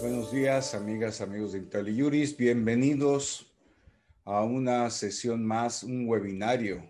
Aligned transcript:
Buenos 0.00 0.30
días, 0.30 0.76
amigas, 0.76 1.20
amigos 1.20 1.52
de 1.52 1.58
IntelliJuris. 1.58 2.36
Bienvenidos 2.36 3.52
a 4.24 4.44
una 4.44 4.88
sesión 4.90 5.44
más, 5.44 5.82
un 5.82 6.08
webinario 6.08 6.88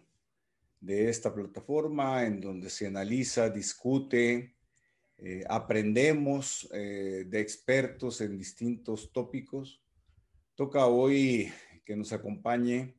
de 0.79 1.09
esta 1.09 1.33
plataforma 1.33 2.27
en 2.27 2.39
donde 2.39 2.69
se 2.69 2.87
analiza, 2.87 3.49
discute, 3.49 4.55
eh, 5.17 5.43
aprendemos 5.49 6.69
eh, 6.75 7.25
de 7.27 7.41
expertos 7.41 8.21
en 8.21 8.37
distintos 8.37 9.11
tópicos. 9.11 9.83
Toca 10.55 10.87
hoy 10.87 11.51
que 11.87 11.97
nos 11.97 12.13
acompañe 12.13 12.95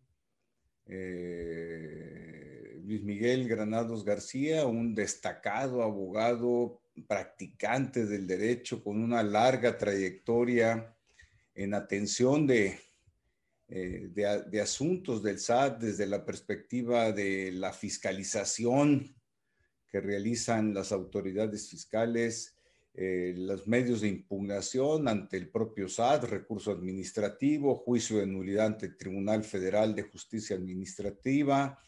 eh, 0.88 2.80
Luis 2.84 3.04
Miguel 3.04 3.48
Granados 3.48 4.04
García, 4.04 4.66
un 4.66 4.96
destacado 4.96 5.84
abogado 5.84 6.79
practicante 7.08 8.06
del 8.06 8.28
derecho 8.28 8.84
con 8.84 9.02
una 9.02 9.24
larga 9.24 9.78
trayectoria 9.78 10.96
en 11.56 11.74
atención 11.74 12.48
de, 12.48 12.80
eh, 13.68 14.10
de, 14.12 14.62
asuntos 14.62 15.22
del 15.22 15.40
SAT 15.40 15.80
desde 15.82 16.08
la 16.08 16.26
perspectiva 16.26 17.12
de 17.12 17.52
la 17.52 17.72
fiscalización 17.72 19.16
que 19.88 20.02
realizan 20.02 20.74
las 20.74 20.92
autoridades 20.92 21.70
fiscales, 21.70 22.56
eh, 22.94 23.34
los 23.38 23.68
medios 23.68 24.02
de 24.02 24.08
impugnación 24.08 25.08
ante 25.08 25.38
el 25.38 25.50
propio 25.50 25.88
SAT, 25.88 26.24
recurso 26.26 26.72
administrativo, 26.72 27.76
juicio 27.76 28.18
de 28.18 28.28
nulidad 28.28 28.68
ante 28.68 28.88
el 28.88 28.98
Tribunal 28.98 29.44
Federal 29.44 29.94
de 29.94 30.04
Justicia 30.04 30.56
Administrativa, 30.56 31.80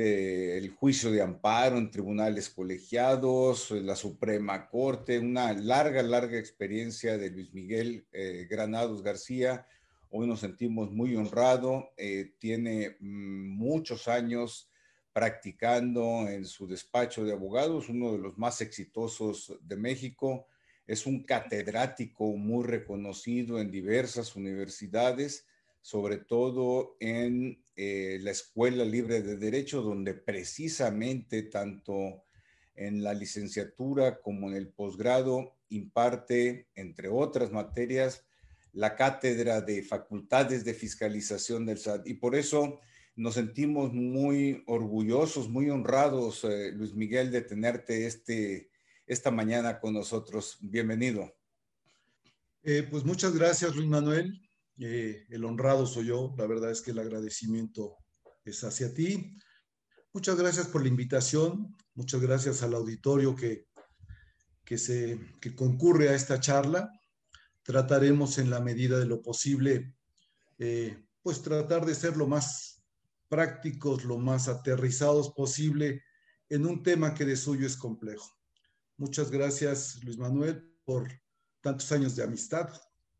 el 0.00 0.70
juicio 0.70 1.10
de 1.10 1.22
amparo 1.22 1.78
en 1.78 1.90
tribunales 1.90 2.48
colegiados, 2.48 3.70
la 3.70 3.96
Suprema 3.96 4.68
Corte, 4.68 5.18
una 5.18 5.52
larga, 5.52 6.02
larga 6.02 6.38
experiencia 6.38 7.18
de 7.18 7.30
Luis 7.30 7.52
Miguel 7.52 8.06
eh, 8.12 8.46
Granados 8.48 9.02
García. 9.02 9.66
Hoy 10.10 10.26
nos 10.26 10.40
sentimos 10.40 10.90
muy 10.90 11.14
honrados. 11.16 11.84
Eh, 11.96 12.34
tiene 12.38 12.96
mm, 13.00 13.56
muchos 13.56 14.08
años 14.08 14.68
practicando 15.12 16.28
en 16.28 16.44
su 16.44 16.66
despacho 16.66 17.24
de 17.24 17.32
abogados, 17.32 17.88
uno 17.88 18.12
de 18.12 18.18
los 18.18 18.38
más 18.38 18.60
exitosos 18.60 19.56
de 19.62 19.76
México. 19.76 20.46
Es 20.86 21.06
un 21.06 21.24
catedrático 21.24 22.36
muy 22.36 22.64
reconocido 22.64 23.60
en 23.60 23.70
diversas 23.70 24.34
universidades, 24.36 25.46
sobre 25.80 26.18
todo 26.18 26.96
en 27.00 27.62
eh, 27.82 28.18
la 28.20 28.32
Escuela 28.32 28.84
Libre 28.84 29.22
de 29.22 29.38
Derecho, 29.38 29.80
donde 29.80 30.12
precisamente 30.12 31.44
tanto 31.44 32.24
en 32.74 33.02
la 33.02 33.14
licenciatura 33.14 34.20
como 34.20 34.50
en 34.50 34.56
el 34.56 34.68
posgrado 34.68 35.56
imparte, 35.70 36.68
entre 36.74 37.08
otras 37.08 37.52
materias, 37.52 38.26
la 38.74 38.96
cátedra 38.96 39.62
de 39.62 39.82
facultades 39.82 40.62
de 40.62 40.74
fiscalización 40.74 41.64
del 41.64 41.78
SAT. 41.78 42.06
Y 42.06 42.14
por 42.14 42.34
eso 42.34 42.80
nos 43.16 43.32
sentimos 43.32 43.94
muy 43.94 44.62
orgullosos, 44.66 45.48
muy 45.48 45.70
honrados, 45.70 46.44
eh, 46.44 46.72
Luis 46.72 46.92
Miguel, 46.92 47.30
de 47.30 47.40
tenerte 47.40 48.04
este, 48.04 48.68
esta 49.06 49.30
mañana 49.30 49.80
con 49.80 49.94
nosotros. 49.94 50.58
Bienvenido. 50.60 51.34
Eh, 52.62 52.86
pues 52.90 53.04
muchas 53.06 53.34
gracias, 53.34 53.74
Luis 53.74 53.88
Manuel. 53.88 54.38
Eh, 54.82 55.26
el 55.28 55.44
honrado 55.44 55.86
soy 55.86 56.06
yo. 56.06 56.34
La 56.38 56.46
verdad 56.46 56.70
es 56.70 56.80
que 56.80 56.92
el 56.92 56.98
agradecimiento 56.98 57.98
es 58.44 58.64
hacia 58.64 58.94
ti. 58.94 59.36
Muchas 60.14 60.36
gracias 60.36 60.68
por 60.68 60.82
la 60.82 60.88
invitación. 60.88 61.76
Muchas 61.94 62.20
gracias 62.22 62.62
al 62.62 62.74
auditorio 62.74 63.36
que, 63.36 63.66
que, 64.64 64.78
se, 64.78 65.20
que 65.40 65.54
concurre 65.54 66.08
a 66.08 66.14
esta 66.14 66.40
charla. 66.40 66.90
Trataremos 67.62 68.38
en 68.38 68.48
la 68.48 68.60
medida 68.60 68.98
de 68.98 69.04
lo 69.04 69.20
posible, 69.20 69.94
pues 71.22 71.42
tratar 71.42 71.84
de 71.84 71.94
ser 71.94 72.16
lo 72.16 72.26
más 72.26 72.82
prácticos, 73.28 74.04
lo 74.04 74.18
más 74.18 74.48
aterrizados 74.48 75.30
posible 75.34 76.02
en 76.48 76.66
un 76.66 76.82
tema 76.82 77.14
que 77.14 77.24
de 77.24 77.36
suyo 77.36 77.66
es 77.66 77.76
complejo. 77.76 78.28
Muchas 78.96 79.30
gracias, 79.30 80.02
Luis 80.02 80.18
Manuel, 80.18 80.74
por 80.84 81.08
tantos 81.60 81.92
años 81.92 82.16
de 82.16 82.24
amistad 82.24 82.68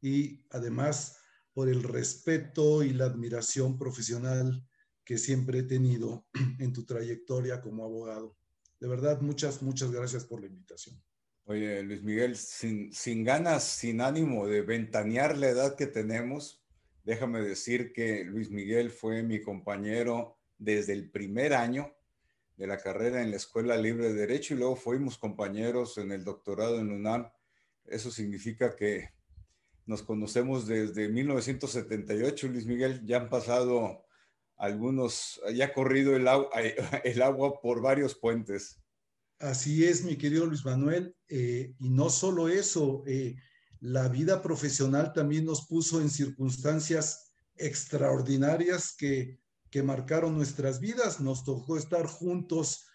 y 0.01 0.45
además 0.51 1.20
por 1.53 1.69
el 1.69 1.83
respeto 1.83 2.83
y 2.83 2.93
la 2.93 3.07
admiración 3.07 3.79
profesional 3.79 4.67
que 5.05 5.19
siempre 5.19 5.61
he 5.61 5.63
tenido 5.65 6.27
en 6.59 6.73
tu 6.73 6.85
trayectoria 6.85 7.61
como 7.61 7.85
abogado. 7.85 8.37
De 8.79 8.89
verdad, 8.89 9.21
muchas, 9.21 9.63
muchas 9.63 9.91
gracias 9.91 10.25
por 10.25 10.41
la 10.41 10.47
invitación. 10.47 11.03
Oye, 11.45 11.83
Luis 11.83 12.03
Miguel, 12.03 12.37
sin, 12.37 12.93
sin 12.93 13.25
ganas, 13.25 13.65
sin 13.65 14.01
ánimo 14.01 14.47
de 14.47 14.63
ventanear 14.63 15.37
la 15.37 15.49
edad 15.49 15.77
que 15.77 15.87
tenemos, 15.87 16.61
Déjame 17.05 17.41
decir 17.41 17.93
que 17.93 18.25
Luis 18.25 18.51
Miguel 18.51 18.91
fue 18.91 19.23
mi 19.23 19.41
compañero 19.41 20.39
desde 20.59 20.93
el 20.93 21.11
primer 21.11 21.55
año 21.55 21.95
de 22.57 22.67
la 22.67 22.77
carrera 22.77 23.23
en 23.23 23.31
la 23.31 23.37
Escuela 23.37 23.77
Libre 23.77 24.09
de 24.09 24.15
Derecho 24.15 24.55
y 24.55 24.59
luego 24.59 24.77
fuimos 24.77 25.17
compañeros 25.17 25.97
en 25.97 26.13
el 26.13 26.25
doctorado 26.25 26.79
en 26.79 26.93
UNAM. 26.93 27.31
Eso 27.87 28.11
significa 28.11 28.77
que 28.77 29.15
nos 29.91 30.03
conocemos 30.03 30.69
desde 30.69 31.09
1978, 31.09 32.47
Luis 32.47 32.65
Miguel. 32.65 33.05
Ya 33.05 33.17
han 33.17 33.29
pasado 33.29 34.07
algunos, 34.57 35.41
ya 35.53 35.67
ha 35.67 35.73
corrido 35.73 36.15
el, 36.17 36.29
agua, 36.29 37.61
por 37.61 37.83
varios 37.83 38.15
puentes. 38.15 38.81
Así 39.41 39.85
es, 39.85 40.05
mi 40.05 40.17
querido 40.17 40.47
Luis 40.47 40.65
Manuel. 40.65 41.17
Eh, 41.29 41.75
y 41.81 41.91
no 41.91 42.09
solo 42.09 42.49
eso, 42.49 43.03
eh, 43.07 43.35
la 43.81 44.07
vida 44.09 44.43
profesional 44.43 45.13
también 45.13 45.45
nos 45.45 45.67
puso 45.67 46.01
en 46.01 46.09
circunstancias 46.09 47.33
extraordinarias 47.57 48.95
que, 48.97 49.41
marcaron 49.83 50.37
nuestras 50.37 50.79
vidas. 50.79 51.21
Nos 51.21 51.43
tocó 51.45 51.77
estar 51.77 52.07
juntos 52.07 52.87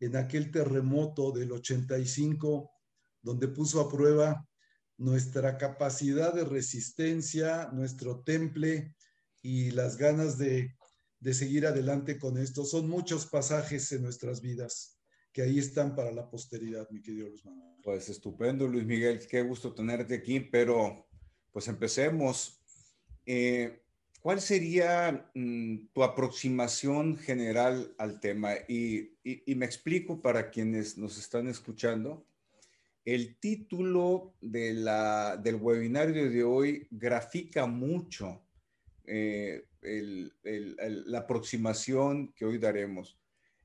en 0.00 0.16
aquel 0.16 0.50
terremoto 0.50 1.30
del 1.30 1.52
85, 1.52 2.70
donde 3.20 3.48
puso 3.48 3.80
a 3.82 3.90
prueba 3.90 4.47
nuestra 4.98 5.56
capacidad 5.56 6.34
de 6.34 6.44
resistencia, 6.44 7.70
nuestro 7.72 8.20
temple 8.20 8.94
y 9.40 9.70
las 9.70 9.96
ganas 9.96 10.36
de, 10.36 10.76
de 11.20 11.34
seguir 11.34 11.66
adelante 11.66 12.18
con 12.18 12.36
esto. 12.36 12.64
Son 12.64 12.88
muchos 12.88 13.26
pasajes 13.26 13.90
en 13.92 14.02
nuestras 14.02 14.42
vidas 14.42 14.98
que 15.32 15.42
ahí 15.42 15.58
están 15.58 15.94
para 15.94 16.12
la 16.12 16.28
posteridad, 16.28 16.88
mi 16.90 17.00
querido 17.00 17.28
Luis 17.28 17.44
Manuel. 17.44 17.76
Pues 17.82 18.08
estupendo, 18.08 18.66
Luis 18.66 18.84
Miguel, 18.84 19.26
qué 19.26 19.42
gusto 19.42 19.72
tenerte 19.72 20.16
aquí, 20.16 20.40
pero 20.40 21.06
pues 21.52 21.68
empecemos. 21.68 22.60
Eh, 23.24 23.82
¿Cuál 24.20 24.40
sería 24.40 25.30
mm, 25.34 25.88
tu 25.92 26.02
aproximación 26.02 27.16
general 27.16 27.94
al 27.98 28.20
tema? 28.20 28.54
Y, 28.68 29.16
me 29.54 29.64
explico 29.64 30.20
para 30.20 30.50
quienes 30.50 30.98
nos 30.98 31.18
están 31.18 31.48
escuchando. 31.48 32.26
El 33.08 33.38
título 33.38 34.34
de 34.42 34.74
la, 34.74 35.38
del 35.38 35.54
webinario 35.54 36.28
de 36.28 36.44
hoy 36.44 36.86
grafica 36.90 37.64
mucho 37.64 38.42
eh, 39.06 39.64
la 39.80 41.20
aproximación 41.20 42.34
que 42.34 42.44
hoy 42.44 42.58
daremos. 42.58 43.18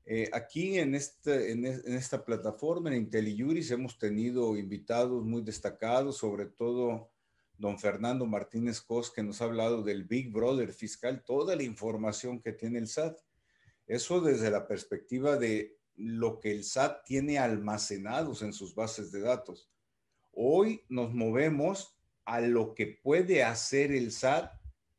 Eh, 0.06 0.30
aquí 0.32 0.78
en, 0.78 0.94
este, 0.94 1.52
en, 1.52 1.66
esta 1.66 2.24
plataforma, 2.24 2.88
en 2.88 3.02
IntelliJuris, 3.02 3.70
hemos 3.70 3.98
tenido 3.98 4.56
invitados 4.56 5.22
muy 5.22 5.42
destacados, 5.42 6.16
sobre 6.16 6.46
todo 6.46 7.10
don 7.58 7.78
Fernando 7.78 8.24
Martínez 8.24 8.80
Cos, 8.80 9.10
que 9.10 9.22
nos 9.22 9.42
ha 9.42 9.44
hablado 9.44 9.82
del 9.82 10.04
Big 10.04 10.32
Brother 10.32 10.72
fiscal, 10.72 11.22
toda 11.22 11.54
la 11.54 11.64
información 11.64 12.40
que 12.40 12.52
tiene 12.52 12.78
el 12.78 12.88
SAT. 12.88 13.18
Eso 13.86 14.22
desde 14.22 14.50
la 14.50 14.66
perspectiva 14.66 15.36
de 15.36 15.76
lo 15.96 16.40
que 16.40 16.52
el 16.52 16.64
SAT 16.64 17.04
tiene 17.04 17.38
almacenados 17.38 18.42
en 18.42 18.52
sus 18.52 18.74
bases 18.74 19.12
de 19.12 19.20
datos. 19.20 19.70
Hoy 20.32 20.82
nos 20.88 21.14
movemos 21.14 21.96
a 22.24 22.40
lo 22.40 22.74
que 22.74 22.86
puede 22.86 23.44
hacer 23.44 23.92
el 23.92 24.10
SAT 24.10 24.52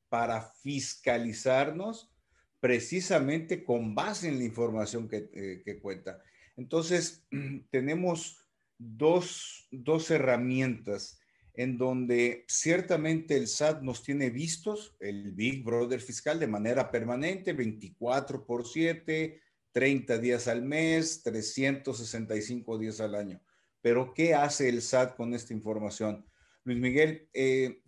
para 0.09 0.41
fiscalizarnos 0.41 2.11
precisamente 2.59 3.63
con 3.63 3.93
base 3.93 4.27
en 4.27 4.39
la 4.39 4.45
información 4.45 5.07
que, 5.07 5.29
eh, 5.33 5.79
cuenta. 5.81 6.21
Entonces, 6.57 7.25
tenemos 7.69 8.39
dos, 8.77 9.67
herramientas 10.09 11.19
en 11.53 11.77
donde 11.77 12.43
ciertamente 12.47 13.37
el 13.37 13.47
SAT 13.47 13.81
nos 13.81 14.03
tiene 14.03 14.29
vistos, 14.29 14.95
el 14.99 15.31
Big 15.31 15.63
Brother 15.63 16.01
fiscal 16.01 16.39
de 16.39 16.47
manera 16.47 16.91
permanente, 16.91 17.53
24 17.53 18.45
por 18.45 18.67
7, 18.67 19.41
30 19.75 20.19
días 20.19 20.47
al 20.47 20.61
mes, 20.61 21.21
365 21.23 22.77
días 22.77 23.01
al 23.01 23.13
año. 23.13 23.41
Pero, 23.81 24.13
¿qué 24.13 24.33
hace 24.33 24.69
el 24.69 24.81
SAT 24.81 25.17
con 25.17 25.33
esta 25.33 25.51
información? 25.51 26.25
Luis 26.63 26.79
Miguel, 26.79 27.29
eh, 27.33 27.83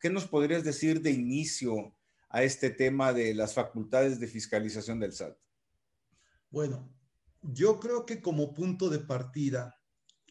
¿qué 0.00 0.10
nos 0.10 0.26
podrías 0.26 0.64
decir 0.64 1.00
de 1.00 1.12
inicio 1.12 1.94
a 2.28 2.42
este 2.42 2.70
tema 2.70 3.12
de 3.12 3.34
las 3.34 3.54
facultades 3.54 4.18
de 4.18 4.26
fiscalización 4.26 4.98
del 4.98 5.12
SAT? 5.12 5.38
Bueno, 6.50 6.92
yo 7.40 7.78
creo 7.78 8.04
que 8.04 8.20
como 8.20 8.52
punto 8.52 8.90
de 8.90 8.98
partida, 8.98 9.80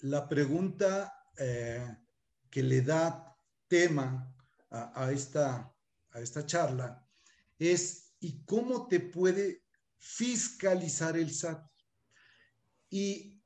la 0.02 0.28
pregunta 0.28 1.14
eh, 1.38 1.88
que 2.50 2.64
le 2.64 2.82
da 2.82 3.34
tema 3.70 4.36
a, 4.70 5.10
esta, 5.14 5.74
a 6.12 6.20
esta 6.20 6.46
charla 6.46 7.08
es 7.58 8.14
¿y 8.20 8.44
cómo 8.44 8.90
te 8.90 9.00
puede 9.00 9.67
fiscalizar 9.98 11.18
el 11.18 11.34
SAT? 11.34 11.66
Y 12.90 13.42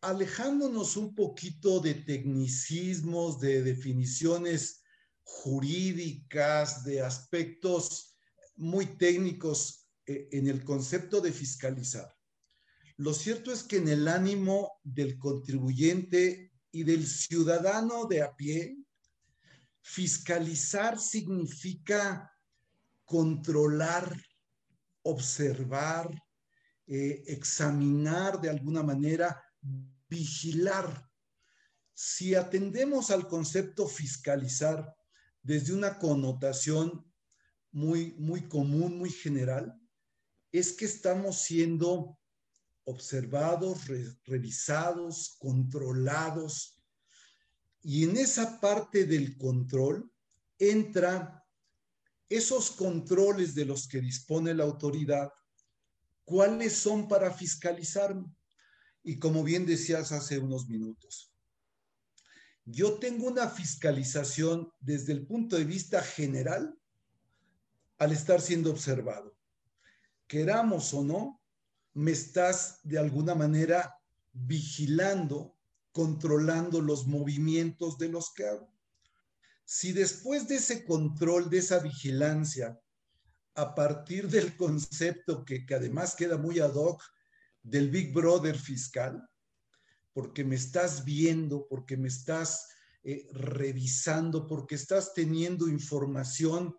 alejándonos 0.00 0.96
un 0.96 1.14
poquito 1.14 1.80
de 1.80 1.94
tecnicismos, 1.94 3.40
de 3.40 3.62
definiciones 3.62 4.82
jurídicas, 5.22 6.84
de 6.84 7.02
aspectos 7.02 8.16
muy 8.56 8.86
técnicos 8.96 9.88
eh, 10.06 10.28
en 10.32 10.48
el 10.48 10.64
concepto 10.64 11.20
de 11.20 11.32
fiscalizar. 11.32 12.14
Lo 12.96 13.14
cierto 13.14 13.52
es 13.52 13.62
que 13.62 13.76
en 13.76 13.88
el 13.88 14.08
ánimo 14.08 14.80
del 14.82 15.18
contribuyente 15.18 16.52
y 16.72 16.82
del 16.82 17.06
ciudadano 17.06 18.06
de 18.06 18.22
a 18.22 18.34
pie, 18.34 18.76
fiscalizar 19.80 20.98
significa 20.98 22.32
controlar, 23.04 24.20
observar, 25.08 26.10
eh, 26.86 27.22
examinar 27.26 28.40
de 28.40 28.50
alguna 28.50 28.82
manera, 28.82 29.42
vigilar. 30.08 31.10
Si 31.94 32.34
atendemos 32.34 33.10
al 33.10 33.26
concepto 33.26 33.86
fiscalizar 33.88 34.94
desde 35.42 35.72
una 35.72 35.98
connotación 35.98 37.04
muy, 37.72 38.14
muy 38.18 38.48
común, 38.48 38.98
muy 38.98 39.10
general, 39.10 39.78
es 40.52 40.72
que 40.72 40.84
estamos 40.84 41.42
siendo 41.42 42.18
observados, 42.84 43.86
revisados, 44.24 45.36
controlados. 45.38 46.82
Y 47.82 48.04
en 48.04 48.16
esa 48.16 48.60
parte 48.60 49.04
del 49.04 49.36
control 49.36 50.10
entra 50.58 51.37
esos 52.28 52.70
controles 52.70 53.54
de 53.54 53.64
los 53.64 53.88
que 53.88 54.00
dispone 54.00 54.54
la 54.54 54.64
autoridad, 54.64 55.32
cuáles 56.24 56.74
son 56.76 57.08
para 57.08 57.32
fiscalizarme. 57.32 58.34
Y 59.02 59.18
como 59.18 59.42
bien 59.42 59.64
decías 59.64 60.12
hace 60.12 60.38
unos 60.38 60.68
minutos, 60.68 61.32
yo 62.64 62.98
tengo 62.98 63.28
una 63.28 63.48
fiscalización 63.48 64.70
desde 64.80 65.12
el 65.12 65.26
punto 65.26 65.56
de 65.56 65.64
vista 65.64 66.02
general 66.02 66.78
al 67.96 68.12
estar 68.12 68.42
siendo 68.42 68.70
observado. 68.70 69.34
Queramos 70.26 70.92
o 70.92 71.02
no, 71.02 71.40
me 71.94 72.10
estás 72.10 72.80
de 72.84 72.98
alguna 72.98 73.34
manera 73.34 73.98
vigilando, 74.32 75.56
controlando 75.92 76.82
los 76.82 77.06
movimientos 77.06 77.96
de 77.96 78.10
los 78.10 78.32
que 78.34 78.46
hago. 78.46 78.77
Si 79.70 79.92
después 79.92 80.48
de 80.48 80.56
ese 80.56 80.82
control, 80.86 81.50
de 81.50 81.58
esa 81.58 81.78
vigilancia, 81.78 82.80
a 83.54 83.74
partir 83.74 84.26
del 84.26 84.56
concepto 84.56 85.44
que, 85.44 85.66
además 85.74 86.16
queda 86.16 86.38
muy 86.38 86.58
ad 86.58 86.72
hoc 86.72 87.02
del 87.62 87.90
Big 87.90 88.14
Brother 88.14 88.56
fiscal, 88.56 89.28
porque 90.14 90.42
me 90.42 90.54
estás 90.54 91.04
viendo, 91.04 91.68
porque 91.68 91.98
me 91.98 92.08
estás 92.08 92.66
eh, 93.02 93.28
revisando, 93.30 94.46
porque 94.46 94.74
estás 94.74 95.12
teniendo 95.12 95.68
información 95.68 96.74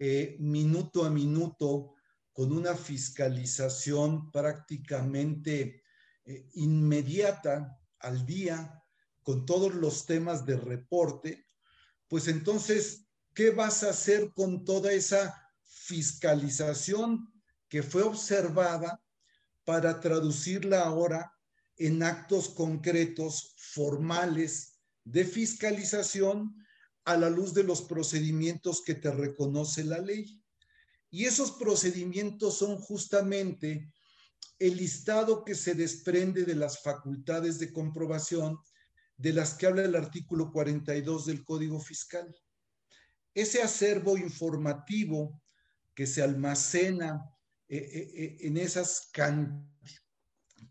eh, 0.00 0.36
minuto 0.40 1.04
a 1.04 1.10
minuto 1.10 1.94
con 2.32 2.50
una 2.50 2.74
fiscalización 2.74 4.32
prácticamente 4.32 5.84
eh, 6.24 6.48
inmediata 6.54 7.78
al 8.00 8.26
día, 8.26 8.82
con 9.22 9.46
todos 9.46 9.76
los 9.76 10.06
temas 10.06 10.44
de 10.44 10.56
reporte, 10.56 11.46
pues 12.12 12.28
entonces, 12.28 13.06
¿qué 13.32 13.52
vas 13.52 13.82
a 13.82 13.88
hacer 13.88 14.34
con 14.34 14.66
toda 14.66 14.92
esa 14.92 15.34
fiscalización 15.64 17.32
que 17.70 17.82
fue 17.82 18.02
observada 18.02 19.02
para 19.64 19.98
traducirla 19.98 20.82
ahora 20.82 21.32
en 21.78 22.02
actos 22.02 22.50
concretos, 22.50 23.54
formales, 23.56 24.78
de 25.04 25.24
fiscalización 25.24 26.54
a 27.06 27.16
la 27.16 27.30
luz 27.30 27.54
de 27.54 27.62
los 27.62 27.80
procedimientos 27.80 28.82
que 28.82 28.94
te 28.94 29.10
reconoce 29.10 29.82
la 29.82 29.96
ley. 29.96 30.38
Y 31.08 31.24
esos 31.24 31.52
procedimientos 31.52 32.58
son 32.58 32.76
justamente 32.76 33.90
el 34.58 34.76
listado 34.76 35.46
que 35.46 35.54
se 35.54 35.72
desprende 35.72 36.44
de 36.44 36.56
las 36.56 36.82
facultades 36.82 37.58
de 37.58 37.72
comprobación 37.72 38.58
de 39.16 39.32
las 39.32 39.54
que 39.54 39.66
habla 39.66 39.84
el 39.84 39.94
artículo 39.94 40.50
42 40.50 41.26
del 41.26 41.44
Código 41.44 41.80
Fiscal. 41.80 42.34
Ese 43.34 43.62
acervo 43.62 44.18
informativo 44.18 45.42
que 45.94 46.06
se 46.06 46.22
almacena 46.22 47.32
eh, 47.68 47.76
eh, 47.76 48.12
eh, 48.14 48.36
en 48.40 48.56
esas 48.56 49.10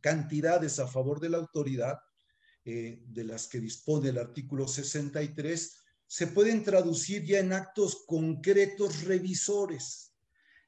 cantidades 0.01 0.79
a 0.79 0.87
favor 0.87 1.19
de 1.19 1.29
la 1.29 1.37
autoridad, 1.37 1.99
de 2.63 3.23
las 3.23 3.47
que 3.47 3.59
dispone 3.59 4.09
el 4.09 4.19
artículo 4.19 4.67
63, 4.67 5.77
se 6.05 6.27
pueden 6.27 6.63
traducir 6.63 7.25
ya 7.25 7.39
en 7.39 7.53
actos 7.53 8.03
concretos 8.05 9.03
revisores. 9.05 10.13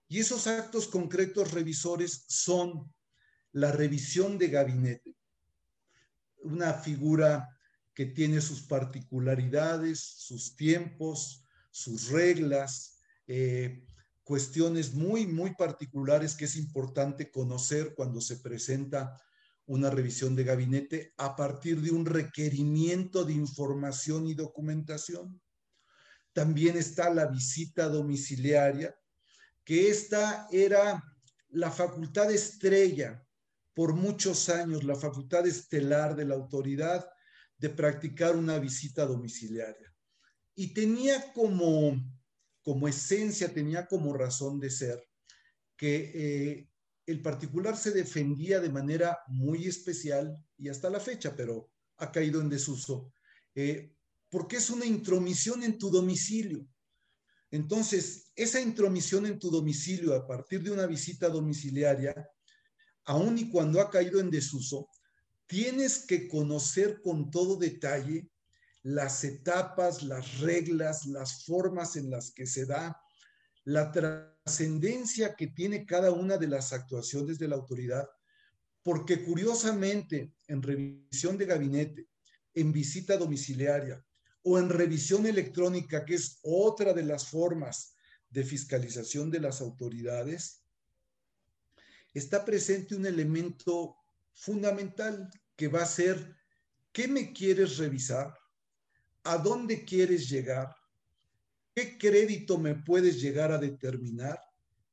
Y 0.08 0.20
esos 0.20 0.48
actos 0.48 0.88
concretos 0.88 1.52
revisores 1.52 2.26
son 2.28 2.92
la 3.52 3.72
revisión 3.72 4.40
de 4.40 4.48
gabinete, 4.48 5.16
una 6.38 6.74
figura 6.74 7.53
que 7.94 8.06
tiene 8.08 8.42
sus 8.42 8.62
particularidades, 8.64 10.00
sus 10.00 10.56
tiempos, 10.56 11.46
sus 11.72 12.10
reglas, 12.10 13.00
cuestiones 14.24 14.94
muy, 14.94 15.28
muy 15.28 15.56
particulares 15.56 16.36
que 16.36 16.46
es 16.46 16.56
importante 16.56 17.32
conocer 17.32 17.94
cuando 17.96 18.22
se 18.22 18.38
presenta 18.38 19.20
una 19.66 19.90
revisión 19.90 20.36
de 20.36 20.44
gabinete 20.44 21.14
a 21.18 21.36
partir 21.36 21.82
de 21.82 21.92
un 21.92 22.06
requerimiento 22.06 23.24
de 23.24 23.34
información 23.34 24.28
y 24.28 24.34
documentación. 24.34 25.42
También 26.34 26.78
está 26.78 27.14
la 27.14 27.28
visita 27.28 27.88
domiciliaria, 27.88 28.96
que 29.64 29.90
esta 29.90 30.48
era 30.52 31.02
la 31.50 31.72
facultad 31.72 32.32
estrella 32.32 33.24
por 33.74 33.94
muchos 33.94 34.50
años, 34.50 34.84
la 34.84 34.96
facultad 34.96 35.48
estelar 35.48 36.16
de 36.16 36.26
la 36.26 36.36
autoridad 36.36 37.08
de 37.64 37.70
practicar 37.70 38.36
una 38.36 38.60
visita 38.60 39.06
domiciliaria. 39.06 39.96
Y 40.54 40.74
tenía 40.74 41.32
como 41.32 41.96
como 42.62 42.90
esencia, 42.90 43.54
tenía 43.54 43.88
como 43.88 44.14
razón 44.14 44.60
de 44.60 44.70
ser 44.70 45.02
que 45.78 46.12
eh, 46.14 46.70
el 47.06 47.22
particular 47.22 47.78
se 47.78 47.92
defendía 47.92 48.60
de 48.60 48.70
manera 48.70 49.20
muy 49.28 49.66
especial 49.66 50.38
y 50.58 50.68
hasta 50.68 50.90
la 50.90 51.00
fecha, 51.00 51.36
pero 51.38 51.70
ha 51.98 52.12
caído 52.12 52.42
en 52.42 52.50
desuso, 52.50 53.14
eh, 53.56 53.94
porque 54.30 54.58
es 54.58 54.70
una 54.70 54.86
intromisión 54.86 55.64
en 55.64 55.78
tu 55.78 55.90
domicilio. 55.90 56.68
Entonces, 57.50 58.32
esa 58.36 58.60
intromisión 58.60 59.26
en 59.26 59.40
tu 59.40 59.50
domicilio 59.50 60.14
a 60.16 60.28
partir 60.28 60.64
de 60.64 60.72
una 60.72 60.86
visita 60.86 61.30
domiciliaria, 61.30 62.14
aun 63.06 63.38
y 63.38 63.50
cuando 63.50 63.80
ha 63.80 63.90
caído 63.90 64.20
en 64.20 64.30
desuso, 64.30 64.90
tienes 65.54 66.00
que 66.00 66.28
conocer 66.28 67.00
con 67.04 67.30
todo 67.30 67.58
detalle 67.58 68.28
las 68.82 69.24
etapas, 69.24 70.02
las 70.02 70.40
reglas, 70.40 71.06
las 71.06 71.46
formas 71.46 71.96
en 71.96 72.10
las 72.10 72.32
que 72.32 72.48
se 72.48 72.66
da, 72.66 73.00
la 73.64 73.92
trascendencia 73.92 75.36
que 75.36 75.46
tiene 75.46 75.86
cada 75.86 76.10
una 76.10 76.38
de 76.38 76.48
las 76.48 76.74
actuaciones 76.74 77.38
de 77.38 77.50
la 77.50 77.56
autoridad, 77.56 78.10
porque 78.82 79.24
curiosamente 79.24 80.34
en 80.48 80.64
revisión 80.64 81.38
de 81.38 81.46
gabinete, 81.46 82.08
en 82.56 82.74
visita 82.74 83.16
domiciliaria 83.16 84.04
o 84.42 84.58
en 84.58 84.70
revisión 84.70 85.28
electrónica, 85.28 86.04
que 86.04 86.16
es 86.16 86.40
otra 86.42 86.94
de 86.94 87.04
las 87.04 87.28
formas 87.28 87.94
de 88.28 88.44
fiscalización 88.44 89.30
de 89.30 89.42
las 89.42 89.62
autoridades, 89.62 90.64
está 92.12 92.44
presente 92.44 92.96
un 92.96 93.06
elemento 93.06 93.98
fundamental 94.34 95.30
que 95.56 95.68
va 95.68 95.84
a 95.84 95.88
ser, 95.88 96.36
¿qué 96.92 97.08
me 97.08 97.34
quieres 97.34 97.78
revisar? 97.78 98.34
a 99.24 99.38
dónde 99.38 99.86
quieres 99.86 100.30
llegar, 100.30 100.76
qué 101.74 101.98
crédito 101.98 102.58
me 102.58 102.76
puedes 102.76 103.22
llegar 103.22 103.52
a 103.52 103.58
determinar 103.58 104.40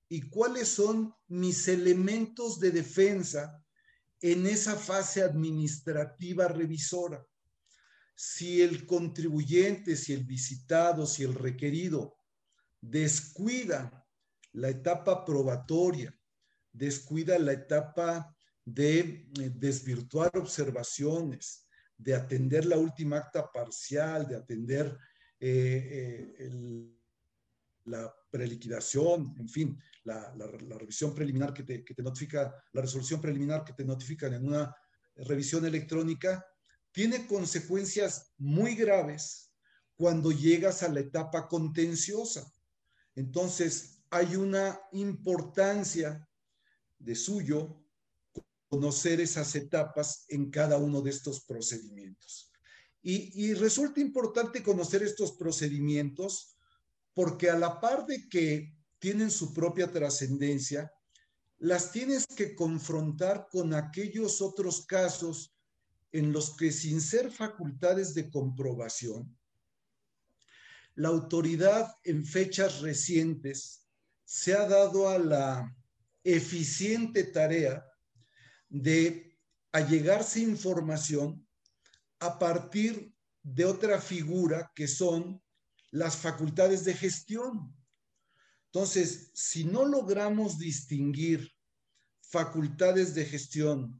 y 0.08 0.22
cuáles 0.22 0.68
son 0.68 1.14
mis 1.28 1.68
elementos 1.68 2.58
de 2.60 2.70
defensa 2.70 3.62
en 4.20 4.46
esa 4.46 4.76
fase 4.76 5.22
administrativa 5.22 6.48
revisora. 6.48 7.24
Si 8.14 8.60
el 8.60 8.86
contribuyente, 8.86 9.96
si 9.96 10.12
el 10.12 10.24
visitado, 10.24 11.06
si 11.06 11.24
el 11.24 11.34
requerido 11.34 12.16
descuida 12.80 14.06
la 14.52 14.68
etapa 14.68 15.24
probatoria, 15.24 16.14
descuida 16.72 17.38
la 17.38 17.52
etapa 17.52 18.36
de 18.64 18.98
eh, 18.98 19.50
desvirtuar 19.54 20.36
observaciones, 20.36 21.66
de 21.96 22.14
atender 22.14 22.64
la 22.66 22.78
última 22.78 23.18
acta 23.18 23.50
parcial, 23.50 24.26
de 24.26 24.36
atender 24.36 24.96
eh, 25.38 26.34
eh, 26.38 26.96
la 27.84 28.14
preliquidación, 28.30 29.34
en 29.38 29.48
fin, 29.48 29.78
la, 30.04 30.32
revisión 30.78 31.14
preliminar 31.14 31.52
que 31.52 31.62
te, 31.62 31.84
que 31.84 31.94
te, 31.94 32.02
notifica, 32.02 32.54
la 32.72 32.82
resolución 32.82 33.20
preliminar 33.20 33.64
que 33.64 33.72
te 33.72 33.84
notifican 33.84 34.34
en 34.34 34.46
una 34.46 34.74
revisión 35.16 35.64
electrónica, 35.66 36.44
tiene 36.92 37.26
consecuencias 37.26 38.32
muy 38.38 38.74
graves 38.74 39.52
cuando 39.96 40.32
llegas 40.32 40.82
a 40.82 40.88
la 40.88 41.00
etapa 41.00 41.48
contenciosa. 41.48 42.50
Entonces, 43.14 44.00
hay 44.10 44.36
una 44.36 44.80
importancia 44.92 46.26
de 46.98 47.14
suyo 47.14 47.84
conocer 48.70 49.20
esas 49.20 49.54
etapas 49.56 50.24
en 50.28 50.48
cada 50.48 50.78
uno 50.78 51.02
de 51.02 51.10
estos 51.10 51.40
procedimientos. 51.44 52.52
Y, 53.02 53.44
y, 53.46 53.54
resulta 53.54 54.00
importante 54.00 54.62
conocer 54.62 55.02
estos 55.02 55.32
procedimientos 55.32 56.56
porque 57.12 57.50
a 57.50 57.58
la 57.58 57.80
par 57.80 58.06
de 58.06 58.28
que 58.28 58.72
tienen 59.00 59.30
su 59.30 59.52
propia 59.52 59.90
trascendencia, 59.90 60.92
las 61.58 61.90
tienes 61.90 62.26
que 62.26 62.54
confrontar 62.54 63.48
con 63.50 63.74
aquellos 63.74 64.40
otros 64.40 64.86
casos 64.86 65.56
en 66.12 66.32
los 66.32 66.56
que 66.56 66.70
sin 66.70 67.00
ser 67.00 67.32
facultades 67.32 68.14
de 68.14 68.30
comprobación, 68.30 69.36
la 70.94 71.08
autoridad 71.08 71.96
en 72.04 72.24
fechas 72.24 72.80
recientes 72.80 73.86
se 74.24 74.54
ha 74.54 74.68
dado 74.68 75.08
a 75.08 75.18
la 75.18 75.76
eficiente 76.22 77.24
tarea 77.24 77.89
de 78.70 79.36
allegarse 79.72 80.40
información 80.40 81.46
a 82.20 82.38
partir 82.38 83.12
de 83.42 83.64
otra 83.64 84.00
figura 84.00 84.72
que 84.74 84.88
son 84.88 85.42
las 85.90 86.16
facultades 86.16 86.84
de 86.84 86.94
gestión. 86.94 87.74
Entonces, 88.72 89.30
si 89.34 89.64
no 89.64 89.84
logramos 89.84 90.58
distinguir 90.58 91.50
facultades 92.22 93.14
de 93.14 93.24
gestión 93.24 93.98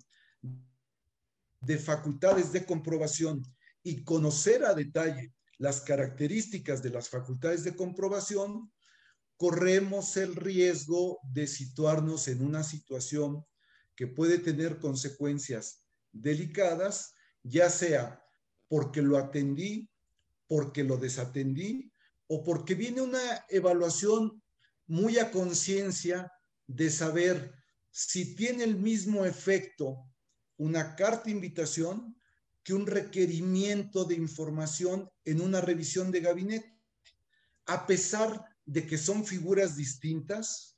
de 1.61 1.79
facultades 1.79 2.53
de 2.53 2.65
comprobación 2.65 3.43
y 3.83 4.03
conocer 4.03 4.65
a 4.65 4.75
detalle 4.75 5.35
las 5.59 5.83
características 5.83 6.83
de 6.83 6.91
las 6.91 7.11
facultades 7.11 7.65
de 7.65 7.77
comprobación, 7.77 8.73
corremos 9.37 10.17
el 10.17 10.37
riesgo 10.37 11.19
de 11.23 11.47
situarnos 11.47 12.29
en 12.29 12.43
una 12.43 12.63
situación 12.63 13.45
que 13.95 14.07
puede 14.07 14.39
tener 14.39 14.79
consecuencias 14.79 15.85
delicadas, 16.13 17.15
ya 17.43 17.71
sea 17.71 18.25
porque 18.69 19.03
lo 19.03 19.19
atendí, 19.19 19.89
porque 20.47 20.85
lo 20.85 20.97
desatendí 20.97 21.93
o 22.27 22.43
porque 22.45 22.75
viene 22.75 23.01
una 23.01 23.45
evaluación 23.49 24.43
muy 24.87 25.19
a 25.19 25.31
conciencia 25.31 26.33
de 26.67 26.91
saber 26.91 27.55
si 27.91 28.35
tiene 28.35 28.65
el 28.65 28.77
mismo 28.77 29.25
efecto 29.25 30.11
una 30.57 30.95
carta 30.95 31.31
invitación 31.31 32.17
que 32.63 32.75
un 32.75 32.87
requerimiento 32.87 34.05
de 34.05 34.15
información 34.15 35.11
en 35.25 35.41
una 35.41 35.61
revisión 35.61 36.11
de 36.11 36.21
gabinete. 36.21 36.79
A 37.67 37.87
pesar 37.87 38.45
de 38.67 38.87
que 38.87 38.99
son 38.99 39.25
figuras 39.25 39.77
distintas, 39.77 40.77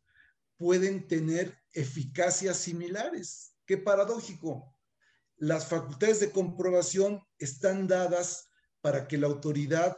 pueden 0.63 1.09
tener 1.09 1.59
eficacias 1.73 2.57
similares. 2.57 3.57
Qué 3.67 3.79
paradójico. 3.79 4.73
Las 5.39 5.67
facultades 5.67 6.21
de 6.21 6.31
comprobación 6.31 7.21
están 7.37 7.89
dadas 7.89 8.47
para 8.81 9.09
que 9.09 9.19
la 9.19 9.27
autoridad 9.27 9.97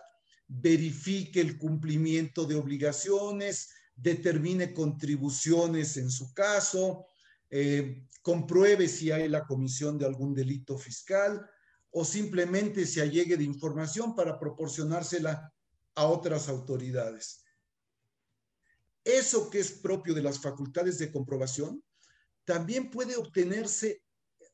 verifique 0.48 1.42
el 1.42 1.58
cumplimiento 1.58 2.46
de 2.46 2.54
obligaciones, 2.54 3.74
determine 3.94 4.72
contribuciones 4.72 5.98
en 5.98 6.10
su 6.10 6.32
caso, 6.32 7.04
eh, 7.50 8.08
compruebe 8.22 8.88
si 8.88 9.10
hay 9.10 9.28
la 9.28 9.44
comisión 9.44 9.98
de 9.98 10.06
algún 10.06 10.34
delito 10.34 10.78
fiscal 10.78 11.46
o 11.90 12.06
simplemente 12.06 12.86
se 12.86 13.02
allegue 13.02 13.36
de 13.36 13.44
información 13.44 14.14
para 14.14 14.38
proporcionársela 14.38 15.52
a 15.94 16.06
otras 16.06 16.48
autoridades. 16.48 17.43
Eso 19.04 19.50
que 19.50 19.60
es 19.60 19.70
propio 19.70 20.14
de 20.14 20.22
las 20.22 20.40
facultades 20.40 20.98
de 20.98 21.12
comprobación 21.12 21.84
también 22.44 22.90
puede 22.90 23.16
obtenerse, 23.16 24.02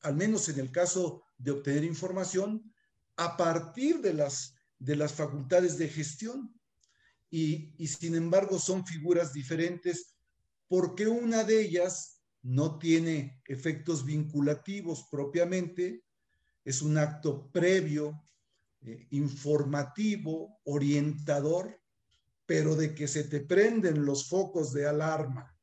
al 0.02 0.16
menos 0.16 0.48
en 0.48 0.58
el 0.58 0.70
caso 0.70 1.22
de 1.38 1.52
obtener 1.52 1.84
información, 1.84 2.72
a 3.16 3.36
partir 3.36 4.00
de 4.00 4.14
las, 4.14 4.54
de 4.78 4.96
las 4.96 5.12
facultades 5.12 5.78
de 5.78 5.88
gestión. 5.88 6.54
Y, 7.30 7.74
sin 7.86 8.16
embargo 8.16 8.58
son 8.58 8.84
figuras 8.84 9.32
diferentes 9.32 10.16
porque 10.66 11.06
una 11.06 11.44
de 11.44 11.60
ellas 11.60 12.22
no 12.42 12.78
tiene 12.78 13.40
efectos 13.46 14.04
vinculativos 14.04 15.06
propiamente, 15.10 16.04
es 16.64 16.82
un 16.82 16.98
acto 16.98 17.50
previo, 17.52 18.22
eh, 18.82 19.06
informativo, 19.10 20.60
orientador, 20.64 21.79
pero 22.50 22.74
de 22.74 22.96
que 22.96 23.06
se 23.06 23.22
te 23.22 23.38
prenden 23.38 24.04
los 24.04 24.28
focos 24.28 24.72
de 24.72 24.84
alarma, 24.84 25.56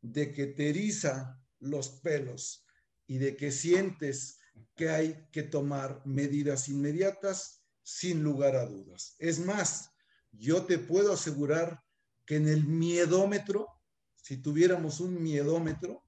de 0.00 0.32
que 0.32 0.46
te 0.46 0.70
eriza 0.70 1.38
los 1.58 1.90
pelos 1.90 2.64
y 3.06 3.18
de 3.18 3.36
que 3.36 3.52
sientes 3.52 4.38
que 4.74 4.88
hay 4.88 5.28
que 5.30 5.42
tomar 5.42 6.00
medidas 6.06 6.70
inmediatas, 6.70 7.66
sin 7.82 8.24
lugar 8.24 8.56
a 8.56 8.64
dudas. 8.64 9.14
Es 9.18 9.40
más, 9.40 9.90
yo 10.30 10.64
te 10.64 10.78
puedo 10.78 11.12
asegurar 11.12 11.82
que 12.24 12.36
en 12.36 12.48
el 12.48 12.64
miedómetro, 12.64 13.68
si 14.14 14.38
tuviéramos 14.38 15.00
un 15.00 15.22
miedómetro, 15.22 16.02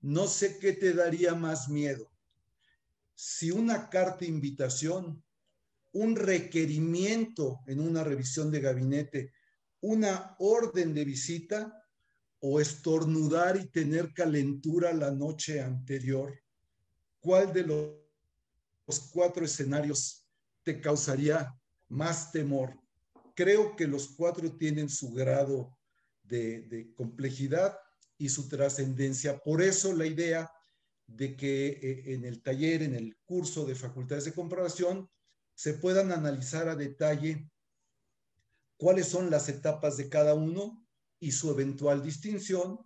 no 0.00 0.26
sé 0.26 0.58
qué 0.58 0.72
te 0.72 0.94
daría 0.94 1.36
más 1.36 1.68
miedo. 1.68 2.10
Si 3.14 3.52
una 3.52 3.88
carta 3.88 4.24
invitación, 4.24 5.22
un 5.92 6.16
requerimiento 6.16 7.60
en 7.68 7.78
una 7.78 8.02
revisión 8.02 8.50
de 8.50 8.60
gabinete, 8.60 9.32
una 9.84 10.34
orden 10.38 10.94
de 10.94 11.04
visita 11.04 11.84
o 12.40 12.58
estornudar 12.58 13.58
y 13.58 13.66
tener 13.66 14.14
calentura 14.14 14.94
la 14.94 15.10
noche 15.10 15.60
anterior, 15.60 16.32
¿cuál 17.20 17.52
de 17.52 17.64
los 17.64 19.00
cuatro 19.12 19.44
escenarios 19.44 20.26
te 20.62 20.80
causaría 20.80 21.54
más 21.88 22.32
temor? 22.32 22.74
Creo 23.34 23.76
que 23.76 23.86
los 23.86 24.08
cuatro 24.08 24.56
tienen 24.56 24.88
su 24.88 25.12
grado 25.12 25.76
de, 26.22 26.62
de 26.62 26.94
complejidad 26.94 27.76
y 28.16 28.30
su 28.30 28.48
trascendencia. 28.48 29.38
Por 29.38 29.60
eso 29.60 29.92
la 29.92 30.06
idea 30.06 30.50
de 31.06 31.36
que 31.36 31.66
eh, 31.66 32.14
en 32.14 32.24
el 32.24 32.42
taller, 32.42 32.82
en 32.82 32.94
el 32.94 33.18
curso 33.26 33.66
de 33.66 33.74
facultades 33.74 34.24
de 34.24 34.32
comprobación, 34.32 35.10
se 35.54 35.74
puedan 35.74 36.10
analizar 36.10 36.70
a 36.70 36.74
detalle 36.74 37.50
cuáles 38.84 39.08
son 39.08 39.30
las 39.30 39.48
etapas 39.48 39.96
de 39.96 40.10
cada 40.10 40.34
uno 40.34 40.86
y 41.18 41.32
su 41.32 41.50
eventual 41.50 42.02
distinción 42.02 42.78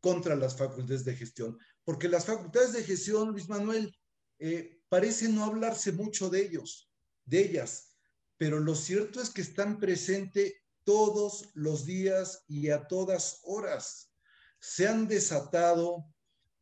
contra 0.00 0.36
las 0.36 0.54
facultades 0.54 1.02
de 1.06 1.16
gestión. 1.16 1.58
Porque 1.82 2.10
las 2.10 2.26
facultades 2.26 2.74
de 2.74 2.84
gestión, 2.84 3.30
Luis 3.30 3.48
Manuel, 3.48 3.90
eh, 4.38 4.82
parece 4.90 5.30
no 5.30 5.46
hablarse 5.46 5.92
mucho 5.92 6.28
de 6.28 6.42
ellos, 6.42 6.92
de 7.24 7.40
ellas, 7.40 7.96
pero 8.36 8.60
lo 8.60 8.74
cierto 8.74 9.18
es 9.22 9.30
que 9.30 9.40
están 9.40 9.80
presentes 9.80 10.52
todos 10.84 11.48
los 11.54 11.86
días 11.86 12.44
y 12.48 12.68
a 12.68 12.86
todas 12.86 13.40
horas 13.44 14.12
se 14.60 14.86
han 14.86 15.08
desatado 15.08 16.04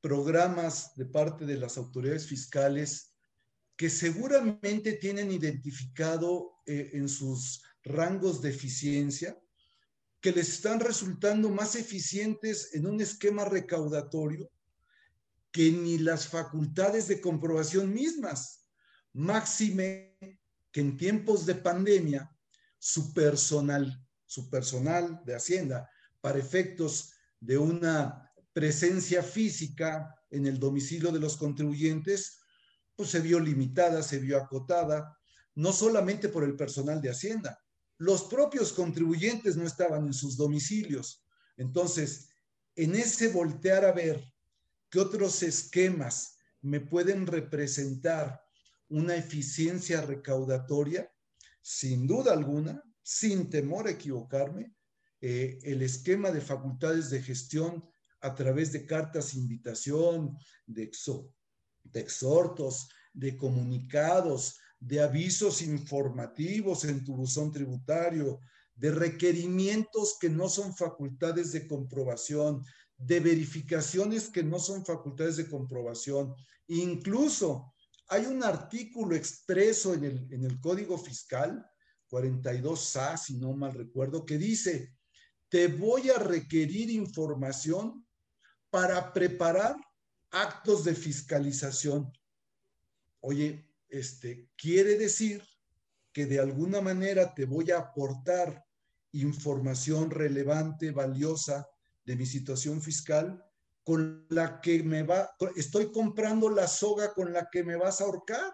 programas 0.03 0.95
de 0.95 1.07
parte 1.07 1.47
de 1.47 1.57
las 1.57 1.79
autoridades 1.79 2.29
fiscales 2.29 3.13
que 3.77 3.91
seguramente 3.91 4.93
tienen 4.93 5.33
identificado 5.33 6.61
eh, 6.65 6.91
en 6.93 7.09
sus 7.09 7.61
rangos 7.85 8.41
de 8.43 8.51
eficiencia, 8.51 9.39
que 10.21 10.33
les 10.33 10.49
están 10.49 10.81
resultando 10.81 11.51
más 11.51 11.77
eficientes 11.77 12.75
en 12.75 12.87
un 12.87 13.01
esquema 13.01 13.45
recaudatorio 13.45 14.51
que 15.53 15.71
ni 15.71 15.99
las 15.99 16.27
facultades 16.27 17.07
de 17.09 17.21
comprobación 17.21 17.93
mismas. 17.93 18.67
Máxime 19.13 20.19
que 20.73 20.81
en 20.81 20.97
tiempos 20.97 21.47
de 21.47 21.55
pandemia, 21.55 22.35
su 22.79 23.13
personal, 23.13 24.05
su 24.27 24.51
personal 24.51 25.23
de 25.25 25.37
Hacienda, 25.37 25.89
para 26.21 26.39
efectos 26.39 27.13
de 27.39 27.59
una 27.59 28.33
presencia 28.53 29.23
física 29.23 30.13
en 30.31 30.47
el 30.47 30.59
domicilio 30.59 31.13
de 31.13 31.21
los 31.21 31.37
contribuyentes, 31.37 32.41
pues 32.97 33.11
se 33.11 33.21
vio 33.21 33.39
limitada, 33.39 34.03
se 34.03 34.19
vio 34.19 34.39
acotada, 34.39 35.17
no 35.55 35.73
solamente 35.73 36.29
por 36.29 36.45
el 36.45 36.57
personal 36.57 37.01
de 37.01 37.11
Hacienda, 37.11 37.64
los 37.99 38.25
propios 38.25 38.73
contribuyentes 38.73 39.57
no 39.57 39.67
estaban 39.67 40.07
en 40.07 40.13
sus 40.13 40.37
domicilios. 40.37 41.25
Entonces, 41.57 42.29
en 42.77 42.95
ese 42.97 43.29
voltear 43.29 43.85
a 43.85 43.93
ver 43.93 44.25
qué 44.91 45.01
otros 45.01 45.43
esquemas 45.43 46.37
me 46.61 46.81
pueden 46.81 47.27
representar 47.27 48.43
una 48.89 49.17
eficiencia 49.17 50.01
recaudatoria, 50.01 51.11
sin 51.63 52.07
duda 52.07 52.33
alguna, 52.33 52.83
sin 53.03 53.49
temor 53.49 53.87
a 53.87 53.93
equivocarme, 53.93 54.75
eh, 55.21 55.59
el 55.63 55.83
esquema 55.83 56.31
de 56.31 56.41
facultades 56.41 57.11
de 57.11 57.23
gestión 57.23 57.85
a 58.21 58.35
través 58.35 58.73
de 58.73 58.87
cartas 58.87 59.35
invitación, 59.35 60.37
de, 60.67 60.91
de 61.85 62.01
exhortos, 62.01 62.89
de 63.13 63.37
comunicados, 63.37 64.59
de 64.87 65.01
avisos 65.01 65.63
informativos 65.63 66.85
en 66.85 67.03
tu 67.05 67.17
buzón 67.17 67.51
tributario, 67.51 68.41
de 68.75 68.91
requerimientos 68.91 70.19
que 70.21 70.29
no 70.29 70.49
son 70.49 70.77
facultades 70.77 71.53
de 71.53 71.67
comprobación, 71.67 72.63
de 72.99 73.21
verificaciones 73.21 74.29
que 74.29 74.43
no 74.43 74.59
son 74.59 74.85
facultades 74.85 75.37
de 75.37 75.49
comprobación. 75.49 76.35
Incluso 76.67 77.75
hay 78.09 78.27
un 78.27 78.45
artículo 78.45 79.17
expreso 79.17 79.95
en 79.95 80.05
el, 80.05 80.29
en 80.31 80.45
el 80.45 80.61
Código 80.61 80.99
Fiscal, 80.99 81.65
42A, 82.11 83.17
si 83.17 83.39
no 83.39 83.55
mal 83.55 83.73
recuerdo, 83.73 84.27
que 84.27 84.37
dice, 84.37 84.95
te 85.49 85.69
voy 85.69 86.11
a 86.11 86.19
requerir 86.19 86.91
información 86.91 88.07
para 88.69 89.15
preparar 89.15 89.77
actos 90.31 90.85
de 90.85 90.95
fiscalización. 90.95 92.13
Oye, 93.21 93.74
este, 93.95 94.49
quiere 94.57 94.99
decir 94.99 95.43
que 96.13 96.27
de 96.27 96.41
alguna 96.41 96.81
manera 96.81 97.33
te 97.33 97.45
voy 97.45 97.71
a 97.71 97.79
aportar 97.79 98.65
información 99.13 100.11
relevante, 100.11 100.91
valiosa 100.91 101.69
de 102.05 102.17
mi 102.17 102.27
situación 102.27 102.83
fiscal, 102.83 103.45
con 103.85 104.27
la 104.31 104.61
que 104.61 104.83
me 104.83 105.05
va, 105.05 105.31
estoy 105.55 105.93
comprando 105.93 106.51
la 106.51 106.67
soga 106.67 107.13
con 107.15 107.33
la 107.33 107.49
que 107.51 107.63
me 107.63 107.77
vas 107.77 108.01
a 108.01 108.05
ahorcar. 108.05 108.53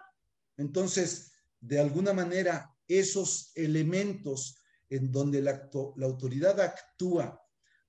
Entonces, 0.57 1.31
de 1.59 1.79
alguna 1.79 2.13
manera, 2.13 2.69
esos 2.87 3.51
elementos 3.55 4.61
en 4.89 5.11
donde 5.11 5.41
la, 5.41 5.69
la 5.95 6.05
autoridad 6.05 6.59
actúa 6.59 7.41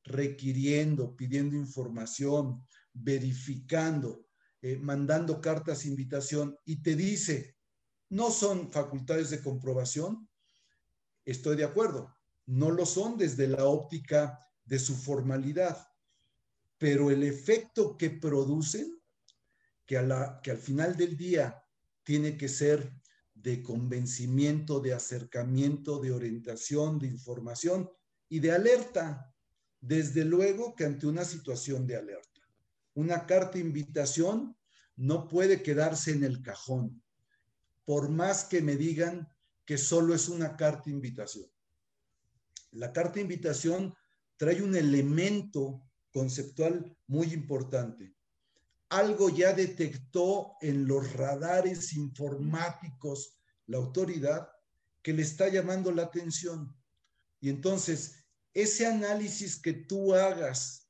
requiriendo, 0.04 1.14
pidiendo 1.14 1.56
información, 1.56 2.64
verificando, 2.94 4.26
eh, 4.62 4.78
mandando 4.78 5.40
cartas 5.40 5.84
invitación 5.84 6.56
y 6.64 6.82
te 6.82 6.94
dice, 6.94 7.56
no 8.10 8.30
son 8.30 8.70
facultades 8.70 9.30
de 9.30 9.42
comprobación, 9.42 10.28
estoy 11.24 11.56
de 11.56 11.64
acuerdo, 11.64 12.14
no 12.46 12.70
lo 12.70 12.86
son 12.86 13.18
desde 13.18 13.48
la 13.48 13.64
óptica 13.64 14.38
de 14.64 14.78
su 14.78 14.94
formalidad, 14.94 15.84
pero 16.78 17.10
el 17.10 17.24
efecto 17.24 17.96
que 17.96 18.10
producen, 18.10 19.00
que, 19.84 19.98
a 19.98 20.02
la, 20.02 20.40
que 20.42 20.52
al 20.52 20.58
final 20.58 20.96
del 20.96 21.16
día 21.16 21.60
tiene 22.04 22.36
que 22.36 22.48
ser 22.48 22.92
de 23.34 23.62
convencimiento, 23.62 24.78
de 24.78 24.94
acercamiento, 24.94 25.98
de 25.98 26.12
orientación, 26.12 27.00
de 27.00 27.08
información 27.08 27.90
y 28.28 28.38
de 28.38 28.52
alerta, 28.52 29.34
desde 29.80 30.24
luego 30.24 30.76
que 30.76 30.84
ante 30.84 31.08
una 31.08 31.24
situación 31.24 31.84
de 31.86 31.96
alerta. 31.96 32.31
Una 32.94 33.26
carta 33.26 33.58
invitación 33.58 34.56
no 34.96 35.28
puede 35.28 35.62
quedarse 35.62 36.12
en 36.12 36.24
el 36.24 36.42
cajón, 36.42 37.02
por 37.84 38.10
más 38.10 38.44
que 38.44 38.60
me 38.60 38.76
digan 38.76 39.28
que 39.64 39.78
solo 39.78 40.14
es 40.14 40.28
una 40.28 40.56
carta 40.56 40.90
invitación. 40.90 41.46
La 42.72 42.92
carta 42.92 43.20
invitación 43.20 43.94
trae 44.36 44.62
un 44.62 44.76
elemento 44.76 45.82
conceptual 46.12 46.96
muy 47.06 47.32
importante. 47.32 48.14
Algo 48.88 49.30
ya 49.30 49.52
detectó 49.52 50.52
en 50.60 50.86
los 50.86 51.12
radares 51.14 51.94
informáticos 51.94 53.38
la 53.66 53.78
autoridad 53.78 54.48
que 55.02 55.12
le 55.12 55.22
está 55.22 55.48
llamando 55.48 55.90
la 55.92 56.02
atención. 56.02 56.76
Y 57.40 57.48
entonces, 57.48 58.16
ese 58.54 58.86
análisis 58.86 59.60
que 59.60 59.72
tú 59.72 60.14
hagas 60.14 60.81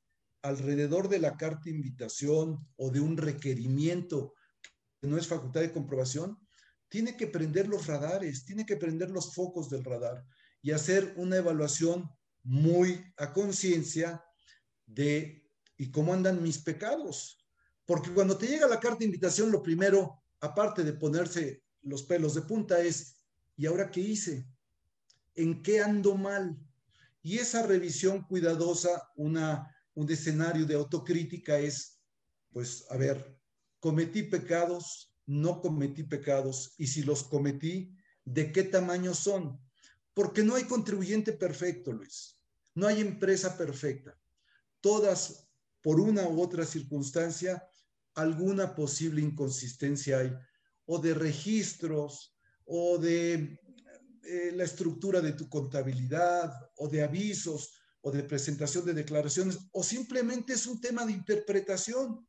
alrededor 0.43 1.09
de 1.09 1.19
la 1.19 1.35
carta 1.37 1.61
de 1.65 1.71
invitación 1.71 2.67
o 2.75 2.91
de 2.91 2.99
un 2.99 3.17
requerimiento 3.17 4.33
que 5.01 5.07
no 5.07 5.17
es 5.17 5.27
facultad 5.27 5.61
de 5.61 5.71
comprobación, 5.71 6.37
tiene 6.89 7.17
que 7.17 7.27
prender 7.27 7.67
los 7.67 7.87
radares, 7.87 8.45
tiene 8.45 8.65
que 8.65 8.77
prender 8.77 9.09
los 9.09 9.33
focos 9.33 9.69
del 9.69 9.83
radar 9.83 10.23
y 10.61 10.71
hacer 10.71 11.13
una 11.17 11.37
evaluación 11.37 12.09
muy 12.43 13.03
a 13.17 13.33
conciencia 13.33 14.23
de 14.85 15.49
y 15.77 15.89
cómo 15.91 16.13
andan 16.13 16.43
mis 16.43 16.59
pecados. 16.59 17.43
Porque 17.85 18.11
cuando 18.11 18.37
te 18.37 18.47
llega 18.47 18.67
la 18.67 18.79
carta 18.79 18.99
de 18.99 19.05
invitación, 19.05 19.51
lo 19.51 19.63
primero, 19.63 20.23
aparte 20.39 20.83
de 20.83 20.93
ponerse 20.93 21.63
los 21.81 22.03
pelos 22.03 22.35
de 22.35 22.43
punta, 22.43 22.79
es, 22.79 23.21
¿y 23.55 23.65
ahora 23.65 23.89
qué 23.89 24.01
hice? 24.01 24.47
¿En 25.35 25.63
qué 25.63 25.81
ando 25.81 26.15
mal? 26.15 26.57
Y 27.21 27.39
esa 27.39 27.65
revisión 27.65 28.21
cuidadosa, 28.23 29.09
una 29.15 29.72
un 29.95 30.11
escenario 30.11 30.65
de 30.65 30.75
autocrítica 30.75 31.59
es, 31.59 31.99
pues, 32.51 32.85
a 32.89 32.97
ver, 32.97 33.39
cometí 33.79 34.23
pecados, 34.23 35.13
no 35.25 35.61
cometí 35.61 36.03
pecados, 36.03 36.73
y 36.77 36.87
si 36.87 37.03
los 37.03 37.23
cometí, 37.23 37.95
¿de 38.25 38.51
qué 38.51 38.63
tamaño 38.63 39.13
son? 39.13 39.59
Porque 40.13 40.43
no 40.43 40.55
hay 40.55 40.63
contribuyente 40.63 41.33
perfecto, 41.33 41.91
Luis. 41.91 42.39
No 42.75 42.87
hay 42.87 43.01
empresa 43.01 43.57
perfecta. 43.57 44.17
Todas, 44.81 45.47
por 45.81 45.99
una 45.99 46.27
u 46.27 46.41
otra 46.41 46.65
circunstancia, 46.65 47.67
alguna 48.15 48.75
posible 48.75 49.21
inconsistencia 49.21 50.19
hay, 50.19 50.33
o 50.85 50.99
de 50.99 51.13
registros, 51.13 52.35
o 52.65 52.97
de 52.97 53.59
eh, 54.23 54.51
la 54.53 54.63
estructura 54.63 55.21
de 55.21 55.33
tu 55.33 55.49
contabilidad, 55.49 56.51
o 56.77 56.87
de 56.87 57.03
avisos, 57.03 57.73
o 58.05 58.11
de 58.11 58.23
presentación 58.23 58.85
de 58.85 58.93
declaraciones, 58.93 59.57
o 59.71 59.81
simplemente 59.81 60.53
es 60.53 60.67
un 60.67 60.79
tema 60.81 61.05
de 61.05 61.13
interpretación. 61.13 62.27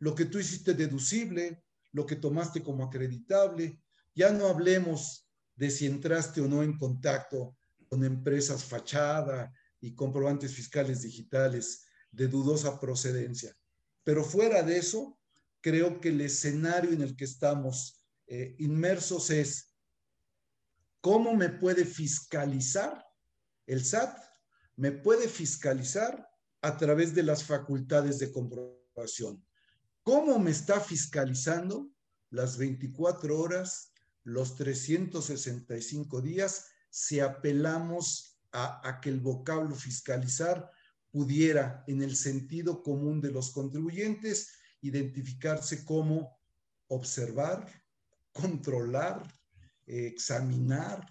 Lo 0.00 0.16
que 0.16 0.24
tú 0.24 0.40
hiciste 0.40 0.74
deducible, 0.74 1.62
lo 1.92 2.04
que 2.04 2.16
tomaste 2.16 2.60
como 2.62 2.84
acreditable. 2.84 3.80
Ya 4.16 4.32
no 4.32 4.48
hablemos 4.48 5.30
de 5.54 5.70
si 5.70 5.86
entraste 5.86 6.40
o 6.40 6.48
no 6.48 6.64
en 6.64 6.76
contacto 6.76 7.56
con 7.88 8.04
empresas 8.04 8.64
fachada 8.64 9.52
y 9.80 9.94
comprobantes 9.94 10.52
fiscales 10.52 11.02
digitales 11.02 11.86
de 12.10 12.26
dudosa 12.26 12.80
procedencia. 12.80 13.56
Pero 14.02 14.24
fuera 14.24 14.64
de 14.64 14.78
eso, 14.78 15.16
creo 15.60 16.00
que 16.00 16.08
el 16.08 16.20
escenario 16.20 16.90
en 16.90 17.02
el 17.02 17.14
que 17.14 17.24
estamos 17.24 18.04
eh, 18.26 18.56
inmersos 18.58 19.30
es 19.30 19.72
cómo 21.00 21.32
me 21.36 21.48
puede 21.48 21.84
fiscalizar 21.84 23.06
el 23.66 23.84
SAT 23.84 24.25
me 24.76 24.92
puede 24.92 25.28
fiscalizar 25.28 26.28
a 26.62 26.76
través 26.76 27.14
de 27.14 27.22
las 27.22 27.44
facultades 27.44 28.18
de 28.18 28.32
comprobación. 28.32 29.44
¿Cómo 30.02 30.38
me 30.38 30.50
está 30.50 30.80
fiscalizando 30.80 31.90
las 32.30 32.56
24 32.56 33.38
horas, 33.38 33.92
los 34.24 34.56
365 34.56 36.20
días, 36.20 36.66
si 36.90 37.20
apelamos 37.20 38.38
a, 38.52 38.86
a 38.88 39.00
que 39.00 39.08
el 39.08 39.20
vocablo 39.20 39.74
fiscalizar 39.74 40.70
pudiera, 41.10 41.84
en 41.86 42.02
el 42.02 42.16
sentido 42.16 42.82
común 42.82 43.20
de 43.20 43.30
los 43.30 43.50
contribuyentes, 43.50 44.52
identificarse 44.82 45.84
como 45.84 46.38
observar, 46.88 47.66
controlar, 48.32 49.22
examinar, 49.86 51.08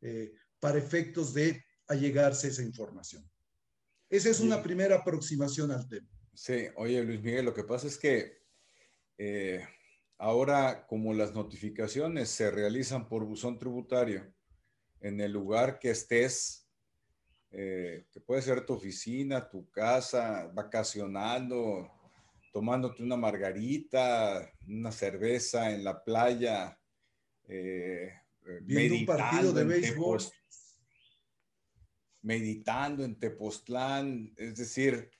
eh, 0.00 0.32
para 0.60 0.78
efectos 0.78 1.32
de 1.32 1.64
a 1.88 1.94
llegarse 1.94 2.48
esa 2.48 2.62
información. 2.62 3.28
Esa 4.08 4.30
es 4.30 4.40
una 4.40 4.62
primera 4.62 4.96
aproximación 4.96 5.70
al 5.70 5.88
tema. 5.88 6.08
Sí, 6.32 6.66
oye 6.76 7.02
Luis 7.02 7.22
Miguel, 7.22 7.44
lo 7.44 7.54
que 7.54 7.64
pasa 7.64 7.86
es 7.86 7.98
que 7.98 8.42
eh, 9.18 9.66
ahora 10.18 10.86
como 10.86 11.12
las 11.14 11.34
notificaciones 11.34 12.28
se 12.28 12.50
realizan 12.50 13.08
por 13.08 13.24
buzón 13.24 13.58
tributario, 13.58 14.32
en 15.00 15.20
el 15.20 15.32
lugar 15.32 15.78
que 15.78 15.90
estés, 15.90 16.68
eh, 17.50 18.06
que 18.12 18.20
puede 18.20 18.42
ser 18.42 18.64
tu 18.66 18.74
oficina, 18.74 19.48
tu 19.48 19.70
casa, 19.70 20.50
vacacionando, 20.52 21.90
tomándote 22.52 23.02
una 23.02 23.16
margarita, 23.16 24.50
una 24.66 24.92
cerveza 24.92 25.70
en 25.70 25.84
la 25.84 26.02
playa, 26.02 26.78
eh, 27.48 28.12
viendo 28.62 28.96
un 28.96 29.06
partido 29.06 29.52
de 29.52 29.64
béisbol 29.64 30.20
meditando 32.26 33.04
en 33.04 33.14
Tepoztlán, 33.14 34.34
es 34.36 34.56
decir, 34.56 35.12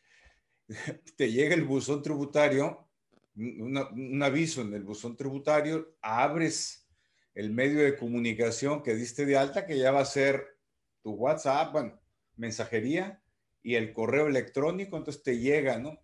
te 1.16 1.30
llega 1.30 1.54
el 1.54 1.62
buzón 1.62 2.02
tributario, 2.02 2.88
un 3.36 4.22
aviso 4.24 4.62
en 4.62 4.74
el 4.74 4.82
buzón 4.82 5.16
tributario, 5.16 5.96
abres 6.02 6.88
el 7.32 7.52
medio 7.52 7.84
de 7.84 7.96
comunicación 7.96 8.82
que 8.82 8.96
diste 8.96 9.24
de 9.24 9.36
alta, 9.36 9.66
que 9.66 9.78
ya 9.78 9.92
va 9.92 10.00
a 10.00 10.04
ser 10.04 10.58
tu 11.00 11.12
WhatsApp, 11.12 11.72
bueno, 11.72 12.00
mensajería 12.34 13.22
y 13.62 13.76
el 13.76 13.92
correo 13.92 14.26
electrónico, 14.26 14.96
entonces 14.96 15.22
te 15.22 15.38
llega, 15.38 15.78
¿no? 15.78 16.00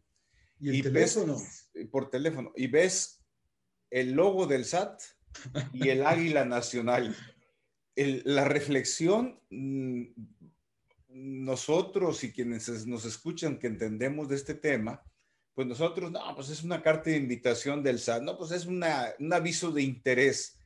Y 0.60 0.70
el 0.70 0.82
teléfono. 0.82 1.36
por 1.90 2.10
teléfono. 2.10 2.52
Y 2.54 2.68
ves 2.68 3.24
el 3.90 4.12
logo 4.12 4.46
del 4.46 4.64
SAT 4.64 5.02
y 5.72 5.88
el 5.88 6.06
águila 6.06 6.44
nacional. 6.44 7.16
la 7.96 8.44
reflexión, 8.44 9.40
mm, 9.50 10.04
nosotros 11.12 12.24
y 12.24 12.32
quienes 12.32 12.86
nos 12.86 13.04
escuchan 13.04 13.58
que 13.58 13.66
entendemos 13.66 14.28
de 14.28 14.36
este 14.36 14.54
tema, 14.54 15.02
pues 15.54 15.66
nosotros, 15.66 16.10
no, 16.10 16.20
pues 16.34 16.48
es 16.48 16.62
una 16.62 16.82
carta 16.82 17.10
de 17.10 17.16
invitación 17.16 17.82
del 17.82 17.98
SAT, 17.98 18.22
no, 18.22 18.38
pues 18.38 18.52
es 18.52 18.66
una, 18.66 19.12
un 19.18 19.32
aviso 19.32 19.70
de 19.70 19.82
interés, 19.82 20.58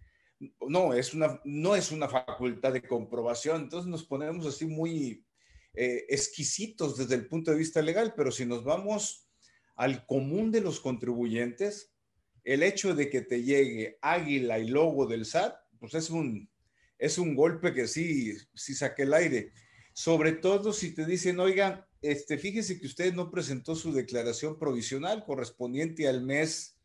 no, 0.61 0.95
es 0.95 1.15
una, 1.15 1.41
no 1.45 1.75
es 1.75 1.91
una 1.91 2.09
facultad 2.09 2.73
de 2.73 2.83
comprobación, 2.83 3.63
entonces 3.63 3.91
nos 3.91 4.05
ponemos 4.05 4.47
así 4.47 4.67
muy 4.67 5.25
eh, 5.75 6.05
exquisitos 6.09 6.97
desde 6.97 7.17
el 7.17 7.27
punto 7.27 7.51
de 7.51 7.59
vista 7.59 7.83
legal, 7.83 8.15
pero 8.17 8.31
si 8.31 8.47
nos 8.47 8.63
vamos 8.63 9.29
al 9.75 10.07
común 10.07 10.53
de 10.53 10.61
los 10.61 10.81
contribuyentes, 10.81 11.93
el 12.45 12.63
hecho 12.63 12.95
de 12.95 13.11
que 13.11 13.23
te 13.23 13.43
llegue 13.43 13.99
águila 14.01 14.59
y 14.59 14.69
logo 14.69 15.07
del 15.07 15.27
SAT, 15.27 15.55
pues 15.81 15.95
es 15.95 16.11
un, 16.11 16.49
es 16.97 17.19
un 17.19 17.35
golpe 17.35 17.75
que 17.75 17.89
sí, 17.89 18.35
sí 18.55 18.75
saque 18.75 19.03
el 19.03 19.15
aire. 19.15 19.53
Sobre 19.97 20.33
todo 20.33 20.75
si 20.75 20.95
te 20.95 21.07
dicen, 21.07 21.41
oiga, 21.41 21.89
este, 22.03 22.37
fíjese 22.37 22.79
que 22.79 22.87
usted 22.87 23.15
no 23.15 23.31
presentó 23.31 23.75
su 23.75 23.95
declaración 23.95 24.59
provisional 24.59 25.25
correspondiente 25.25 26.07
al 26.07 26.23
mes 26.23 26.77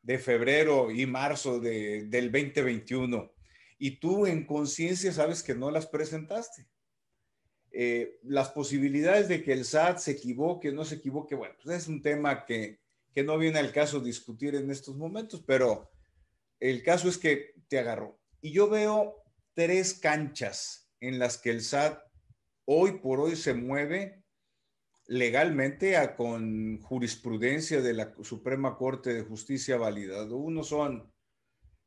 de 0.00 0.18
febrero 0.18 0.90
y 0.90 1.04
marzo 1.04 1.60
del 1.60 2.08
2021 2.32 3.34
y 3.76 4.00
tú 4.00 4.24
en 4.24 4.46
conciencia 4.46 5.12
sabes 5.12 5.42
que 5.42 5.54
no 5.54 5.70
las 5.70 5.88
presentaste. 5.88 6.66
Eh, 7.70 8.18
las 8.22 8.48
posibilidades 8.48 9.28
de 9.28 9.44
que 9.44 9.52
el 9.52 9.66
SAT 9.66 9.98
se 9.98 10.12
equivoque, 10.12 10.72
no 10.72 10.86
se 10.86 10.94
equivoque, 10.94 11.34
bueno, 11.34 11.54
pues 11.62 11.82
es 11.82 11.86
un 11.86 12.00
tema 12.00 12.46
que, 12.46 12.80
que 13.12 13.24
no 13.24 13.36
viene 13.36 13.58
al 13.58 13.72
caso 13.72 14.00
discutir 14.00 14.54
en 14.54 14.70
estos 14.70 14.96
momentos, 14.96 15.44
pero 15.46 15.90
el 16.60 16.82
caso 16.82 17.10
es 17.10 17.18
que 17.18 17.52
te 17.68 17.78
agarró. 17.78 18.18
Y 18.40 18.52
yo 18.52 18.70
veo 18.70 19.22
tres 19.52 19.92
canchas 19.92 20.90
en 21.00 21.18
las 21.18 21.36
que 21.36 21.50
el 21.50 21.60
SAT 21.60 22.05
hoy 22.66 22.98
por 22.98 23.20
hoy 23.20 23.36
se 23.36 23.54
mueve 23.54 24.22
legalmente 25.06 25.96
con 26.16 26.80
jurisprudencia 26.82 27.80
de 27.80 27.94
la 27.94 28.12
Suprema 28.22 28.76
Corte 28.76 29.14
de 29.14 29.22
Justicia 29.22 29.76
validado. 29.76 30.36
Uno 30.36 30.64
son 30.64 31.12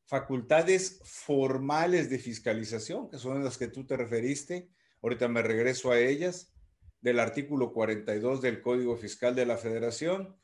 facultades 0.06 1.02
formales 1.04 2.10
de 2.10 2.18
fiscalización, 2.18 3.10
que 3.10 3.18
son 3.18 3.44
las 3.44 3.58
que 3.58 3.68
tú 3.68 3.86
te 3.86 3.98
referiste. 3.98 4.70
Ahorita 5.02 5.28
me 5.28 5.42
regreso 5.42 5.92
a 5.92 6.00
ellas, 6.00 6.54
del 7.02 7.20
artículo 7.20 7.74
42 7.74 8.42
del 8.42 8.62
Código 8.62 8.98
Fiscal 8.98 9.36
de 9.36 9.46
la 9.46 9.58
Federación, 9.58 10.36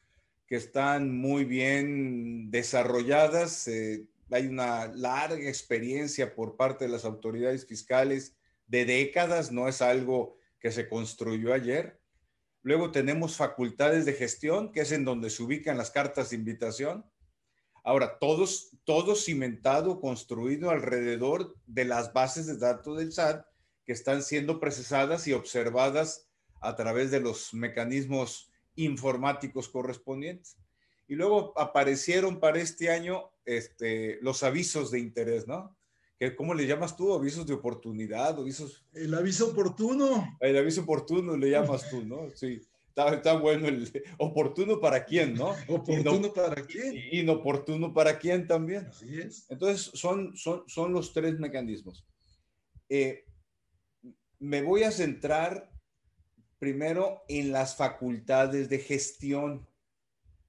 que 0.45 0.55
están 0.55 1.17
muy 1.17 1.45
bien 1.45 2.51
desarrolladas. 2.51 3.67
Eh, 3.67 4.05
hay 4.31 4.47
una 4.47 4.87
larga 4.87 5.47
experiencia 5.47 6.35
por 6.35 6.55
parte 6.57 6.85
de 6.85 6.91
las 6.91 7.05
autoridades 7.05 7.65
fiscales 7.65 8.35
de 8.67 8.85
décadas, 8.85 9.51
no 9.51 9.67
es 9.67 9.81
algo 9.81 10.37
que 10.59 10.71
se 10.71 10.89
construyó 10.89 11.53
ayer. 11.53 11.99
Luego 12.61 12.91
tenemos 12.91 13.35
facultades 13.35 14.05
de 14.05 14.13
gestión, 14.13 14.71
que 14.71 14.81
es 14.81 14.91
en 14.91 15.05
donde 15.05 15.29
se 15.29 15.43
ubican 15.43 15.77
las 15.77 15.91
cartas 15.91 16.29
de 16.29 16.37
invitación. 16.37 17.05
Ahora, 17.83 18.17
todos, 18.17 18.71
todo 18.83 19.15
cimentado, 19.15 20.01
construido 20.01 20.71
alrededor 20.71 21.55
de 21.67 21.85
las 21.85 22.11
bases 22.13 22.47
de 22.47 22.57
datos 22.57 22.97
del 22.97 23.11
SAT 23.11 23.45
que 23.85 23.93
están 23.93 24.23
siendo 24.23 24.59
procesadas 24.59 25.27
y 25.27 25.33
observadas 25.33 26.27
a 26.59 26.75
través 26.75 27.11
de 27.11 27.19
los 27.19 27.53
mecanismos 27.53 28.51
informáticos 28.73 29.69
correspondientes. 29.69 30.57
Y 31.07 31.13
luego 31.15 31.53
aparecieron 31.59 32.39
para 32.39 32.59
este 32.59 32.89
año 32.89 33.29
este, 33.45 34.17
los 34.21 34.41
avisos 34.41 34.89
de 34.89 34.99
interés, 34.99 35.47
¿no? 35.47 35.77
¿Cómo 36.33 36.53
le 36.53 36.65
llamas 36.65 36.95
tú? 36.95 37.13
¿Avisos 37.13 37.45
de 37.45 37.53
oportunidad? 37.53 38.39
Avisos... 38.39 38.85
El 38.93 39.13
aviso 39.13 39.49
oportuno. 39.49 40.37
El 40.39 40.57
aviso 40.57 40.81
oportuno 40.81 41.35
le 41.35 41.49
llamas 41.49 41.89
tú, 41.89 42.05
¿no? 42.05 42.29
Sí. 42.33 42.61
Está, 42.95 43.37
bueno 43.37 43.67
el 43.67 43.91
oportuno 44.17 44.79
para 44.79 45.03
quién, 45.03 45.33
¿no? 45.33 45.53
Oportuno 45.67 46.31
para 46.33 46.65
quién. 46.65 46.95
Inoportuno 47.11 47.93
para 47.93 48.17
quién 48.17 48.47
también. 48.47 48.85
Así 48.85 49.19
es. 49.19 49.45
Entonces, 49.49 49.91
son, 49.93 50.35
son, 50.37 50.63
son 50.67 50.93
los 50.93 51.11
tres 51.11 51.37
mecanismos. 51.37 52.07
Eh, 52.87 53.25
me 54.39 54.61
voy 54.61 54.83
a 54.83 54.91
centrar 54.91 55.69
primero 56.57 57.23
en 57.27 57.51
las 57.51 57.75
facultades 57.75 58.69
de 58.69 58.79
gestión. 58.79 59.67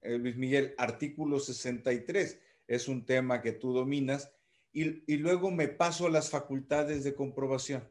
Eh, 0.01 0.17
Luis 0.17 0.37
Miguel, 0.37 0.73
artículo 0.77 1.39
63 1.39 2.39
es 2.67 2.87
un 2.87 3.05
tema 3.05 3.41
que 3.41 3.51
tú 3.51 3.73
dominas 3.73 4.31
y, 4.73 5.17
luego 5.17 5.51
me 5.51 5.67
paso 5.67 6.07
a 6.07 6.11
las 6.11 6.29
facultades 6.29 7.03
de 7.03 7.15
comprobación. 7.15 7.89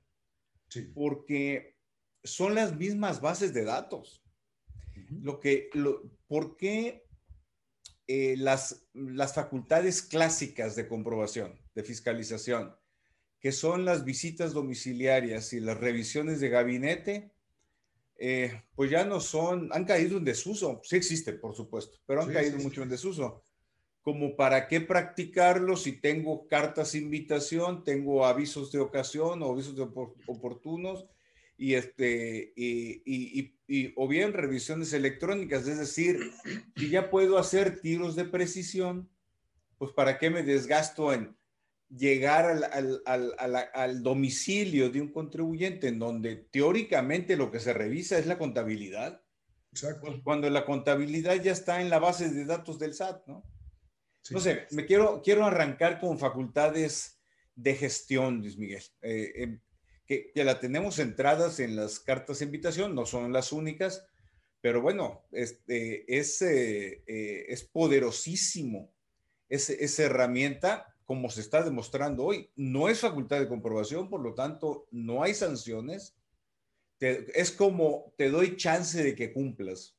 Porque 0.94 1.76
son 2.22 2.54
las 2.54 2.76
mismas 2.76 3.20
bases 3.20 3.54
de 3.54 3.64
datos. 3.64 4.22
Lo 5.10 5.40
que, 5.40 5.70
¿Por 6.26 6.56
qué 6.56 7.06
eh, 8.06 8.36
las, 8.38 8.86
las 8.94 9.34
facultades 9.34 10.02
clásicas 10.02 10.76
de 10.76 10.88
comprobación, 10.88 11.60
de 11.74 11.82
fiscalización, 11.82 12.74
que 13.40 13.52
son 13.52 13.84
las 13.84 14.04
visitas 14.04 14.52
domiciliarias 14.52 15.52
y 15.52 15.60
las 15.60 15.78
revisiones 15.78 16.40
de 16.40 16.48
gabinete, 16.48 17.32
eh, 18.18 18.62
pues 18.74 18.90
ya 18.90 19.04
no 19.04 19.20
son, 19.20 19.68
han 19.72 19.84
caído 19.84 20.16
en 20.18 20.24
desuso. 20.24 20.80
Sí 20.82 20.96
existen, 20.96 21.38
por 21.40 21.54
supuesto, 21.54 21.98
pero 22.06 22.22
han 22.22 22.32
caído 22.32 22.58
mucho 22.58 22.82
en 22.82 22.88
desuso 22.88 23.42
como 24.06 24.36
para 24.36 24.68
qué 24.68 24.80
practicarlo 24.80 25.76
si 25.76 25.90
tengo 25.90 26.46
cartas 26.46 26.92
de 26.92 26.98
invitación, 26.98 27.82
tengo 27.82 28.24
avisos 28.24 28.70
de 28.70 28.78
ocasión 28.78 29.42
o 29.42 29.50
avisos 29.50 29.74
de 29.74 29.82
oportunos 29.82 31.08
y 31.58 31.74
este 31.74 32.52
y, 32.54 33.52
o 33.96 34.06
bien 34.06 34.32
revisiones 34.32 34.92
electrónicas, 34.92 35.66
es 35.66 35.78
decir, 35.78 36.20
si 36.76 36.88
ya 36.88 37.10
puedo 37.10 37.36
hacer 37.36 37.80
tiros 37.80 38.14
de 38.14 38.26
precisión, 38.26 39.10
pues 39.76 39.90
para 39.90 40.18
qué 40.18 40.30
me 40.30 40.44
desgasto 40.44 41.12
en 41.12 41.36
llegar 41.88 42.44
al, 42.44 43.02
al, 43.06 43.68
al, 43.74 44.02
domicilio 44.04 44.88
de 44.88 45.00
un 45.00 45.08
contribuyente 45.08 45.88
en 45.88 45.98
donde 45.98 46.36
teóricamente 46.36 47.36
lo 47.36 47.50
que 47.50 47.58
se 47.58 47.72
revisa 47.72 48.20
es 48.20 48.26
la 48.26 48.38
contabilidad. 48.38 49.20
Exacto. 49.72 50.06
Pues 50.06 50.22
cuando 50.22 50.48
la 50.48 50.64
contabilidad 50.64 51.42
ya 51.42 51.50
está 51.50 51.80
en 51.80 51.90
la 51.90 51.98
base 51.98 52.30
de 52.30 52.44
datos 52.44 52.78
del 52.78 52.94
SAT, 52.94 53.26
¿no? 53.26 53.42
No 54.30 54.40
sé, 54.40 54.66
me 54.70 54.86
quiero, 54.86 55.22
quiero 55.22 55.44
arrancar 55.44 56.00
con 56.00 56.18
facultades 56.18 57.18
de 57.54 57.74
gestión, 57.74 58.40
Luis 58.40 58.58
Miguel, 58.58 58.82
eh, 59.02 59.32
em, 59.36 59.60
que, 60.06 60.30
que, 60.32 60.44
la 60.44 60.60
tenemos 60.60 60.98
entradas 60.98 61.58
en 61.60 61.74
las 61.76 61.98
cartas 61.98 62.38
de 62.38 62.44
invitación, 62.44 62.94
no 62.94 63.06
son 63.06 63.32
las 63.32 63.52
únicas, 63.52 64.06
pero 64.66 64.82
bueno, 64.82 65.24
este, 65.32 66.18
es, 66.18 66.42
eh, 66.42 67.02
eh, 67.06 67.46
es 67.48 67.64
poderosísimo 67.64 68.92
esa 69.48 70.02
herramienta, 70.02 70.92
como 71.04 71.30
se 71.30 71.40
está 71.40 71.62
demostrando 71.62 72.24
hoy. 72.24 72.50
No 72.56 72.88
es 72.88 72.98
facultad 72.98 73.38
de 73.38 73.46
comprobación, 73.46 74.10
por 74.10 74.20
lo 74.20 74.34
tanto, 74.34 74.88
no 74.90 75.22
hay 75.22 75.34
sanciones. 75.34 76.16
es 76.98 77.52
como 77.52 78.12
te 78.16 78.28
doy 78.28 78.56
chance 78.56 79.02
de 79.02 79.14
que 79.14 79.32
cumplas. 79.32 79.95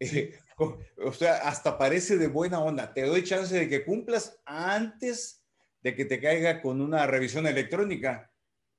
o 0.98 1.12
sea, 1.12 1.48
hasta 1.48 1.78
parece 1.78 2.16
de 2.16 2.28
buena 2.28 2.60
onda. 2.60 2.92
Te 2.92 3.02
doy 3.02 3.24
chance 3.24 3.54
de 3.54 3.68
que 3.68 3.84
cumplas 3.84 4.40
antes 4.44 5.44
de 5.82 5.94
que 5.94 6.04
te 6.04 6.20
caiga 6.20 6.60
con 6.62 6.80
una 6.80 7.06
revisión 7.06 7.46
electrónica, 7.46 8.32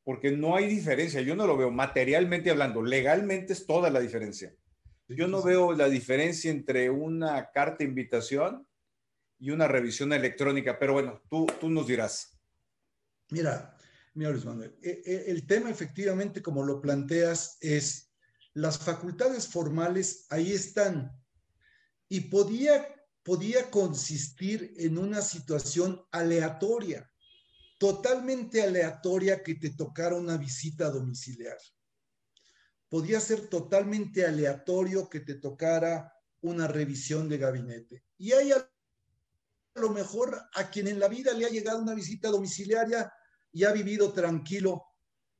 porque 0.03 0.31
no 0.31 0.55
hay 0.55 0.67
diferencia. 0.67 1.21
Yo 1.21 1.35
no 1.35 1.47
lo 1.47 1.57
veo 1.57 1.71
materialmente 1.71 2.49
hablando. 2.49 2.81
Legalmente 2.81 3.53
es 3.53 3.65
toda 3.65 3.89
la 3.89 3.99
diferencia. 3.99 4.53
Yo 5.07 5.27
no 5.27 5.41
veo 5.41 5.73
la 5.73 5.87
diferencia 5.87 6.51
entre 6.51 6.89
una 6.89 7.49
carta 7.51 7.77
de 7.79 7.85
invitación 7.85 8.67
y 9.39 9.51
una 9.51 9.67
revisión 9.67 10.11
electrónica, 10.11 10.77
pero 10.79 10.93
bueno, 10.93 11.21
tú, 11.29 11.45
tú 11.59 11.69
nos 11.69 11.87
dirás. 11.87 12.37
Mira, 13.29 13.77
mira 14.13 14.31
Luis 14.31 14.45
Manuel, 14.45 14.75
e, 14.81 15.01
e, 15.05 15.31
el 15.31 15.45
tema 15.45 15.69
efectivamente 15.69 16.41
como 16.41 16.63
lo 16.63 16.81
planteas 16.81 17.57
es 17.61 18.06
las 18.57 18.79
facultades 18.79 19.47
formales 19.47 20.25
ahí 20.29 20.51
están 20.51 21.11
y 22.09 22.21
podía, 22.21 22.87
podía 23.21 23.69
consistir 23.69 24.73
en 24.77 24.97
una 24.97 25.21
situación 25.21 26.03
aleatoria, 26.11 27.07
totalmente 27.77 28.63
aleatoria 28.63 29.43
que 29.43 29.53
te 29.53 29.69
tocara 29.75 30.15
una 30.15 30.37
visita 30.37 30.89
domiciliar. 30.89 31.57
Podía 32.89 33.19
ser 33.19 33.47
totalmente 33.47 34.25
aleatorio 34.25 35.07
que 35.07 35.19
te 35.19 35.35
tocara 35.35 36.11
una 36.41 36.67
revisión 36.67 37.29
de 37.29 37.37
gabinete. 37.37 38.05
Y 38.17 38.31
hay 38.31 38.53
a 38.53 38.71
lo 39.75 39.91
mejor 39.91 40.35
a 40.55 40.71
quien 40.71 40.87
en 40.87 40.99
la 40.99 41.07
vida 41.07 41.31
le 41.33 41.45
ha 41.45 41.49
llegado 41.49 41.79
una 41.79 41.93
visita 41.93 42.29
domiciliaria 42.29 43.13
y 43.51 43.65
ha 43.65 43.71
vivido 43.71 44.13
tranquilo 44.13 44.83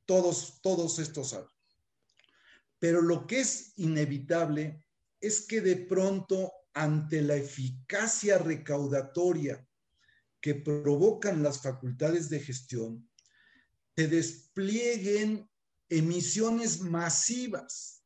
todos, 0.04 0.60
todos 0.62 1.00
estos 1.00 1.32
años. 1.32 1.57
Pero 2.78 3.02
lo 3.02 3.26
que 3.26 3.40
es 3.40 3.72
inevitable 3.76 4.84
es 5.20 5.46
que 5.46 5.60
de 5.60 5.76
pronto 5.76 6.52
ante 6.74 7.22
la 7.22 7.34
eficacia 7.34 8.38
recaudatoria 8.38 9.66
que 10.40 10.54
provocan 10.54 11.42
las 11.42 11.60
facultades 11.60 12.28
de 12.28 12.40
gestión, 12.40 13.10
se 13.96 14.06
desplieguen 14.06 15.50
emisiones 15.88 16.80
masivas 16.80 18.04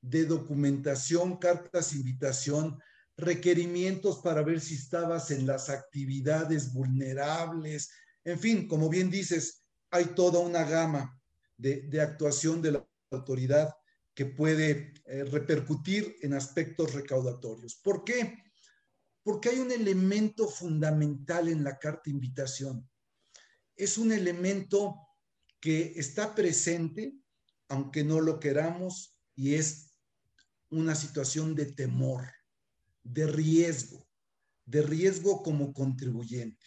de 0.00 0.24
documentación, 0.24 1.36
cartas, 1.36 1.92
invitación, 1.92 2.80
requerimientos 3.16 4.20
para 4.20 4.42
ver 4.42 4.60
si 4.60 4.74
estabas 4.74 5.30
en 5.30 5.46
las 5.46 5.68
actividades 5.68 6.72
vulnerables, 6.72 7.90
en 8.24 8.38
fin, 8.38 8.68
como 8.68 8.88
bien 8.88 9.10
dices, 9.10 9.64
hay 9.90 10.04
toda 10.06 10.38
una 10.38 10.64
gama 10.64 11.18
de, 11.56 12.00
actuación 12.00 12.62
de 12.62 12.72
la 12.72 12.88
autoridad 13.10 13.74
que 14.18 14.26
puede 14.26 14.94
eh, 15.04 15.22
repercutir 15.22 16.16
en 16.22 16.34
aspectos 16.34 16.92
recaudatorios. 16.92 17.76
¿Por 17.76 18.02
qué? 18.02 18.36
Porque 19.22 19.50
hay 19.50 19.60
un 19.60 19.70
elemento 19.70 20.48
fundamental 20.48 21.46
en 21.46 21.62
la 21.62 21.78
carta 21.78 22.10
invitación. 22.10 22.90
Es 23.76 23.96
un 23.96 24.10
elemento 24.10 24.96
que 25.60 25.92
está 25.94 26.34
presente, 26.34 27.16
aunque 27.68 28.02
no 28.02 28.20
lo 28.20 28.40
queramos, 28.40 29.16
y 29.36 29.54
es 29.54 29.94
una 30.68 30.96
situación 30.96 31.54
de 31.54 31.66
temor, 31.66 32.26
de 33.04 33.24
riesgo, 33.24 34.04
de 34.64 34.82
riesgo 34.82 35.44
como 35.44 35.72
contribuyente. 35.72 36.66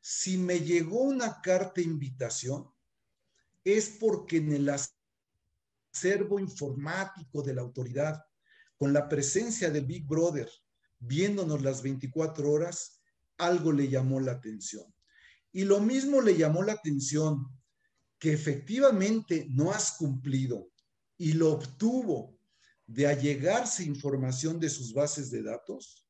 Si 0.00 0.38
me 0.38 0.60
llegó 0.60 1.00
una 1.00 1.40
carta 1.42 1.80
invitación, 1.80 2.70
es 3.64 3.88
porque 3.98 4.36
en 4.36 4.52
el 4.52 4.68
acervo 5.92 6.38
informático 6.38 7.42
de 7.42 7.54
la 7.54 7.62
autoridad, 7.62 8.22
con 8.76 8.92
la 8.92 9.08
presencia 9.08 9.70
del 9.70 9.84
Big 9.84 10.06
Brother, 10.06 10.48
viéndonos 10.98 11.62
las 11.62 11.82
24 11.82 12.50
horas, 12.50 13.02
algo 13.36 13.72
le 13.72 13.88
llamó 13.88 14.20
la 14.20 14.32
atención. 14.32 14.84
Y 15.52 15.64
lo 15.64 15.80
mismo 15.80 16.20
le 16.20 16.36
llamó 16.36 16.62
la 16.62 16.72
atención 16.72 17.46
que 18.18 18.32
efectivamente 18.32 19.46
no 19.50 19.70
has 19.70 19.92
cumplido 19.92 20.70
y 21.16 21.32
lo 21.32 21.52
obtuvo 21.52 22.38
de 22.86 23.06
allegarse 23.06 23.84
información 23.84 24.60
de 24.60 24.68
sus 24.68 24.92
bases 24.92 25.30
de 25.30 25.42
datos, 25.42 26.06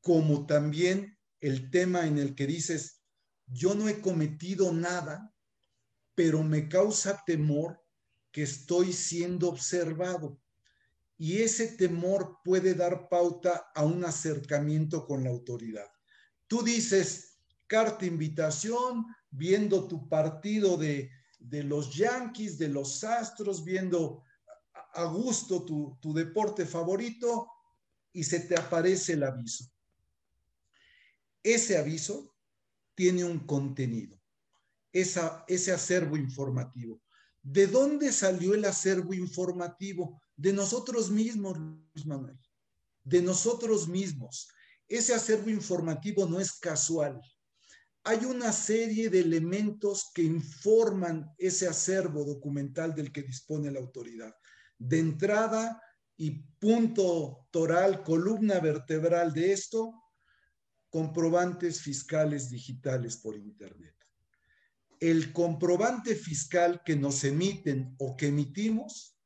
como 0.00 0.46
también 0.46 1.18
el 1.40 1.70
tema 1.70 2.06
en 2.06 2.18
el 2.18 2.34
que 2.34 2.46
dices, 2.46 3.02
yo 3.46 3.74
no 3.74 3.88
he 3.88 4.00
cometido 4.00 4.72
nada, 4.72 5.34
pero 6.14 6.42
me 6.42 6.68
causa 6.68 7.22
temor 7.26 7.81
que 8.32 8.42
estoy 8.42 8.92
siendo 8.92 9.48
observado. 9.48 10.40
Y 11.18 11.42
ese 11.42 11.68
temor 11.68 12.38
puede 12.42 12.74
dar 12.74 13.08
pauta 13.08 13.70
a 13.74 13.84
un 13.84 14.04
acercamiento 14.04 15.06
con 15.06 15.22
la 15.22 15.30
autoridad. 15.30 15.86
Tú 16.48 16.62
dices, 16.62 17.38
carta 17.66 18.06
invitación, 18.06 19.06
viendo 19.30 19.86
tu 19.86 20.08
partido 20.08 20.76
de, 20.76 21.10
los 21.40 21.94
Yankees, 21.94 22.58
de 22.58 22.68
los 22.68 23.04
Astros, 23.04 23.62
viendo 23.62 24.24
a 24.94 25.04
gusto 25.04 25.64
tu, 25.64 25.98
tu 26.00 26.12
deporte 26.12 26.66
favorito 26.66 27.48
y 28.12 28.24
se 28.24 28.40
te 28.40 28.58
aparece 28.58 29.12
el 29.12 29.22
aviso. 29.22 29.70
Ese 31.42 31.76
aviso 31.76 32.34
tiene 32.94 33.24
un 33.24 33.40
contenido, 33.40 34.20
esa, 34.92 35.44
ese 35.48 35.72
acervo 35.72 36.16
informativo. 36.16 37.01
¿De 37.42 37.66
dónde 37.66 38.12
salió 38.12 38.54
el 38.54 38.64
acervo 38.64 39.14
informativo? 39.14 40.20
De 40.36 40.52
nosotros 40.52 41.10
mismos, 41.10 41.58
Luis 41.58 42.06
Manuel, 42.06 42.38
de 43.02 43.22
nosotros 43.22 43.88
mismos. 43.88 44.48
Ese 44.88 45.14
acervo 45.14 45.50
informativo 45.50 46.26
no 46.26 46.38
es 46.40 46.52
casual 46.52 47.20
hay 48.04 48.24
una 48.24 48.52
serie 48.52 49.10
de 49.10 49.20
elementos 49.20 50.10
que 50.12 50.22
informan 50.22 51.32
ese 51.38 51.68
acervo 51.68 52.24
documental 52.24 52.94
del 52.94 53.12
que 53.12 53.22
dispone 53.22 53.70
la 53.70 53.78
autoridad. 53.78 54.34
De 54.76 54.98
entrada 54.98 55.80
y 56.16 56.30
punto 56.58 57.46
toral, 57.50 58.02
columna 58.02 58.58
vertebral 58.58 59.32
de 59.32 59.52
esto, 59.52 59.94
comprobantes 60.88 61.80
fiscales 61.80 62.50
digitales 62.50 63.16
por 63.16 63.36
Internet. 63.36 63.94
El 65.02 65.32
comprobante 65.32 66.14
fiscal 66.14 66.80
que 66.84 66.94
nos 66.94 67.24
emiten 67.24 67.96
o 67.98 68.16
que 68.16 68.28
emitimos 68.28 69.18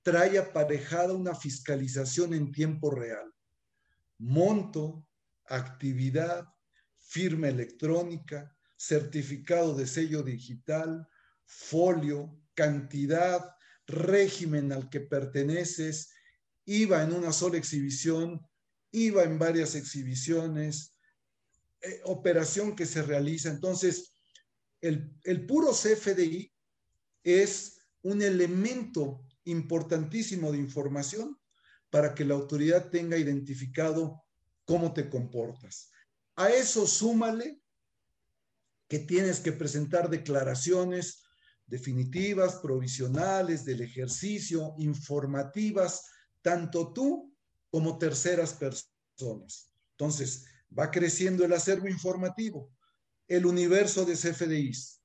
trae 0.00 0.38
aparejada 0.38 1.12
una 1.12 1.34
fiscalización 1.34 2.32
en 2.32 2.50
tiempo 2.50 2.90
real. 2.90 3.30
Monto, 4.16 5.06
actividad, 5.44 6.48
firma 6.96 7.48
electrónica, 7.48 8.56
certificado 8.78 9.74
de 9.74 9.86
sello 9.86 10.22
digital, 10.22 11.06
folio, 11.44 12.40
cantidad, 12.54 13.44
régimen 13.86 14.72
al 14.72 14.88
que 14.88 15.00
perteneces, 15.00 16.14
IVA 16.64 17.02
en 17.02 17.12
una 17.12 17.34
sola 17.34 17.58
exhibición, 17.58 18.40
IVA 18.90 19.24
en 19.24 19.38
varias 19.38 19.74
exhibiciones, 19.74 20.96
eh, 21.82 22.00
operación 22.04 22.74
que 22.74 22.86
se 22.86 23.02
realiza. 23.02 23.50
Entonces, 23.50 24.09
el, 24.80 25.18
el 25.24 25.46
puro 25.46 25.72
CFDI 25.72 26.52
es 27.22 27.78
un 28.02 28.22
elemento 28.22 29.26
importantísimo 29.44 30.52
de 30.52 30.58
información 30.58 31.38
para 31.90 32.14
que 32.14 32.24
la 32.24 32.34
autoridad 32.34 32.90
tenga 32.90 33.16
identificado 33.16 34.22
cómo 34.64 34.92
te 34.92 35.10
comportas. 35.10 35.90
A 36.36 36.50
eso 36.50 36.86
súmale 36.86 37.60
que 38.88 39.00
tienes 39.00 39.40
que 39.40 39.52
presentar 39.52 40.08
declaraciones 40.08 41.22
definitivas, 41.66 42.56
provisionales 42.56 43.64
del 43.64 43.82
ejercicio, 43.82 44.74
informativas, 44.78 46.04
tanto 46.42 46.92
tú 46.92 47.32
como 47.70 47.98
terceras 47.98 48.54
personas. 48.54 49.72
Entonces, 49.92 50.46
va 50.76 50.90
creciendo 50.90 51.44
el 51.44 51.52
acervo 51.52 51.88
informativo, 51.88 52.72
el 53.30 53.46
universo 53.46 54.04
de 54.04 54.14
CFDIs, 54.16 55.00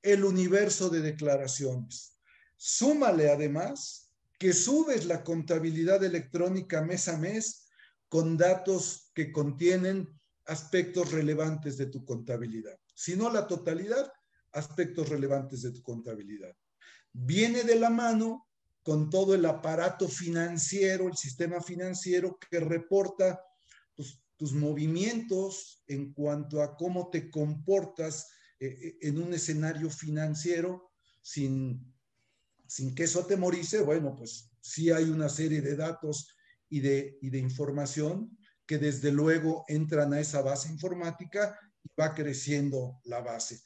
el 0.00 0.24
universo 0.24 0.90
de 0.90 1.00
declaraciones. 1.00 2.16
Súmale 2.56 3.30
además 3.30 4.12
que 4.38 4.52
subes 4.52 5.06
la 5.06 5.24
contabilidad 5.24 6.04
electrónica 6.04 6.82
mes 6.82 7.08
a 7.08 7.18
mes 7.18 7.66
con 8.08 8.36
datos 8.36 9.10
que 9.12 9.32
contienen 9.32 10.08
aspectos 10.46 11.10
relevantes 11.10 11.76
de 11.76 11.86
tu 11.86 12.04
contabilidad. 12.04 12.78
Si 12.94 13.16
no 13.16 13.28
la 13.28 13.48
totalidad, 13.48 14.08
aspectos 14.52 15.08
relevantes 15.08 15.62
de 15.62 15.72
tu 15.72 15.82
contabilidad. 15.82 16.54
Viene 17.12 17.64
de 17.64 17.74
la 17.74 17.90
mano 17.90 18.46
con 18.84 19.10
todo 19.10 19.34
el 19.34 19.44
aparato 19.44 20.06
financiero, 20.06 21.08
el 21.08 21.16
sistema 21.16 21.60
financiero 21.60 22.38
que 22.38 22.60
reporta 22.60 23.42
tus, 24.38 24.52
movimientos 24.52 25.82
en 25.86 26.12
cuanto 26.12 26.62
a 26.62 26.76
cómo 26.76 27.10
te 27.10 27.30
comportas 27.30 28.28
eh, 28.60 28.66
eh, 28.66 28.98
en 29.02 29.20
un 29.20 29.34
escenario 29.34 29.90
financiero 29.90 30.92
sin, 31.20 31.92
sin 32.66 32.94
que 32.94 33.04
eso 33.04 33.20
atemorice. 33.20 33.82
Bueno, 33.82 34.14
pues 34.16 34.50
sí 34.60 34.90
hay 34.90 35.10
una 35.10 35.28
serie 35.28 35.60
de 35.60 35.76
datos 35.76 36.34
y 36.70 36.80
de, 36.80 37.18
y 37.20 37.30
de 37.30 37.38
información 37.38 38.38
que 38.66 38.78
desde 38.78 39.10
luego 39.10 39.64
entran 39.66 40.12
a 40.12 40.20
esa 40.20 40.42
base 40.42 40.70
informática 40.70 41.58
y 41.82 41.88
va 41.98 42.14
creciendo 42.14 43.00
la 43.04 43.20
base. 43.20 43.62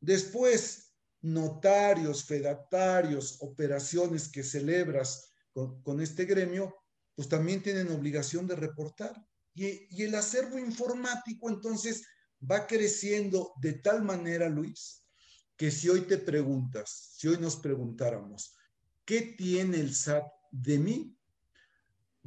Después, 0.00 0.94
notarios, 1.20 2.24
fedatarios, 2.24 3.38
operaciones 3.40 4.28
que 4.28 4.42
celebras 4.42 5.32
con, 5.52 6.00
este 6.00 6.24
gremio, 6.26 6.74
pues 7.14 7.28
también 7.28 7.62
tienen 7.62 7.90
obligación 7.90 8.46
de 8.46 8.56
reportar. 8.56 9.14
Y, 9.56 10.02
el 10.02 10.14
acervo 10.14 10.58
informático 10.58 11.48
entonces 11.50 12.06
va 12.48 12.66
creciendo 12.66 13.54
de 13.60 13.72
tal 13.72 14.02
manera, 14.02 14.48
Luis, 14.48 15.04
que 15.56 15.70
si 15.70 15.88
hoy 15.88 16.02
te 16.02 16.18
preguntas, 16.18 17.14
si 17.16 17.26
hoy 17.26 17.38
nos 17.38 17.56
preguntáramos, 17.56 18.54
¿qué 19.04 19.34
tiene 19.36 19.80
el 19.80 19.94
SAT 19.94 20.24
de 20.52 20.78
mí? 20.78 21.16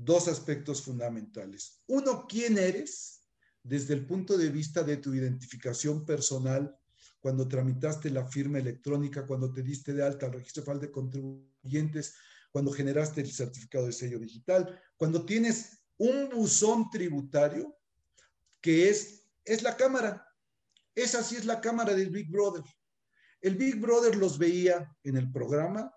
dos 0.03 0.27
aspectos 0.27 0.81
fundamentales. 0.81 1.83
Uno, 1.87 2.25
¿quién 2.27 2.57
eres? 2.57 3.21
Desde 3.63 3.93
el 3.93 4.05
punto 4.05 4.37
de 4.37 4.49
vista 4.49 4.83
de 4.83 4.97
tu 4.97 5.13
identificación 5.13 6.05
personal, 6.05 6.75
cuando 7.19 7.47
tramitaste 7.47 8.09
la 8.09 8.25
firma 8.25 8.59
electrónica, 8.59 9.25
cuando 9.25 9.51
te 9.51 9.61
diste 9.61 9.93
de 9.93 10.03
alta 10.03 10.25
al 10.25 10.33
registro 10.33 10.63
federal 10.63 10.81
de 10.81 10.91
contribuyentes, 10.91 12.15
cuando 12.51 12.71
generaste 12.71 13.21
el 13.21 13.31
certificado 13.31 13.85
de 13.85 13.91
sello 13.91 14.19
digital, 14.19 14.81
cuando 14.95 15.25
tienes 15.25 15.78
un 15.99 16.29
buzón 16.29 16.89
tributario 16.89 17.77
que 18.61 18.89
es, 18.89 19.27
es 19.45 19.61
la 19.61 19.77
cámara. 19.77 20.25
Esa 20.95 21.23
sí 21.23 21.35
es 21.35 21.45
la 21.45 21.61
cámara 21.61 21.93
del 21.93 22.09
Big 22.09 22.29
Brother. 22.31 22.63
El 23.41 23.55
Big 23.55 23.79
Brother 23.79 24.15
los 24.15 24.37
veía 24.37 24.91
en 25.03 25.17
el 25.17 25.31
programa, 25.31 25.93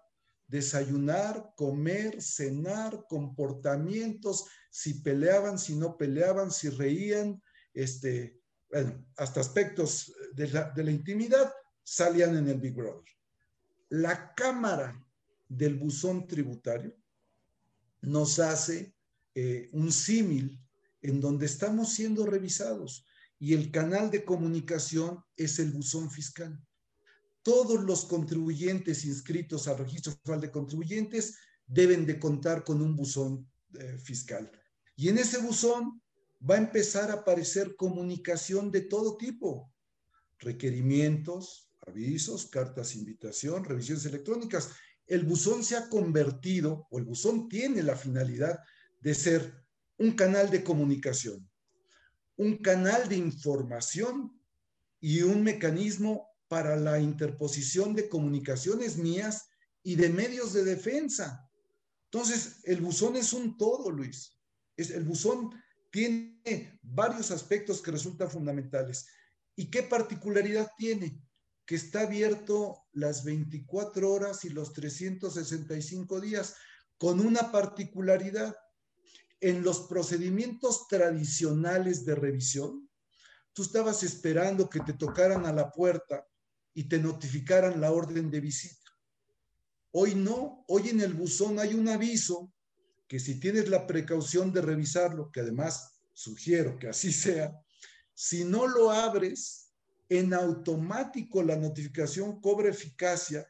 desayunar, 0.46 1.54
comer, 1.56 2.20
cenar, 2.20 3.06
comportamientos, 3.08 4.46
si 4.70 5.00
peleaban, 5.00 5.58
si 5.58 5.74
no 5.76 5.96
peleaban, 5.96 6.50
si 6.50 6.68
reían, 6.68 7.42
este, 7.72 8.40
hasta 9.16 9.40
aspectos 9.40 10.12
de 10.34 10.48
la, 10.48 10.90
intimidad, 10.90 11.52
salían 11.82 12.36
en 12.36 12.48
el 12.48 12.60
Big 12.60 12.74
Brother. 12.74 13.10
La 13.88 14.34
cámara 14.34 14.98
del 15.48 15.76
buzón 15.76 16.26
tributario 16.26 16.94
nos 18.00 18.38
hace 18.38 18.94
eh, 19.34 19.70
un 19.72 19.92
símil 19.92 20.60
en 21.00 21.20
donde 21.20 21.46
estamos 21.46 21.92
siendo 21.92 22.26
revisados 22.26 23.06
y 23.38 23.54
el 23.54 23.70
canal 23.70 24.10
de 24.10 24.24
comunicación 24.24 25.24
es 25.36 25.58
el 25.58 25.72
buzón 25.72 26.10
fiscal. 26.10 26.60
Todos 27.42 27.82
los 27.82 28.04
contribuyentes 28.04 29.04
inscritos 29.04 29.66
al 29.66 29.78
registro 29.78 30.12
fiscal 30.12 30.40
de 30.40 30.52
contribuyentes 30.52 31.38
deben 31.66 32.06
de 32.06 32.20
contar 32.20 32.62
con 32.62 32.80
un 32.80 32.94
buzón 32.94 33.50
eh, 33.74 33.98
fiscal. 33.98 34.50
Y 34.94 35.08
en 35.08 35.18
ese 35.18 35.38
buzón 35.38 36.00
va 36.48 36.54
a 36.54 36.58
empezar 36.58 37.10
a 37.10 37.14
aparecer 37.14 37.74
comunicación 37.74 38.70
de 38.70 38.82
todo 38.82 39.16
tipo, 39.16 39.72
requerimientos, 40.38 41.72
avisos, 41.86 42.46
cartas 42.46 42.94
invitación, 42.94 43.64
revisiones 43.64 44.04
electrónicas. 44.06 44.70
El 45.06 45.24
buzón 45.24 45.64
se 45.64 45.76
ha 45.76 45.88
convertido, 45.88 46.86
o 46.90 46.98
el 46.98 47.04
buzón 47.04 47.48
tiene 47.48 47.82
la 47.82 47.96
finalidad 47.96 48.60
de 49.02 49.14
ser 49.14 49.64
un 49.98 50.12
canal 50.12 50.50
de 50.50 50.64
comunicación, 50.64 51.48
un 52.36 52.56
canal 52.58 53.08
de 53.08 53.16
información 53.16 54.40
y 55.00 55.22
un 55.22 55.42
mecanismo 55.42 56.28
para 56.48 56.76
la 56.76 56.98
interposición 56.98 57.94
de 57.94 58.08
comunicaciones 58.08 58.96
mías 58.96 59.48
y 59.82 59.96
de 59.96 60.08
medios 60.08 60.52
de 60.52 60.64
defensa. 60.64 61.48
Entonces, 62.04 62.60
el 62.64 62.80
buzón 62.80 63.16
es 63.16 63.32
un 63.32 63.56
todo, 63.56 63.90
Luis. 63.90 64.38
El 64.76 65.04
buzón 65.04 65.50
tiene 65.90 66.78
varios 66.82 67.30
aspectos 67.30 67.82
que 67.82 67.90
resultan 67.90 68.30
fundamentales. 68.30 69.06
¿Y 69.56 69.70
qué 69.70 69.82
particularidad 69.82 70.70
tiene? 70.76 71.20
Que 71.66 71.74
está 71.74 72.02
abierto 72.02 72.84
las 72.92 73.24
24 73.24 74.10
horas 74.10 74.44
y 74.44 74.50
los 74.50 74.72
365 74.72 76.20
días, 76.20 76.56
con 76.98 77.20
una 77.20 77.50
particularidad. 77.52 78.54
En 79.42 79.64
los 79.64 79.80
procedimientos 79.80 80.86
tradicionales 80.86 82.04
de 82.04 82.14
revisión, 82.14 82.88
tú 83.52 83.62
estabas 83.62 84.04
esperando 84.04 84.70
que 84.70 84.78
te 84.80 84.92
tocaran 84.92 85.46
a 85.46 85.52
la 85.52 85.72
puerta 85.72 86.24
y 86.72 86.84
te 86.84 86.98
notificaran 86.98 87.80
la 87.80 87.90
orden 87.90 88.30
de 88.30 88.38
visita. 88.40 88.90
Hoy 89.90 90.14
no, 90.14 90.64
hoy 90.68 90.90
en 90.90 91.00
el 91.00 91.12
buzón 91.12 91.58
hay 91.58 91.74
un 91.74 91.88
aviso 91.88 92.52
que 93.08 93.18
si 93.18 93.40
tienes 93.40 93.68
la 93.68 93.84
precaución 93.84 94.52
de 94.52 94.62
revisarlo, 94.62 95.30
que 95.32 95.40
además 95.40 96.00
sugiero 96.12 96.78
que 96.78 96.88
así 96.88 97.12
sea, 97.12 97.52
si 98.14 98.44
no 98.44 98.68
lo 98.68 98.92
abres, 98.92 99.72
en 100.08 100.34
automático 100.34 101.42
la 101.42 101.56
notificación 101.56 102.40
cobra 102.40 102.68
eficacia 102.68 103.44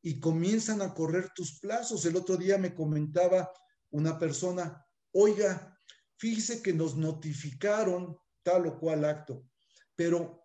y 0.00 0.20
comienzan 0.20 0.80
a 0.82 0.94
correr 0.94 1.32
tus 1.34 1.58
plazos. 1.58 2.04
El 2.04 2.14
otro 2.14 2.36
día 2.36 2.56
me 2.56 2.74
comentaba 2.74 3.50
una 3.90 4.18
persona, 4.18 4.83
oiga, 5.14 5.80
fíjese 6.16 6.62
que 6.62 6.72
nos 6.72 6.96
notificaron 6.96 8.16
tal 8.42 8.66
o 8.66 8.78
cual 8.78 9.04
acto, 9.04 9.48
pero 9.96 10.42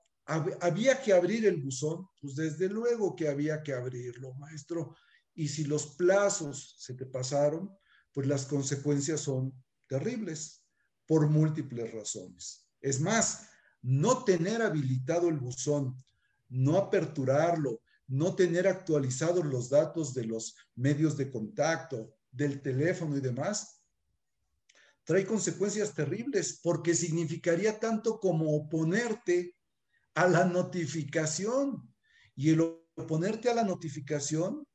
había 0.61 1.01
que 1.01 1.11
abrir 1.11 1.45
el 1.47 1.57
buzón, 1.57 2.07
pues 2.21 2.35
desde 2.35 2.69
luego 2.69 3.15
que 3.15 3.27
había 3.27 3.63
que 3.63 3.73
abrirlo, 3.73 4.33
maestro. 4.35 4.95
Y 5.33 5.47
si 5.47 5.63
los 5.63 5.95
plazos 5.95 6.75
se 6.77 6.93
te 6.93 7.07
pasaron, 7.07 7.75
pues 8.13 8.27
las 8.27 8.45
consecuencias 8.45 9.21
son 9.21 9.51
terribles 9.87 10.63
por 11.07 11.27
múltiples 11.27 11.91
razones. 11.93 12.69
Es 12.79 13.01
más, 13.01 13.49
no 13.81 14.23
tener 14.23 14.61
habilitado 14.61 15.29
el 15.29 15.39
buzón, 15.39 15.95
no 16.47 16.77
aperturarlo, 16.77 17.81
no 18.07 18.35
tener 18.35 18.67
actualizados 18.67 19.43
los 19.45 19.69
datos 19.69 20.13
de 20.13 20.25
los 20.25 20.55
medios 20.75 21.17
de 21.17 21.31
contacto, 21.31 22.15
del 22.31 22.61
teléfono 22.61 23.17
y 23.17 23.21
demás, 23.21 23.78
trae 25.09 25.25
consecuencias 25.25 25.95
terribles 25.95 26.59
porque 26.61 26.93
significaría 26.93 27.79
tanto 27.79 28.19
como 28.19 28.55
oponerte 28.55 29.55
a 30.13 30.27
la 30.27 30.45
notificación. 30.45 31.91
Y 32.35 32.51
el 32.51 32.61
oponerte 32.93 33.49
a 33.49 33.55
la 33.55 33.63
notificación 33.63 34.67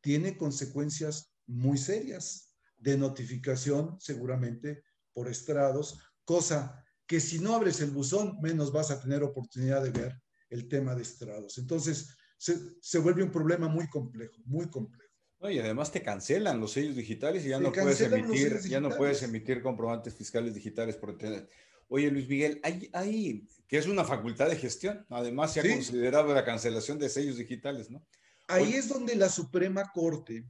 tiene 0.00 0.38
consecuencias 0.38 1.34
muy 1.46 1.76
serias 1.76 2.54
de 2.78 2.96
notificación, 2.96 4.00
seguramente 4.00 4.82
por 5.12 5.28
estrados, 5.28 5.98
cosa 6.24 6.82
que 7.06 7.20
si 7.20 7.38
no 7.38 7.54
abres 7.54 7.82
el 7.82 7.90
buzón, 7.90 8.38
menos 8.40 8.72
vas 8.72 8.90
a 8.90 8.98
tener 8.98 9.22
oportunidad 9.22 9.82
de 9.82 9.90
ver 9.90 10.22
el 10.48 10.68
tema 10.68 10.94
de 10.94 11.02
estrados. 11.02 11.58
Entonces, 11.58 12.16
se, 12.38 12.98
vuelve 12.98 13.22
un 13.22 13.30
problema 13.30 13.68
muy 13.68 13.90
complejo, 13.90 14.40
muy 14.46 14.70
complejo. 14.70 15.11
Y 15.50 15.58
además 15.58 15.90
te 15.90 16.02
cancelan 16.02 16.60
los 16.60 16.72
sellos 16.72 16.94
digitales 16.94 17.44
y 17.44 17.48
ya 17.48 17.58
no 17.58 17.72
puedes 17.72 18.00
emitir, 18.00 18.60
ya 18.60 18.80
no 18.80 18.90
puedes 18.90 19.22
emitir 19.22 19.62
comprobantes 19.62 20.14
fiscales 20.14 20.54
digitales 20.54 20.96
por 20.96 21.10
internet. 21.10 21.48
Oye, 21.88 22.10
Luis 22.10 22.28
Miguel, 22.28 22.60
hay, 22.62 22.88
hay 22.92 23.46
que 23.66 23.78
es 23.78 23.86
una 23.86 24.04
facultad 24.04 24.48
de 24.48 24.56
gestión, 24.56 25.04
además 25.10 25.52
se 25.52 25.60
ha 25.60 25.62
considerado 25.62 26.32
la 26.34 26.44
cancelación 26.44 26.98
de 26.98 27.08
sellos 27.08 27.36
digitales, 27.36 27.90
¿no? 27.90 28.06
Ahí 28.48 28.74
es 28.74 28.88
donde 28.88 29.16
la 29.16 29.28
Suprema 29.28 29.90
Corte 29.92 30.44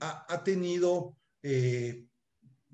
ha, 0.00 0.26
ha 0.28 0.44
tenido 0.44 1.16
eh, 1.42 2.06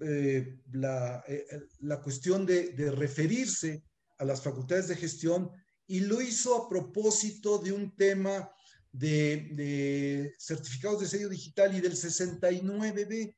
eh, 0.00 0.58
la, 0.72 1.24
eh, 1.28 1.46
la, 1.80 2.00
cuestión 2.00 2.44
de, 2.46 2.70
de, 2.72 2.90
referirse 2.90 3.84
a 4.18 4.24
las 4.24 4.42
facultades 4.42 4.88
de 4.88 4.96
gestión 4.96 5.50
y 5.86 6.00
lo 6.00 6.20
hizo 6.20 6.56
a 6.56 6.68
propósito 6.68 7.58
de 7.58 7.72
un 7.72 7.94
tema 7.94 8.50
de, 8.92 10.34
certificados 10.38 11.00
de 11.00 11.08
sello 11.08 11.28
digital 11.28 11.74
y 11.74 11.80
del 11.80 11.92
69B, 11.92 13.36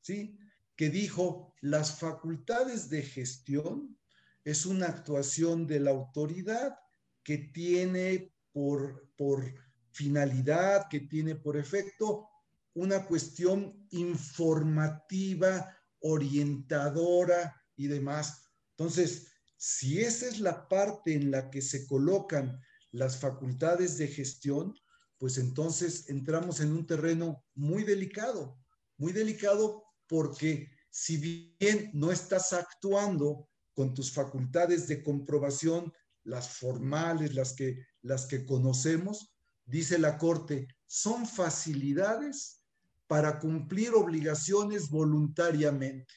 ¿sí? 0.00 0.36
que 0.74 0.90
dijo, 0.90 1.54
las 1.60 1.98
facultades 1.98 2.90
de 2.90 3.02
gestión 3.02 3.98
es 4.44 4.66
una 4.66 4.86
actuación 4.86 5.66
de 5.66 5.80
la 5.80 5.92
autoridad 5.92 6.76
que 7.22 7.38
tiene 7.38 8.32
por, 8.52 9.10
por 9.16 9.54
finalidad, 9.90 10.88
que 10.88 11.00
tiene 11.00 11.34
por 11.34 11.56
efecto 11.56 12.28
una 12.74 13.06
cuestión 13.06 13.86
informativa, 13.90 15.74
orientadora 16.00 17.56
y 17.74 17.86
demás. 17.86 18.44
Entonces, 18.76 19.28
si 19.56 20.00
esa 20.00 20.26
es 20.26 20.40
la 20.40 20.68
parte 20.68 21.14
en 21.14 21.30
la 21.30 21.50
que 21.50 21.62
se 21.62 21.86
colocan 21.86 22.60
las 22.92 23.18
facultades 23.18 23.96
de 23.96 24.08
gestión, 24.08 24.74
pues 25.18 25.38
entonces 25.38 26.08
entramos 26.08 26.60
en 26.60 26.72
un 26.72 26.86
terreno 26.86 27.44
muy 27.54 27.84
delicado, 27.84 28.58
muy 28.96 29.12
delicado 29.12 29.84
porque 30.06 30.70
si 30.90 31.16
bien 31.58 31.90
no 31.92 32.12
estás 32.12 32.52
actuando 32.52 33.48
con 33.74 33.94
tus 33.94 34.12
facultades 34.12 34.88
de 34.88 35.02
comprobación, 35.02 35.92
las 36.24 36.48
formales, 36.48 37.34
las 37.34 37.52
que, 37.54 37.86
las 38.02 38.26
que 38.26 38.44
conocemos, 38.44 39.34
dice 39.64 39.98
la 39.98 40.18
Corte, 40.18 40.68
son 40.86 41.26
facilidades 41.26 42.62
para 43.06 43.38
cumplir 43.38 43.90
obligaciones 43.94 44.90
voluntariamente. 44.90 46.12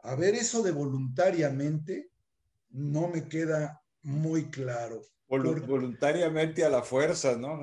A 0.00 0.14
ver, 0.14 0.34
eso 0.34 0.62
de 0.62 0.70
voluntariamente 0.70 2.10
no 2.70 3.08
me 3.08 3.28
queda 3.28 3.82
muy 4.02 4.50
claro. 4.50 5.02
Voluntariamente 5.28 6.64
a 6.64 6.68
la 6.68 6.82
fuerza, 6.82 7.36
¿no? 7.36 7.60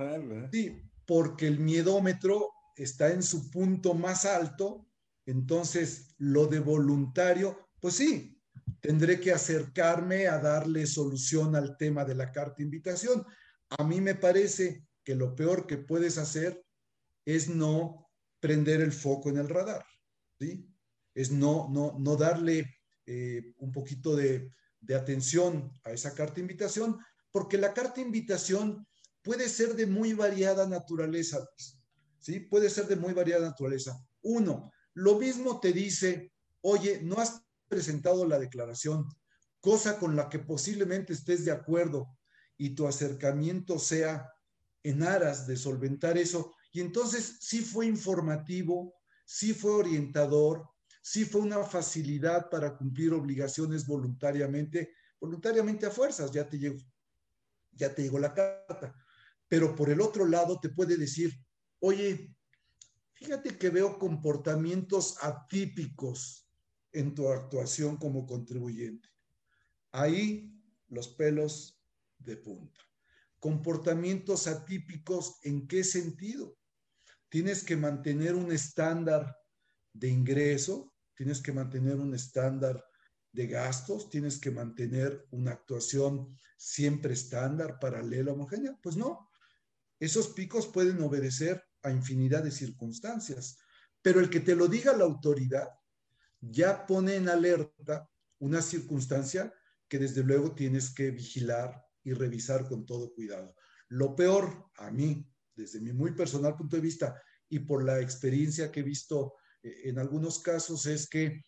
Sí, 0.51 0.81
porque 1.05 1.47
el 1.47 1.59
miedómetro 1.59 2.49
está 2.75 3.11
en 3.11 3.23
su 3.23 3.49
punto 3.51 3.93
más 3.93 4.25
alto, 4.25 4.87
entonces 5.25 6.15
lo 6.17 6.47
de 6.47 6.59
voluntario, 6.59 7.69
pues 7.79 7.95
sí, 7.95 8.41
tendré 8.81 9.19
que 9.19 9.31
acercarme 9.31 10.27
a 10.27 10.39
darle 10.39 10.85
solución 10.85 11.55
al 11.55 11.77
tema 11.77 12.03
de 12.03 12.15
la 12.15 12.31
carta 12.31 12.55
de 12.57 12.63
invitación. 12.63 13.25
A 13.69 13.83
mí 13.83 14.01
me 14.01 14.15
parece 14.15 14.85
que 15.03 15.15
lo 15.15 15.35
peor 15.35 15.67
que 15.67 15.77
puedes 15.77 16.17
hacer 16.17 16.65
es 17.25 17.47
no 17.47 18.09
prender 18.39 18.81
el 18.81 18.91
foco 18.91 19.29
en 19.29 19.37
el 19.37 19.49
radar, 19.49 19.85
¿sí? 20.39 20.69
Es 21.15 21.31
no, 21.31 21.69
no, 21.69 21.97
no 21.99 22.15
darle 22.17 22.75
eh, 23.05 23.53
un 23.57 23.71
poquito 23.71 24.15
de, 24.15 24.51
de 24.81 24.95
atención 24.95 25.71
a 25.83 25.91
esa 25.91 26.13
carta 26.13 26.35
de 26.35 26.41
invitación, 26.41 26.99
porque 27.33 27.57
la 27.57 27.73
carta 27.73 27.99
invitación 27.99 28.87
puede 29.23 29.49
ser 29.49 29.75
de 29.75 29.87
muy 29.87 30.13
variada 30.13 30.67
naturaleza, 30.67 31.45
¿sí? 32.19 32.39
Puede 32.39 32.69
ser 32.69 32.87
de 32.87 32.95
muy 32.95 33.11
variada 33.11 33.47
naturaleza. 33.47 33.99
Uno, 34.21 34.71
lo 34.93 35.17
mismo 35.17 35.59
te 35.59 35.73
dice, 35.73 36.31
oye, 36.61 37.01
no 37.01 37.17
has 37.17 37.41
presentado 37.67 38.25
la 38.25 38.37
declaración, 38.37 39.09
cosa 39.59 39.97
con 39.97 40.15
la 40.15 40.29
que 40.29 40.39
posiblemente 40.39 41.13
estés 41.13 41.43
de 41.43 41.51
acuerdo 41.51 42.07
y 42.55 42.75
tu 42.75 42.85
acercamiento 42.85 43.79
sea 43.79 44.29
en 44.83 45.01
aras 45.01 45.47
de 45.47 45.57
solventar 45.57 46.17
eso, 46.17 46.53
y 46.71 46.81
entonces 46.81 47.37
sí 47.39 47.61
fue 47.61 47.87
informativo, 47.87 48.93
sí 49.25 49.53
fue 49.53 49.71
orientador, 49.71 50.69
sí 51.01 51.25
fue 51.25 51.41
una 51.41 51.63
facilidad 51.63 52.49
para 52.49 52.77
cumplir 52.77 53.13
obligaciones 53.13 53.87
voluntariamente, 53.87 54.93
voluntariamente 55.19 55.87
a 55.87 55.91
fuerzas, 55.91 56.31
ya 56.31 56.47
te 56.47 56.59
ya 57.75 57.93
te 57.93 58.03
llegó 58.03 58.19
la 58.19 58.33
carta. 58.33 58.95
pero 59.47 59.75
por 59.75 59.89
el 59.89 60.01
otro 60.01 60.25
lado 60.25 60.59
te 60.59 60.69
puede 60.69 60.97
decir, 60.97 61.31
oye, 61.79 62.35
fíjate 63.13 63.57
que 63.57 63.69
veo 63.69 63.99
comportamientos 63.99 65.17
atípicos 65.21 66.49
en 66.91 67.13
tu 67.13 67.29
actuación 67.29 67.97
como 67.97 68.25
contribuyente. 68.25 69.09
Ahí 69.91 70.53
los 70.87 71.07
pelos 71.07 71.79
de 72.17 72.37
punta. 72.37 72.81
Comportamientos 73.39 74.47
atípicos, 74.47 75.37
¿en 75.43 75.67
qué 75.67 75.83
sentido? 75.83 76.57
Tienes 77.29 77.63
que 77.63 77.75
mantener 77.75 78.35
un 78.35 78.51
estándar 78.51 79.35
de 79.91 80.07
ingreso, 80.09 80.93
tienes 81.15 81.41
que 81.41 81.51
mantener 81.51 81.97
un 81.97 82.13
estándar 82.13 82.83
de 83.33 83.47
gastos, 83.47 84.09
tienes 84.09 84.37
que 84.37 84.51
mantener 84.51 85.27
una 85.31 85.51
actuación 85.51 86.37
siempre 86.55 87.13
estándar, 87.13 87.79
paralela, 87.79 88.31
homogénea. 88.31 88.79
Pues 88.81 88.95
no, 88.95 89.29
esos 89.99 90.29
picos 90.29 90.67
pueden 90.67 91.01
obedecer 91.01 91.63
a 91.81 91.91
infinidad 91.91 92.43
de 92.43 92.51
circunstancias, 92.51 93.57
pero 94.01 94.19
el 94.19 94.29
que 94.29 94.39
te 94.39 94.55
lo 94.55 94.67
diga 94.67 94.95
la 94.95 95.03
autoridad 95.03 95.67
ya 96.39 96.85
pone 96.85 97.15
en 97.15 97.27
alerta 97.27 98.09
una 98.39 98.61
circunstancia 98.61 99.53
que 99.87 99.97
desde 99.97 100.23
luego 100.23 100.53
tienes 100.53 100.93
que 100.93 101.11
vigilar 101.11 101.83
y 102.03 102.13
revisar 102.13 102.67
con 102.67 102.85
todo 102.85 103.13
cuidado. 103.13 103.55
Lo 103.89 104.15
peor 104.15 104.69
a 104.75 104.91
mí, 104.91 105.27
desde 105.55 105.79
mi 105.79 105.93
muy 105.93 106.11
personal 106.11 106.55
punto 106.55 106.75
de 106.75 106.81
vista 106.81 107.21
y 107.49 107.59
por 107.59 107.83
la 107.83 107.99
experiencia 107.99 108.71
que 108.71 108.81
he 108.81 108.83
visto 108.83 109.35
eh, 109.61 109.81
en 109.85 109.99
algunos 109.99 110.39
casos, 110.39 110.85
es 110.85 111.07
que 111.07 111.43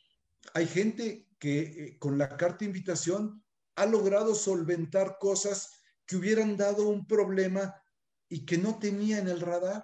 hay 0.54 0.68
gente 0.68 1.28
que 1.46 1.60
eh, 1.60 2.00
con 2.00 2.18
la 2.18 2.38
carta 2.38 2.66
invitación 2.66 3.44
ha 3.76 3.86
logrado 3.86 4.34
solventar 4.34 5.18
cosas 5.20 5.70
que 6.08 6.16
hubieran 6.16 6.58
dado 6.58 6.88
un 6.88 7.06
problema 7.06 7.80
y 8.28 8.48
que 8.48 8.58
no 8.58 8.80
tenía 8.80 9.20
en 9.20 9.28
el 9.28 9.42
radar. 9.42 9.84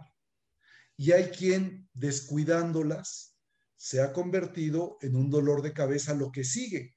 Y 0.98 1.12
hay 1.12 1.30
quien, 1.30 1.88
descuidándolas, 1.94 3.38
se 3.76 4.02
ha 4.02 4.12
convertido 4.12 4.98
en 5.02 5.16
un 5.16 5.30
dolor 5.30 5.62
de 5.62 5.72
cabeza 5.72 6.16
lo 6.16 6.32
que 6.32 6.44
sigue. 6.44 6.96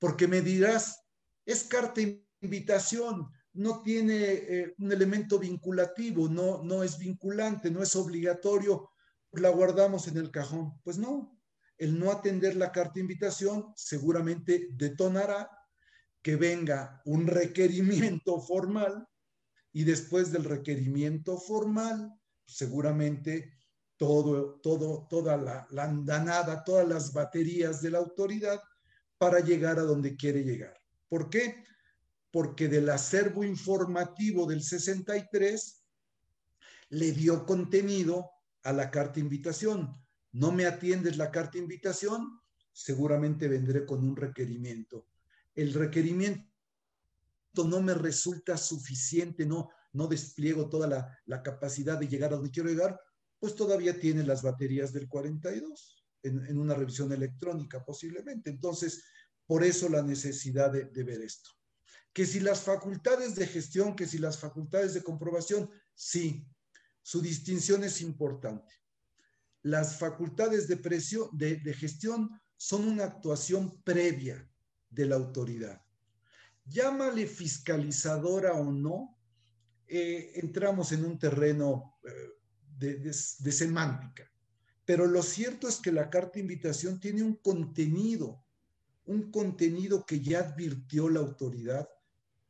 Porque 0.00 0.26
me 0.26 0.40
dirás, 0.40 1.04
es 1.46 1.62
carta 1.62 2.00
invitación, 2.40 3.30
no 3.52 3.80
tiene 3.84 4.16
eh, 4.16 4.74
un 4.78 4.90
elemento 4.90 5.38
vinculativo, 5.38 6.28
no, 6.28 6.64
no 6.64 6.82
es 6.82 6.98
vinculante, 6.98 7.70
no 7.70 7.80
es 7.80 7.94
obligatorio, 7.94 8.90
la 9.30 9.50
guardamos 9.50 10.08
en 10.08 10.16
el 10.16 10.32
cajón. 10.32 10.80
Pues 10.82 10.98
no, 10.98 11.39
el 11.80 11.98
no 11.98 12.12
atender 12.12 12.56
la 12.56 12.70
carta 12.70 13.00
invitación 13.00 13.72
seguramente 13.74 14.68
detonará 14.72 15.50
que 16.22 16.36
venga 16.36 17.00
un 17.06 17.26
requerimiento 17.26 18.38
formal 18.42 19.08
y 19.72 19.84
después 19.84 20.30
del 20.30 20.44
requerimiento 20.44 21.38
formal, 21.38 22.12
seguramente 22.44 23.54
todo, 23.96 24.60
todo, 24.60 25.06
toda 25.08 25.38
la, 25.38 25.66
la 25.70 25.84
andanada, 25.84 26.64
todas 26.64 26.86
las 26.86 27.14
baterías 27.14 27.80
de 27.80 27.90
la 27.92 27.98
autoridad 27.98 28.60
para 29.16 29.40
llegar 29.40 29.78
a 29.78 29.82
donde 29.82 30.16
quiere 30.16 30.44
llegar. 30.44 30.76
¿Por 31.08 31.30
qué? 31.30 31.64
Porque 32.30 32.68
del 32.68 32.90
acervo 32.90 33.42
informativo 33.42 34.44
del 34.46 34.62
63 34.62 35.82
le 36.90 37.12
dio 37.12 37.46
contenido 37.46 38.30
a 38.64 38.72
la 38.74 38.90
carta 38.90 39.18
invitación. 39.18 39.96
No 40.32 40.52
me 40.52 40.66
atiendes 40.66 41.16
la 41.16 41.30
carta 41.30 41.58
invitación, 41.58 42.40
seguramente 42.72 43.48
vendré 43.48 43.84
con 43.84 44.04
un 44.06 44.16
requerimiento. 44.16 45.06
El 45.54 45.74
requerimiento 45.74 46.46
no 47.56 47.82
me 47.82 47.94
resulta 47.94 48.56
suficiente, 48.56 49.44
no, 49.44 49.70
no 49.92 50.06
despliego 50.06 50.68
toda 50.68 50.86
la, 51.26 51.42
capacidad 51.42 51.98
de 51.98 52.08
llegar 52.08 52.32
a 52.32 52.36
donde 52.36 52.50
quiero 52.50 52.68
llegar, 52.68 53.00
pues 53.38 53.54
todavía 53.54 53.98
tiene 53.98 54.22
las 54.22 54.42
baterías 54.42 54.92
del 54.92 55.08
42 55.08 56.06
en, 56.22 56.58
una 56.58 56.74
revisión 56.74 57.12
electrónica 57.12 57.84
posiblemente. 57.84 58.50
Entonces, 58.50 59.02
por 59.46 59.64
eso 59.64 59.88
la 59.88 60.02
necesidad 60.02 60.70
de, 60.70 60.84
de 60.84 61.02
ver 61.02 61.22
esto. 61.22 61.50
Que 62.12 62.26
si 62.26 62.40
las 62.40 62.60
facultades 62.62 63.34
de 63.34 63.46
gestión, 63.46 63.96
que 63.96 64.06
si 64.06 64.18
las 64.18 64.38
facultades 64.38 64.94
de 64.94 65.02
comprobación, 65.02 65.70
sí, 65.94 66.46
su 67.02 67.20
distinción 67.20 67.82
es 67.82 68.00
importante. 68.00 68.74
Las 69.62 69.98
facultades 69.98 70.68
de, 70.68 71.74
gestión 71.74 72.30
son 72.56 72.88
una 72.88 73.04
actuación 73.04 73.80
previa 73.82 74.48
de 74.88 75.06
la 75.06 75.16
autoridad 75.16 75.80
llámale 76.70 77.26
fiscalizadora 77.26 78.54
o 78.54 78.72
no, 78.72 79.18
eh, 79.86 80.32
entramos 80.36 80.92
en 80.92 81.04
un 81.04 81.18
terreno 81.18 81.96
eh, 82.04 82.92
de, 83.38 83.52
semántica. 83.52 84.30
Pero 84.84 85.06
lo 85.06 85.22
cierto 85.22 85.68
es 85.68 85.76
que 85.76 85.92
la 85.92 86.08
carta 86.08 86.32
de 86.34 86.40
invitación 86.40 87.00
tiene 87.00 87.22
un 87.22 87.34
contenido, 87.36 88.42
un 89.04 89.30
contenido 89.30 90.06
que 90.06 90.20
ya 90.20 90.40
advirtió 90.40 91.08
la 91.08 91.20
autoridad 91.20 91.88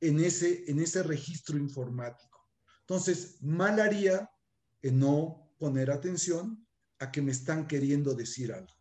en 0.00 0.20
ese, 0.20 0.70
en 0.70 0.80
ese 0.80 1.02
registro 1.02 1.58
informático. 1.58 2.48
Entonces, 2.80 3.36
mal 3.40 3.80
haría 3.80 4.30
en 4.82 4.98
no 4.98 5.52
poner 5.58 5.90
atención 5.90 6.66
a 7.00 7.10
que 7.10 7.22
me 7.22 7.32
están 7.32 7.66
queriendo 7.66 8.14
decir 8.14 8.52
algo. 8.52 8.72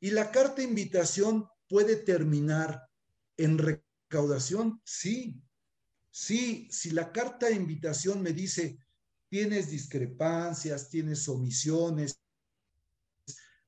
Y 0.00 0.10
la 0.10 0.30
carta 0.30 0.56
de 0.56 0.64
invitación 0.64 1.48
puede 1.68 1.96
terminar 1.96 2.88
en 3.36 3.58
recaudación, 3.58 4.80
sí. 4.84 5.42
Sí, 6.10 6.68
si 6.70 6.90
la 6.90 7.12
carta 7.12 7.46
de 7.46 7.54
invitación 7.54 8.22
me 8.22 8.32
dice, 8.32 8.78
tienes 9.28 9.70
discrepancias, 9.70 10.88
tienes 10.88 11.28
omisiones, 11.28 12.20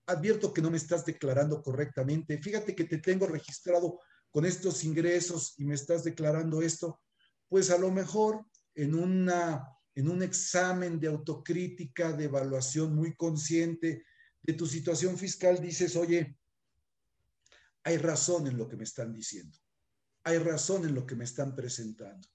advierto 0.07 0.53
que 0.53 0.63
no 0.63 0.71
me 0.71 0.77
estás 0.77 1.05
declarando 1.05 1.63
correctamente, 1.63 2.39
fíjate 2.39 2.75
que 2.75 2.85
te 2.85 2.99
tengo 2.99 3.27
registrado 3.27 4.01
con 4.31 4.45
estos 4.45 4.85
ingresos 4.85 5.55
y 5.59 5.65
me 5.65 5.75
estás 5.75 6.05
declarando 6.05 6.63
esto, 6.63 7.01
pues 7.49 7.71
a 7.71 7.79
lo 7.79 7.91
mejor 7.91 8.45
en, 8.75 8.95
una, 8.95 9.65
en 10.01 10.09
un 10.09 10.23
examen 10.23 10.99
de 10.99 11.09
autocrítica, 11.09 12.13
de 12.13 12.25
evaluación 12.25 12.95
muy 12.95 13.15
consciente 13.15 14.05
de 14.43 14.53
tu 14.55 14.67
situación 14.67 15.17
fiscal, 15.17 15.61
dices, 15.61 15.97
oye, 15.97 16.37
hay 17.85 17.97
razón 17.99 18.47
en 18.47 18.57
lo 18.57 18.69
que 18.69 18.77
me 18.77 18.85
están 18.85 19.13
diciendo 19.13 19.57
hay 20.25 20.39
razón 20.39 20.85
en 20.85 20.95
lo 20.95 21.07
que 21.07 21.17
me 21.17 21.25
están 21.25 21.55
presentando. 21.55 22.29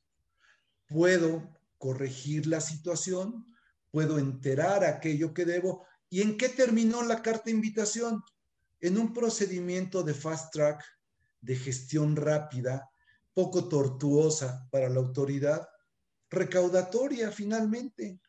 Puedo 0.88 1.58
corregir 1.78 2.48
la 2.48 2.62
situación, 2.62 3.46
puedo 3.92 4.18
enterar 4.18 4.84
aquello 4.84 5.34
que 5.34 5.46
debo. 5.46 5.86
¿Y 6.10 6.22
en 6.22 6.38
qué 6.38 6.50
terminó 6.50 7.04
la 7.04 7.22
carta 7.22 7.44
de 7.46 7.52
invitación? 7.52 8.24
En 8.80 8.98
un 8.98 9.14
procedimiento 9.14 10.04
de 10.04 10.14
fast 10.14 10.52
track, 10.54 10.84
de 11.42 11.56
gestión 11.56 12.16
rápida, 12.16 12.90
poco 13.34 13.68
tortuosa 13.68 14.68
para 14.72 14.90
la 14.90 15.00
autoridad, 15.00 15.68
recaudatoria 16.36 17.32
finalmente, 17.32 18.20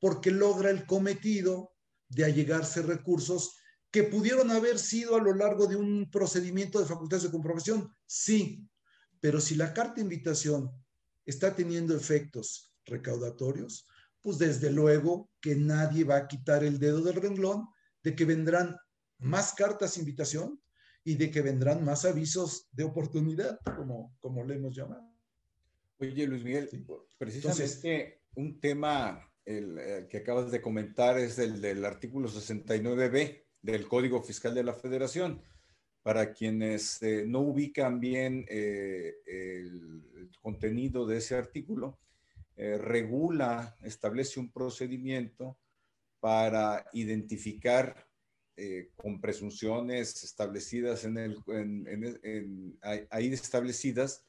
porque 0.00 0.30
logra 0.30 0.70
el 0.70 0.86
cometido 0.86 1.72
de 2.08 2.24
allegarse 2.24 2.82
recursos 2.82 3.56
que 3.90 4.02
pudieron 4.04 4.50
haber 4.50 4.78
sido 4.78 5.16
a 5.16 5.22
lo 5.22 5.34
largo 5.34 5.66
de 5.66 5.76
un 5.76 6.10
procedimiento 6.10 6.80
de 6.80 6.86
facultades 6.86 7.24
de 7.24 7.30
comprobación, 7.30 7.94
sí, 8.06 8.68
pero 9.20 9.40
si 9.40 9.54
la 9.54 9.72
carta 9.72 9.96
de 9.96 10.02
invitación 10.02 10.70
está 11.24 11.54
teniendo 11.54 11.94
efectos 11.94 12.74
recaudatorios, 12.86 13.86
pues 14.20 14.38
desde 14.38 14.70
luego 14.70 15.30
que 15.40 15.54
nadie 15.54 16.04
va 16.04 16.16
a 16.16 16.26
quitar 16.26 16.64
el 16.64 16.78
dedo 16.78 17.02
del 17.02 17.16
renglón 17.16 17.68
de 18.02 18.16
que 18.16 18.24
vendrán 18.24 18.76
más 19.18 19.52
cartas 19.52 19.94
de 19.94 20.00
invitación 20.00 20.60
y 21.04 21.16
de 21.16 21.30
que 21.30 21.42
vendrán 21.42 21.84
más 21.84 22.04
avisos 22.04 22.68
de 22.72 22.84
oportunidad, 22.84 23.60
como, 23.76 24.16
como 24.20 24.44
le 24.44 24.54
hemos 24.54 24.74
llamado. 24.74 25.11
Oye, 26.02 26.26
Luis 26.26 26.42
Miguel, 26.42 26.68
precisamente 27.16 28.22
un 28.34 28.58
tema 28.58 29.30
el, 29.44 30.08
que 30.10 30.16
acabas 30.16 30.50
de 30.50 30.60
comentar 30.60 31.16
es 31.16 31.38
el 31.38 31.60
del 31.60 31.84
artículo 31.84 32.28
69b 32.28 33.44
del 33.62 33.86
Código 33.86 34.20
Fiscal 34.20 34.52
de 34.52 34.64
la 34.64 34.74
Federación. 34.74 35.40
Para 36.02 36.32
quienes 36.32 37.00
eh, 37.04 37.24
no 37.24 37.38
ubican 37.42 38.00
bien 38.00 38.44
eh, 38.48 39.14
el, 39.26 40.02
contenido 40.40 41.06
de 41.06 41.18
ese 41.18 41.36
artículo, 41.36 42.00
eh, 42.56 42.78
regula, 42.78 43.76
establece 43.82 44.40
un 44.40 44.50
procedimiento 44.50 45.56
para 46.18 46.84
identificar 46.92 48.08
con 48.96 49.20
presunciones 49.20 50.22
establecidas 50.22 51.04
en 51.04 51.16
el, 51.16 52.78
ahí 53.10 53.32
establecidas, 53.32 54.24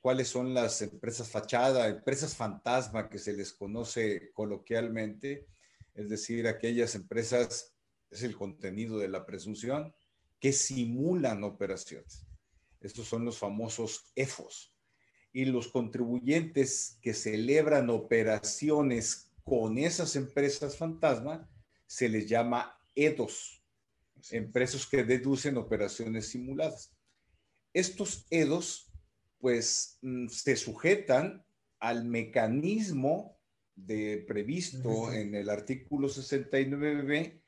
cuáles 0.00 0.28
son 0.28 0.54
las 0.54 0.80
empresas 0.82 1.28
fachada, 1.28 1.88
empresas 1.88 2.34
fantasma 2.34 3.08
que 3.08 3.18
se 3.18 3.32
les 3.32 3.52
conoce 3.52 4.32
coloquialmente, 4.32 5.46
es 5.94 6.08
decir, 6.08 6.48
aquellas 6.48 6.94
empresas, 6.94 7.74
es 8.10 8.22
el 8.22 8.36
contenido 8.36 8.98
de 8.98 9.08
la 9.08 9.26
presunción, 9.26 9.94
que 10.40 10.52
simulan 10.52 11.44
operaciones. 11.44 12.26
Estos 12.80 13.06
son 13.06 13.24
los 13.24 13.38
famosos 13.38 14.12
EFOS. 14.14 14.74
y 15.34 15.44
los 15.46 15.66
contribuyentes 15.68 16.96
que 17.02 17.12
celebran 17.12 17.90
operaciones 17.90 19.32
con 19.42 19.76
esas 19.78 20.14
empresas 20.14 20.76
fantasma 20.78 21.50
se 21.86 22.08
les 22.08 22.28
llama 22.28 22.78
EDOS, 22.94 23.60
empresas 24.30 24.86
que 24.86 25.02
deducen 25.02 25.56
operaciones 25.56 26.28
simuladas. 26.28 26.92
Estos 27.72 28.26
EDOS, 28.30 28.92
pues, 29.44 29.98
mm, 30.00 30.28
se 30.28 30.56
sujetan 30.56 31.44
al 31.78 32.06
mecanismo 32.06 33.38
de 33.74 34.24
previsto 34.26 35.12
en 35.12 35.34
el 35.34 35.50
artículo 35.50 36.08
69b, 36.08 37.42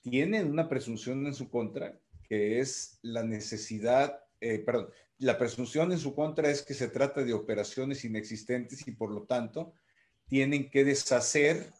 tienen 0.00 0.50
una 0.50 0.68
presunción 0.68 1.24
en 1.24 1.34
su 1.34 1.48
contra, 1.48 2.00
que 2.28 2.58
es 2.58 2.98
la 3.02 3.22
necesidad, 3.22 4.24
eh, 4.40 4.58
perdón, 4.58 4.88
la 5.18 5.38
presunción 5.38 5.92
en 5.92 6.00
su 6.00 6.16
contra 6.16 6.50
es 6.50 6.62
que 6.62 6.74
se 6.74 6.88
trata 6.88 7.22
de 7.22 7.32
operaciones 7.32 8.04
inexistentes 8.04 8.88
y 8.88 8.90
por 8.90 9.12
lo 9.12 9.22
tanto 9.22 9.72
tienen 10.26 10.68
que 10.68 10.82
deshacer 10.82 11.72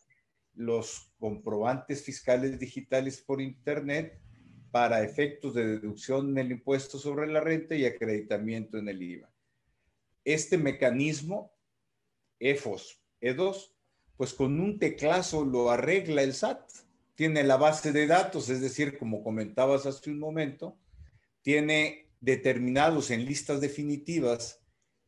los 0.55 1.13
comprobantes 1.19 2.05
fiscales 2.05 2.61
digitales 2.61 3.21
por 3.21 3.41
Internet 3.41 4.21
para 4.71 5.03
efectos 5.03 5.55
de 5.55 5.67
deducción 5.67 6.31
en 6.31 6.39
el 6.39 6.53
impuesto 6.53 7.01
sobre 7.01 7.27
la 7.27 7.41
renta 7.41 7.75
y 7.75 7.85
acreditamiento 7.85 8.79
en 8.79 8.91
el 8.91 9.03
IVA. 9.03 9.36
Este 10.27 10.59
mecanismo, 10.59 11.55
EFOS, 12.41 13.01
E2, 13.21 13.73
pues 14.17 14.35
con 14.35 14.61
un 14.61 14.81
teclazo 14.81 15.45
lo 15.45 15.71
arregla 15.71 16.23
el 16.23 16.35
SAT. 16.35 16.69
Tiene 17.15 17.45
la 17.45 17.57
base 17.57 17.93
de 17.93 18.09
datos, 18.09 18.49
es 18.49 18.61
decir, 18.61 18.99
como 18.99 19.23
comentabas 19.23 19.87
hace 19.87 20.11
un 20.11 20.19
momento, 20.19 20.77
tiene 21.43 22.11
determinados 22.21 23.13
en 23.13 23.25
listas 23.25 23.61
definitivas 23.61 24.61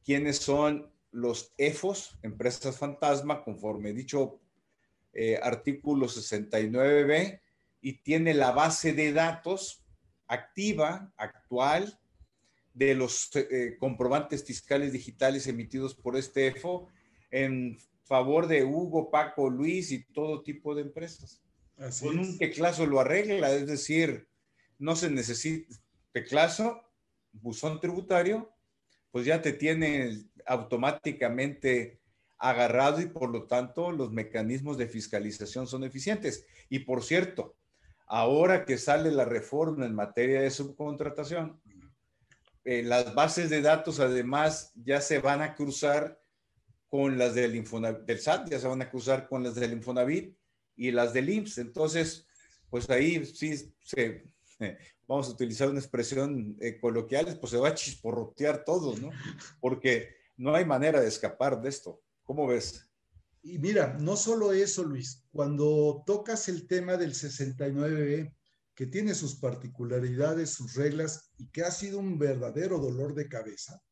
quiénes 0.04 0.36
son 0.36 0.90
los 1.10 1.52
EFOS, 1.58 2.20
empresas 2.22 2.78
fantasma, 2.78 3.42
conforme 3.42 3.92
dicho 3.92 4.40
eh, 5.12 5.36
artículo 5.42 6.06
69b, 6.06 7.40
y 7.80 8.02
tiene 8.02 8.34
la 8.34 8.52
base 8.52 8.92
de 8.92 9.12
datos 9.12 9.84
activa, 10.28 11.12
actual, 11.16 11.98
de 12.74 12.94
los 12.94 13.30
eh, 13.34 13.76
comprobantes 13.78 14.44
fiscales 14.44 14.92
digitales 14.92 15.46
emitidos 15.46 15.94
por 15.94 16.16
este 16.16 16.46
EFO 16.48 16.88
en 17.30 17.78
favor 18.04 18.46
de 18.46 18.64
Hugo, 18.64 19.10
Paco, 19.10 19.50
Luis 19.50 19.92
y 19.92 20.04
todo 20.04 20.42
tipo 20.42 20.74
de 20.74 20.82
empresas. 20.82 21.42
Con 22.00 22.18
un 22.18 22.38
teclazo 22.38 22.86
lo 22.86 23.00
arregla, 23.00 23.52
es 23.52 23.66
decir, 23.66 24.26
no 24.78 24.96
se 24.96 25.10
necesita 25.10 25.76
teclazo, 26.12 26.82
buzón 27.32 27.80
tributario, 27.80 28.50
pues 29.10 29.26
ya 29.26 29.40
te 29.40 29.52
tiene 29.52 30.24
automáticamente 30.46 32.00
agarrado 32.38 33.00
y 33.00 33.06
por 33.06 33.30
lo 33.30 33.44
tanto 33.46 33.92
los 33.92 34.12
mecanismos 34.12 34.78
de 34.78 34.88
fiscalización 34.88 35.66
son 35.66 35.84
eficientes. 35.84 36.46
Y 36.68 36.80
por 36.80 37.02
cierto, 37.02 37.56
ahora 38.06 38.64
que 38.64 38.78
sale 38.78 39.10
la 39.10 39.24
reforma 39.24 39.86
en 39.86 39.94
materia 39.94 40.40
de 40.40 40.50
subcontratación, 40.50 41.60
eh, 42.70 42.82
las 42.82 43.14
bases 43.14 43.48
de 43.48 43.62
datos 43.62 43.98
además 43.98 44.72
ya 44.74 45.00
se 45.00 45.20
van 45.20 45.40
a 45.40 45.54
cruzar 45.54 46.20
con 46.90 47.16
las 47.16 47.34
del, 47.34 47.64
del 48.04 48.20
SAT, 48.20 48.50
ya 48.50 48.58
se 48.60 48.68
van 48.68 48.82
a 48.82 48.90
cruzar 48.90 49.26
con 49.26 49.42
las 49.42 49.54
del 49.54 49.72
Infonavit 49.72 50.36
y 50.76 50.90
las 50.90 51.14
del 51.14 51.30
IMSS. 51.30 51.56
Entonces, 51.56 52.26
pues 52.68 52.90
ahí 52.90 53.24
sí 53.24 53.74
se, 53.82 54.30
vamos 55.06 55.28
a 55.28 55.32
utilizar 55.32 55.70
una 55.70 55.80
expresión 55.80 56.58
eh, 56.60 56.78
coloquial, 56.78 57.38
pues 57.40 57.52
se 57.52 57.56
va 57.56 57.68
a 57.68 57.74
chisporrotear 57.74 58.66
todo, 58.66 58.94
¿no? 58.98 59.12
Porque 59.60 60.16
no 60.36 60.54
hay 60.54 60.66
manera 60.66 61.00
de 61.00 61.08
escapar 61.08 61.62
de 61.62 61.70
esto. 61.70 62.02
¿Cómo 62.22 62.46
ves? 62.46 62.86
Y 63.40 63.58
mira, 63.58 63.96
no 63.98 64.14
solo 64.14 64.52
eso, 64.52 64.84
Luis, 64.84 65.24
cuando 65.32 66.02
tocas 66.04 66.50
el 66.50 66.66
tema 66.66 66.98
del 66.98 67.14
69B, 67.14 68.34
que 68.78 68.86
tiene 68.86 69.12
sus 69.12 69.34
particularidades, 69.34 70.50
sus 70.50 70.74
reglas 70.74 71.32
y 71.36 71.48
que 71.48 71.64
ha 71.64 71.70
sido 71.72 71.98
un 71.98 72.16
verdadero 72.16 72.78
dolor 72.78 73.12
de 73.12 73.28
cabeza, 73.28 73.82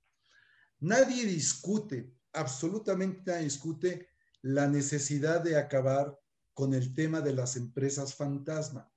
nadie 0.79 1.27
discute, 1.27 2.15
absolutamente 2.33 3.21
nadie 3.27 3.47
discute 3.47 4.09
la 4.43 4.69
necesidad 4.69 5.41
de 5.41 5.57
acabar 5.57 6.17
con 6.55 6.73
el 6.73 6.95
tema 6.95 7.21
de 7.21 7.33
las 7.33 7.57
empresas 7.57 8.15
fantasma, 8.15 8.89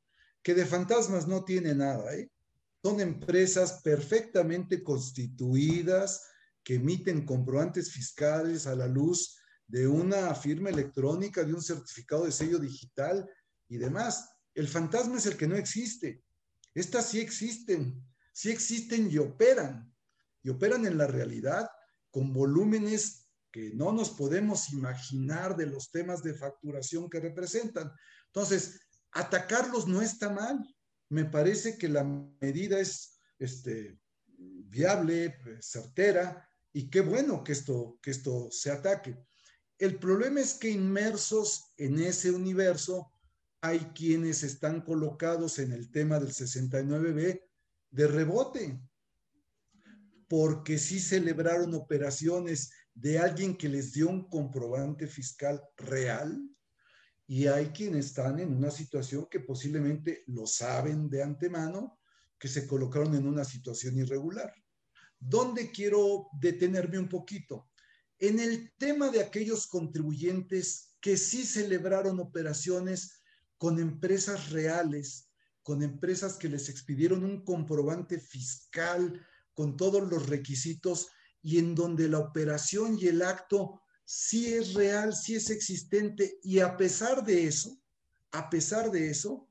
que 0.44 0.54
de 0.54 0.68
fantasmas 0.68 1.28
no 1.28 1.44
tiene 1.44 1.74
nada, 1.74 2.16
¿eh? 2.16 2.30
Son 2.84 3.02
empresas 3.02 3.82
perfectamente 3.84 4.84
constituidas, 4.84 6.24
que 6.64 6.76
emiten 6.76 7.26
comprobantes 7.26 7.92
fiscales 7.92 8.68
a 8.68 8.76
la 8.76 8.88
luz 8.88 9.40
de 9.66 9.88
una 9.88 10.36
firma 10.36 10.70
electrónica, 10.70 11.44
de 11.44 11.56
un 11.56 11.64
certificado 11.64 12.26
de 12.26 12.32
sello 12.32 12.60
digital 12.60 13.28
y 13.68 13.78
demás. 13.78 14.30
El 14.60 14.68
fantasma 14.68 15.18
es 15.18 15.26
el 15.26 15.38
que 15.38 15.48
no 15.48 15.56
existe. 15.56 16.22
Estas 16.74 17.12
sí 17.12 17.22
existen, 17.22 18.06
sí 18.34 18.52
existen 18.52 19.10
y 19.10 19.18
operan. 19.18 19.90
Y 20.44 20.50
operan 20.50 20.86
en 20.86 20.98
la 20.98 21.08
realidad 21.08 21.70
con 22.12 22.34
volúmenes 22.34 23.30
que 23.54 23.72
no 23.74 23.94
nos 23.94 24.10
podemos 24.10 24.70
imaginar 24.74 25.56
de 25.56 25.66
los 25.66 25.92
temas 25.92 26.24
de 26.24 26.34
facturación 26.34 27.10
que 27.10 27.22
representan. 27.22 27.90
Entonces, 28.26 28.82
atacarlos 29.14 29.88
no 29.88 30.02
está 30.02 30.30
mal. 30.30 30.60
Me 31.08 31.24
parece 31.24 31.78
que 31.78 31.88
la 31.88 32.04
medida 32.04 32.82
es 32.82 33.18
este, 33.40 33.98
viable, 34.28 35.38
certera, 35.62 36.50
y 36.74 36.90
qué 36.90 37.00
bueno 37.00 37.46
que 37.46 37.54
esto, 37.54 37.98
que 38.02 38.12
esto 38.12 38.50
se 38.52 38.72
ataque. 38.72 39.18
El 39.78 39.98
problema 40.00 40.42
es 40.42 40.56
que 40.56 40.70
inmersos 40.70 41.72
en 41.78 41.98
ese 42.00 42.32
universo 42.32 43.14
hay 43.62 43.80
quienes 43.94 44.44
están 44.44 44.82
colocados 44.82 45.60
en 45.60 45.72
el 45.72 45.92
tema 45.92 46.20
del 46.20 46.30
69B 46.30 47.44
de 47.92 48.08
rebote, 48.08 48.80
porque 50.28 50.78
sí 50.78 51.00
celebraron 51.00 51.74
operaciones 51.74 52.72
de 52.94 53.20
alguien 53.20 53.58
que 53.58 53.70
les 53.70 53.94
dio 53.94 54.10
un 54.10 54.30
comprobante 54.30 55.08
fiscal 55.08 55.62
real 55.78 56.40
y 57.28 57.48
hay 57.48 57.68
quienes 57.68 58.08
están 58.08 58.40
en 58.40 58.56
una 58.56 58.72
situación 58.72 59.28
que 59.30 59.40
posiblemente 59.40 60.24
lo 60.28 60.48
saben 60.48 61.10
de 61.10 61.24
antemano, 61.24 62.00
que 62.40 62.48
se 62.48 62.66
colocaron 62.66 63.16
en 63.16 63.28
una 63.28 63.44
situación 63.44 63.98
irregular. 63.98 64.54
¿Dónde 65.20 65.70
quiero 65.72 66.28
detenerme 66.40 66.98
un 66.98 67.10
poquito? 67.10 67.70
En 68.18 68.40
el 68.40 68.74
tema 68.78 69.10
de 69.10 69.22
aquellos 69.22 69.68
contribuyentes 69.68 70.96
que 71.00 71.18
sí 71.18 71.46
celebraron 71.46 72.20
operaciones 72.20 73.19
con 73.60 73.78
empresas 73.78 74.52
reales, 74.52 75.30
con 75.62 75.84
empresas 75.84 76.38
que 76.38 76.48
les 76.48 76.70
expidieron 76.70 77.24
un 77.24 77.44
comprobante 77.44 78.18
fiscal 78.18 79.24
con 79.54 79.76
todos 79.76 80.10
los 80.10 80.28
requisitos 80.28 81.10
y 81.44 81.60
en 81.60 81.76
donde 81.76 82.08
la 82.08 82.20
operación 82.20 82.98
y 82.98 83.08
el 83.08 83.22
acto 83.22 83.82
sí 84.06 84.54
es 84.54 84.74
real, 84.74 85.14
sí 85.14 85.36
es 85.36 85.50
existente. 85.50 86.40
Y 86.42 86.60
a 86.60 86.78
pesar 86.78 87.24
de 87.24 87.46
eso, 87.48 87.78
a 88.32 88.50
pesar 88.50 88.92
de 88.92 89.10
eso, 89.10 89.50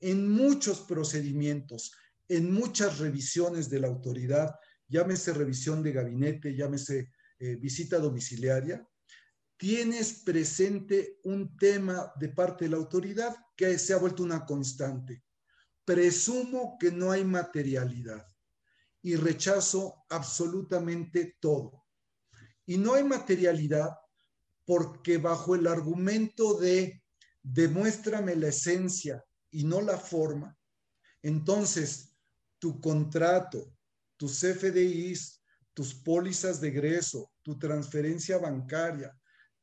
en 0.00 0.28
muchos 0.28 0.80
procedimientos, 0.80 1.92
en 2.28 2.52
muchas 2.52 2.98
revisiones 2.98 3.70
de 3.70 3.78
la 3.78 3.86
autoridad, 3.86 4.56
llámese 4.88 5.32
revisión 5.32 5.80
de 5.82 5.92
gabinete, 5.92 6.56
llámese 6.56 7.12
eh, 7.38 7.54
visita 7.54 7.98
domiciliaria, 7.98 8.86
tienes 9.56 10.22
presente 10.24 11.20
un 11.24 11.56
tema 11.56 12.12
de 12.16 12.28
parte 12.28 12.64
de 12.64 12.70
la 12.70 12.76
autoridad 12.76 13.34
que 13.56 13.78
se 13.78 13.92
ha 13.92 13.98
vuelto 13.98 14.22
una 14.22 14.44
constante. 14.44 15.24
Presumo 15.84 16.76
que 16.78 16.90
no 16.90 17.10
hay 17.10 17.24
materialidad 17.24 18.26
y 19.02 19.16
rechazo 19.16 20.04
absolutamente 20.08 21.36
todo. 21.40 21.84
Y 22.66 22.78
no 22.78 22.94
hay 22.94 23.04
materialidad 23.04 23.90
porque 24.64 25.18
bajo 25.18 25.54
el 25.54 25.66
argumento 25.66 26.58
de 26.58 27.02
demuéstrame 27.42 28.34
la 28.36 28.48
esencia 28.48 29.22
y 29.50 29.64
no 29.64 29.82
la 29.82 29.98
forma, 29.98 30.58
entonces 31.22 32.16
tu 32.58 32.80
contrato, 32.80 33.76
tus 34.16 34.40
CFDIs, 34.40 35.42
tus 35.74 35.94
pólizas 35.94 36.60
de 36.60 36.68
egreso, 36.68 37.30
tu 37.42 37.58
transferencia 37.58 38.38
bancaria, 38.38 39.14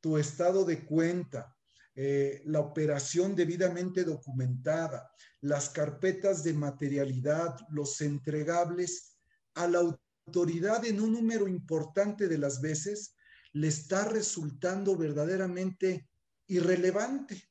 tu 0.02 0.18
estado 0.18 0.64
de 0.66 0.84
cuenta, 0.84 1.56
eh, 1.94 2.42
la 2.46 2.60
operación 2.60 3.34
debidamente 3.34 4.04
documentada, 4.04 5.10
las 5.40 5.70
carpetas 5.70 6.42
de 6.42 6.52
materialidad, 6.52 7.56
los 7.70 8.00
entregables, 8.02 9.16
a 9.54 9.68
la 9.68 9.80
autoridad 10.26 10.84
en 10.84 11.00
un 11.00 11.12
número 11.12 11.46
importante 11.46 12.26
de 12.26 12.38
las 12.38 12.60
veces 12.60 13.14
le 13.52 13.68
está 13.68 14.06
resultando 14.06 14.96
verdaderamente 14.96 16.08
irrelevante. 16.46 17.50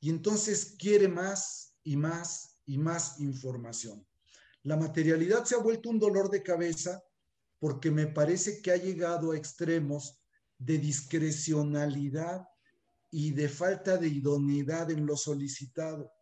Y 0.00 0.10
entonces 0.10 0.74
quiere 0.78 1.08
más 1.08 1.76
y 1.82 1.96
más 1.96 2.60
y 2.66 2.76
más 2.76 3.20
información. 3.20 4.06
La 4.62 4.76
materialidad 4.76 5.44
se 5.44 5.54
ha 5.54 5.58
vuelto 5.58 5.88
un 5.88 5.98
dolor 5.98 6.30
de 6.30 6.42
cabeza 6.42 7.02
porque 7.58 7.90
me 7.90 8.06
parece 8.06 8.60
que 8.60 8.72
ha 8.72 8.76
llegado 8.76 9.32
a 9.32 9.36
extremos 9.36 10.17
de 10.58 10.78
discrecionalidad 10.78 12.46
y 13.10 13.30
de 13.30 13.48
falta 13.48 13.96
de 13.96 14.08
idoneidad 14.08 14.90
en 14.90 15.06
lo 15.06 15.16
solicitado. 15.16 16.12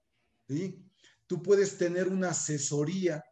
¿sí? 0.47 0.84
Tú 1.26 1.43
puedes 1.43 1.78
tener 1.78 2.09
una 2.09 2.30
asesoría 2.30 3.24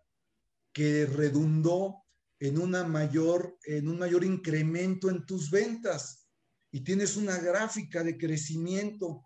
que 0.72 1.06
redundó 1.06 2.04
en, 2.40 2.58
una 2.58 2.84
mayor, 2.84 3.58
en 3.64 3.88
un 3.88 3.98
mayor 3.98 4.24
incremento 4.24 5.08
en 5.08 5.24
tus 5.24 5.50
ventas 5.50 6.26
y 6.72 6.80
tienes 6.80 7.16
una 7.16 7.38
gráfica 7.38 8.02
de 8.02 8.18
crecimiento 8.18 9.24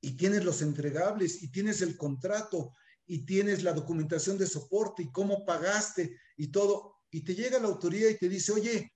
y 0.00 0.16
tienes 0.16 0.44
los 0.44 0.62
entregables 0.62 1.42
y 1.42 1.50
tienes 1.50 1.82
el 1.82 1.96
contrato 1.96 2.74
y 3.06 3.24
tienes 3.24 3.64
la 3.64 3.72
documentación 3.72 4.38
de 4.38 4.46
soporte 4.46 5.02
y 5.02 5.10
cómo 5.10 5.44
pagaste 5.44 6.16
y 6.36 6.48
todo. 6.48 6.98
Y 7.10 7.22
te 7.22 7.34
llega 7.34 7.58
la 7.58 7.66
autoridad 7.66 8.10
y 8.10 8.18
te 8.18 8.28
dice, 8.28 8.52
oye, 8.52 8.92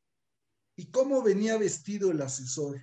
¿y 0.77 0.91
cómo 0.91 1.23
venía 1.23 1.57
vestido 1.57 2.11
el 2.11 2.23
asesor? 2.23 2.81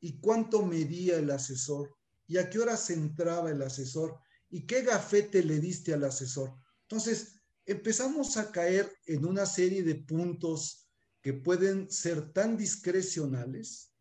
¿Y 0.00 0.20
cuánto 0.20 0.62
medía 0.64 1.16
el 1.16 1.30
asesor? 1.30 1.96
¿Y 2.26 2.38
a 2.38 2.48
qué 2.48 2.58
hora 2.58 2.76
se 2.76 2.94
entraba 2.94 3.50
el 3.50 3.62
asesor? 3.62 4.18
¿Y 4.48 4.66
qué 4.66 4.82
gafete 4.82 5.42
le 5.42 5.60
diste 5.60 5.92
al 5.92 6.04
asesor? 6.04 6.54
Entonces, 6.82 7.34
empezamos 7.66 8.36
a 8.36 8.50
caer 8.50 8.90
en 9.06 9.24
una 9.24 9.46
serie 9.46 9.82
de 9.82 9.96
puntos 9.96 10.88
que 11.20 11.34
pueden 11.34 11.90
ser 11.90 12.32
tan 12.32 12.56
discrecionales 12.56 13.92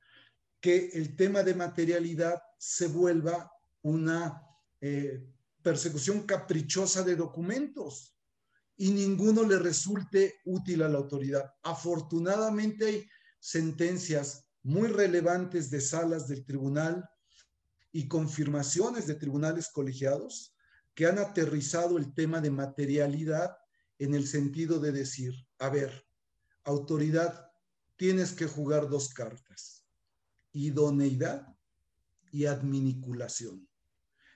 que 0.62 0.90
el 0.94 1.16
tema 1.16 1.44
de 1.44 1.56
materialidad 1.56 2.42
se 2.58 2.88
vuelva 2.88 3.52
una 3.82 4.42
eh, 4.82 5.26
persecución 5.62 6.26
caprichosa 6.26 7.04
de 7.04 7.16
documentos 7.16 8.19
y 8.80 8.92
ninguno 8.92 9.44
le 9.44 9.60
resulte 9.60 10.40
útil 10.46 10.84
a 10.84 10.88
la 10.88 11.00
autoridad. 11.00 11.54
Afortunadamente 11.64 12.86
hay 12.86 13.10
sentencias 13.38 14.46
muy 14.64 14.88
relevantes 14.88 15.70
de 15.70 15.82
salas 15.82 16.30
del 16.30 16.46
tribunal 16.46 17.08
y 17.92 18.08
confirmaciones 18.08 19.06
de 19.06 19.16
tribunales 19.16 19.68
colegiados 19.68 20.56
que 20.96 21.08
han 21.08 21.20
aterrizado 21.20 21.98
el 21.98 22.14
tema 22.14 22.40
de 22.40 22.52
materialidad 22.52 23.58
en 23.98 24.16
el 24.16 24.26
sentido 24.26 24.80
de 24.80 24.94
decir, 24.94 25.34
a 25.58 25.68
ver, 25.68 26.08
autoridad, 26.64 27.52
tienes 27.98 28.32
que 28.32 28.48
jugar 28.48 28.88
dos 28.88 29.10
cartas, 29.10 29.86
idoneidad 30.54 31.54
y 32.32 32.46
adminiculación. 32.46 33.68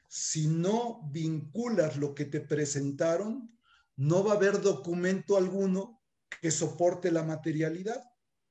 Si 0.09 0.47
no 0.47 1.09
vinculas 1.13 1.95
lo 1.95 2.13
que 2.13 2.25
te 2.25 2.41
presentaron, 2.41 3.53
no 3.95 4.23
va 4.23 4.33
a 4.33 4.35
haber 4.35 4.61
documento 4.61 5.37
alguno 5.37 6.01
que 6.41 6.51
soporte 6.51 7.11
la 7.11 7.23
materialidad, 7.23 8.03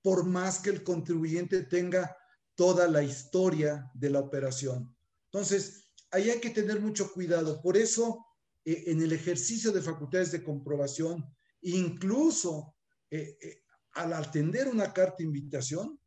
por 0.03 0.25
más 0.25 0.61
que 0.61 0.71
el 0.71 0.83
contribuyente 0.83 1.63
tenga 1.63 2.17
toda 2.55 2.89
la 2.89 3.03
historia 3.03 3.91
de 3.95 4.11
la 4.11 4.21
operación. 4.21 4.95
Entonces, 5.27 5.89
ahí 6.11 6.31
hay 6.31 6.41
que 6.41 6.51
tener 6.51 6.81
mucho 6.81 7.13
cuidado. 7.13 7.61
Por 7.63 7.77
eso, 7.77 8.27
eh, 8.65 8.85
en 8.87 9.03
el 9.03 9.13
ejercicio 9.13 9.73
de 9.73 9.83
facultades 9.83 10.31
de 10.33 10.43
comprobación, 10.43 11.25
incluso 11.63 12.77
eh, 13.11 13.37
eh, 13.41 13.63
al 13.93 14.13
atender 14.13 14.69
una 14.69 14.93
carta 14.93 15.17
de 15.19 15.25
invitación, 15.25 15.99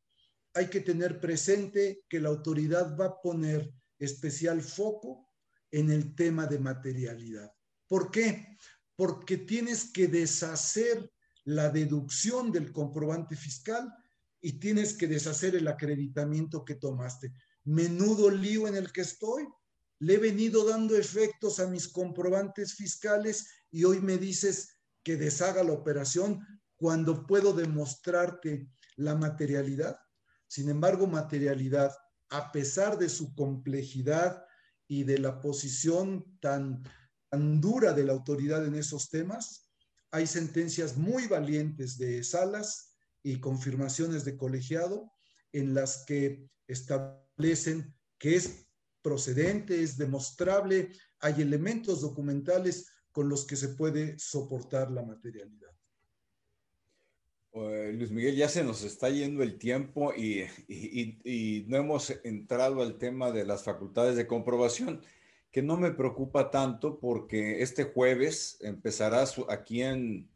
hay 0.53 0.67
que 0.67 0.81
tener 0.81 1.19
presente 1.19 2.05
que 2.07 2.19
la 2.19 2.29
autoridad 2.29 2.97
va 2.97 3.05
a 3.05 3.21
poner 3.21 3.73
especial 3.99 4.61
foco 4.61 5.29
en 5.71 5.91
el 5.91 6.15
tema 6.15 6.45
de 6.47 6.59
materialidad. 6.59 7.51
¿Por 7.88 8.09
qué? 8.09 8.57
Porque 8.95 9.37
tienes 9.37 9.91
que 9.91 10.07
deshacer 10.07 11.11
la 11.43 11.69
deducción 11.69 12.51
del 12.51 12.71
comprobante 12.71 13.35
fiscal 13.35 13.93
y 14.41 14.53
tienes 14.59 14.93
que 14.93 15.07
deshacer 15.07 15.55
el 15.55 15.67
acreditamiento 15.67 16.63
que 16.65 16.75
tomaste. 16.75 17.33
Menudo 17.63 18.29
lío 18.29 18.67
en 18.67 18.75
el 18.75 18.91
que 18.91 19.01
estoy. 19.01 19.47
Le 19.99 20.15
he 20.15 20.17
venido 20.17 20.65
dando 20.65 20.95
efectos 20.95 21.59
a 21.59 21.67
mis 21.67 21.87
comprobantes 21.87 22.73
fiscales 22.73 23.47
y 23.71 23.83
hoy 23.85 24.01
me 24.01 24.17
dices 24.17 24.77
que 25.03 25.17
deshaga 25.17 25.63
la 25.63 25.73
operación 25.73 26.45
cuando 26.75 27.25
puedo 27.25 27.53
demostrarte 27.53 28.69
la 28.95 29.15
materialidad. 29.15 29.97
Sin 30.47 30.69
embargo, 30.69 31.07
materialidad, 31.07 31.95
a 32.29 32.51
pesar 32.51 32.97
de 32.97 33.09
su 33.09 33.33
complejidad 33.35 34.43
y 34.87 35.03
de 35.03 35.19
la 35.19 35.39
posición 35.39 36.37
tan, 36.39 36.83
dura 37.36 37.93
de 37.93 38.03
la 38.03 38.13
autoridad 38.13 38.65
en 38.65 38.75
esos 38.75 39.09
temas, 39.09 39.69
hay 40.11 40.27
sentencias 40.27 40.97
muy 40.97 41.27
valientes 41.27 41.97
de 41.97 42.23
salas 42.23 42.95
y 43.23 43.39
confirmaciones 43.39 44.23
de 44.23 44.38
colegiado 44.38 45.11
en 45.51 45.73
las 45.73 46.05
que 46.05 46.47
establecen 46.67 47.93
que 48.17 48.36
es 48.36 48.67
procedente, 49.01 49.81
es 49.81 49.97
demostrable, 49.97 50.91
hay 51.19 51.41
elementos 51.41 52.01
documentales 52.01 52.88
con 53.11 53.29
los 53.29 53.45
que 53.45 53.55
se 53.55 53.69
puede 53.69 54.17
soportar 54.19 54.91
la 54.91 55.03
materialidad. 55.03 55.71
Eh, 57.55 57.93
Luis 57.93 58.11
Miguel, 58.11 58.36
ya 58.36 58.49
se 58.49 58.63
nos 58.63 58.83
está 58.83 59.09
yendo 59.09 59.41
el 59.41 59.57
tiempo 59.57 60.13
y, 60.13 60.43
no 61.67 61.77
hemos 61.77 62.09
entrado 62.25 62.81
al 62.81 62.97
tema 62.97 63.31
de 63.31 63.45
las 63.45 63.63
facultades 63.63 64.17
de 64.17 64.27
comprobación, 64.27 65.01
que 65.56 65.62
no 65.62 65.78
me 65.78 65.91
preocupa 65.91 66.51
tanto 66.51 66.99
porque 66.99 67.62
este 67.62 67.86
jueves 67.86 68.58
empezará 68.60 69.24
aquí 69.47 69.84
en, 69.84 70.30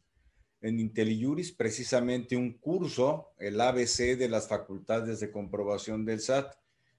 en 0.62 0.80
IntelliJuris 0.80 1.52
precisamente 1.52 2.36
un 2.36 2.54
curso, 2.54 3.28
el 3.38 3.60
ABC 3.60 4.16
de 4.16 4.30
las 4.30 4.48
facultades 4.48 5.20
de 5.20 5.30
comprobación 5.30 6.06
del 6.06 6.20
SAT. 6.20 6.54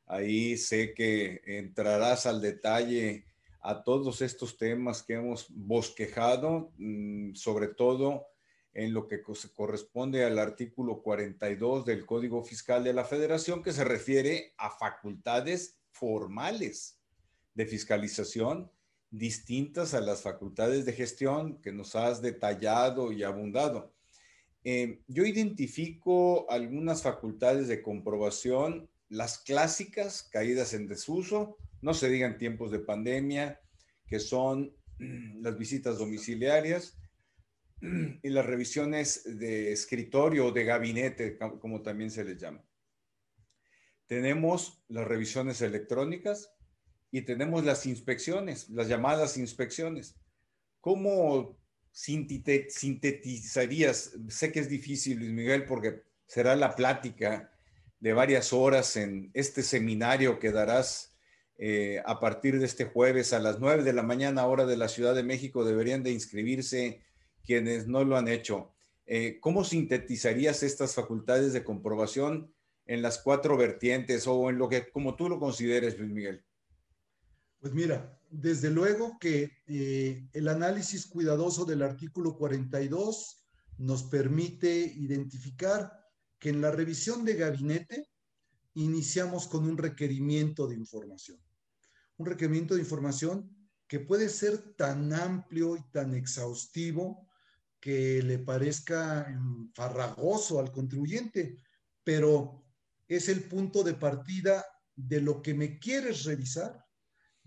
Ahí 0.05 0.55
sé 0.55 0.93
que 0.93 1.41
entrarás 1.47 2.27
al 2.27 2.41
detalle 2.41 3.25
a 3.59 3.81
todos 3.81 4.21
estos 4.21 4.55
temas 4.55 5.01
que 5.01 5.15
hemos 5.15 5.47
bosquejado, 5.49 6.73
mm, 6.77 7.33
sobre 7.33 7.69
todo 7.69 8.27
en 8.75 8.93
lo 8.93 9.07
que 9.07 9.23
corresponde 9.55 10.25
al 10.25 10.37
artículo 10.37 11.01
42 11.01 11.85
del 11.87 12.05
Código 12.05 12.43
Fiscal 12.43 12.83
de 12.83 12.93
la 12.93 13.03
Federación, 13.03 13.63
que 13.63 13.73
se 13.73 13.83
refiere 13.83 14.53
a 14.57 14.69
facultades 14.69 15.79
formales 15.89 17.00
de 17.53 17.65
fiscalización 17.65 18.71
distintas 19.09 19.93
a 19.93 20.01
las 20.01 20.21
facultades 20.21 20.85
de 20.85 20.93
gestión 20.93 21.61
que 21.61 21.73
nos 21.73 21.95
has 21.95 22.21
detallado 22.21 23.11
y 23.11 23.23
abundado. 23.23 23.93
Eh, 24.63 25.01
yo 25.07 25.25
identifico 25.25 26.49
algunas 26.49 27.01
facultades 27.01 27.67
de 27.67 27.81
comprobación, 27.81 28.89
las 29.09 29.39
clásicas 29.39 30.23
caídas 30.23 30.73
en 30.73 30.87
desuso, 30.87 31.57
no 31.81 31.93
se 31.93 32.09
digan 32.09 32.37
tiempos 32.37 32.71
de 32.71 32.79
pandemia, 32.79 33.59
que 34.07 34.19
son 34.19 34.73
las 35.41 35.57
visitas 35.57 35.97
domiciliarias, 35.97 36.97
y 37.81 38.29
las 38.29 38.45
revisiones 38.45 39.23
de 39.39 39.71
escritorio 39.71 40.47
o 40.47 40.51
de 40.51 40.65
gabinete, 40.65 41.37
como 41.59 41.81
también 41.81 42.11
se 42.11 42.23
les 42.23 42.37
llama. 42.37 42.63
Tenemos 44.05 44.83
las 44.87 45.07
revisiones 45.07 45.61
electrónicas 45.61 46.53
y 47.11 47.21
tenemos 47.23 47.65
las 47.65 47.85
inspecciones, 47.85 48.69
las 48.69 48.87
llamadas 48.87 49.37
inspecciones. 49.37 50.15
¿Cómo 50.79 51.57
sintetizarías? 51.91 54.17
Sé 54.29 54.51
que 54.51 54.61
es 54.61 54.69
difícil, 54.69 55.19
Luis 55.19 55.31
Miguel, 55.31 55.65
porque 55.65 56.03
será 56.25 56.55
la 56.55 56.75
plática 56.75 57.51
de 57.99 58.13
varias 58.13 58.53
horas 58.53 58.95
en 58.95 59.29
este 59.33 59.61
seminario 59.61 60.39
que 60.39 60.51
darás 60.51 61.13
eh, 61.57 62.01
a 62.05 62.19
partir 62.19 62.57
de 62.57 62.65
este 62.65 62.85
jueves 62.85 63.33
a 63.33 63.39
las 63.39 63.59
9 63.59 63.83
de 63.83 63.93
la 63.93 64.03
mañana, 64.03 64.47
hora 64.47 64.65
de 64.65 64.77
la 64.77 64.87
Ciudad 64.87 65.13
de 65.13 65.23
México. 65.23 65.65
Deberían 65.65 66.01
de 66.01 66.11
inscribirse 66.11 67.01
quienes 67.43 67.87
no 67.87 68.05
lo 68.05 68.17
han 68.17 68.29
hecho. 68.29 68.71
Eh, 69.05 69.39
¿Cómo 69.41 69.65
sintetizarías 69.65 70.63
estas 70.63 70.95
facultades 70.95 71.51
de 71.51 71.65
comprobación 71.65 72.53
en 72.85 73.01
las 73.01 73.19
cuatro 73.19 73.57
vertientes 73.57 74.25
o 74.25 74.49
en 74.49 74.57
lo 74.57 74.69
que, 74.69 74.89
como 74.89 75.15
tú 75.15 75.27
lo 75.27 75.39
consideres, 75.39 75.99
Luis 75.99 76.11
Miguel? 76.11 76.45
Pues 77.61 77.75
mira, 77.75 78.19
desde 78.31 78.71
luego 78.71 79.19
que 79.19 79.51
eh, 79.67 80.27
el 80.33 80.47
análisis 80.47 81.05
cuidadoso 81.05 81.63
del 81.63 81.83
artículo 81.83 82.35
42 82.35 83.45
nos 83.77 84.03
permite 84.03 84.73
identificar 84.97 85.93
que 86.39 86.49
en 86.49 86.59
la 86.59 86.71
revisión 86.71 87.23
de 87.23 87.35
gabinete 87.35 88.09
iniciamos 88.73 89.47
con 89.47 89.69
un 89.69 89.77
requerimiento 89.77 90.67
de 90.67 90.75
información. 90.75 91.37
Un 92.17 92.25
requerimiento 92.25 92.73
de 92.73 92.81
información 92.81 93.55
que 93.87 93.99
puede 93.99 94.27
ser 94.29 94.73
tan 94.75 95.13
amplio 95.13 95.77
y 95.77 95.83
tan 95.91 96.15
exhaustivo 96.15 97.29
que 97.79 98.23
le 98.23 98.39
parezca 98.39 99.39
farragoso 99.75 100.59
al 100.59 100.71
contribuyente, 100.71 101.61
pero 102.03 102.65
es 103.07 103.29
el 103.29 103.43
punto 103.43 103.83
de 103.83 103.93
partida 103.93 104.65
de 104.95 105.21
lo 105.21 105.43
que 105.43 105.53
me 105.53 105.77
quieres 105.77 106.23
revisar, 106.23 106.85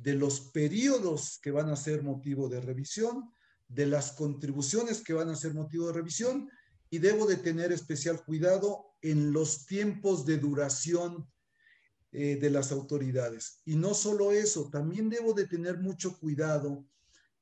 de 0.05 0.13
los 0.13 0.41
periodos 0.53 1.39
que 1.43 1.51
van 1.51 1.71
a 1.71 1.77
ser 1.77 2.03
motivo 2.03 2.47
de 2.51 2.61
revisión, 2.61 3.33
de 3.67 3.87
las 3.87 4.13
contribuciones 4.13 5.03
que 5.03 5.15
van 5.15 5.31
a 5.31 5.35
ser 5.35 5.55
motivo 5.55 5.87
de 5.87 5.95
revisión 5.95 6.51
y 6.91 6.99
debo 6.99 7.27
de 7.27 7.39
tener 7.39 7.73
especial 7.73 8.23
cuidado 8.23 8.85
en 9.01 9.33
los 9.33 9.65
tiempos 9.65 10.27
de 10.27 10.37
duración 10.37 11.27
eh, 12.13 12.37
de 12.37 12.51
las 12.51 12.71
autoridades. 12.71 13.63
Y 13.65 13.77
no 13.77 13.95
solo 13.95 14.31
eso, 14.31 14.69
también 14.69 15.09
debo 15.09 15.33
de 15.33 15.47
tener 15.47 15.79
mucho 15.79 16.19
cuidado 16.19 16.87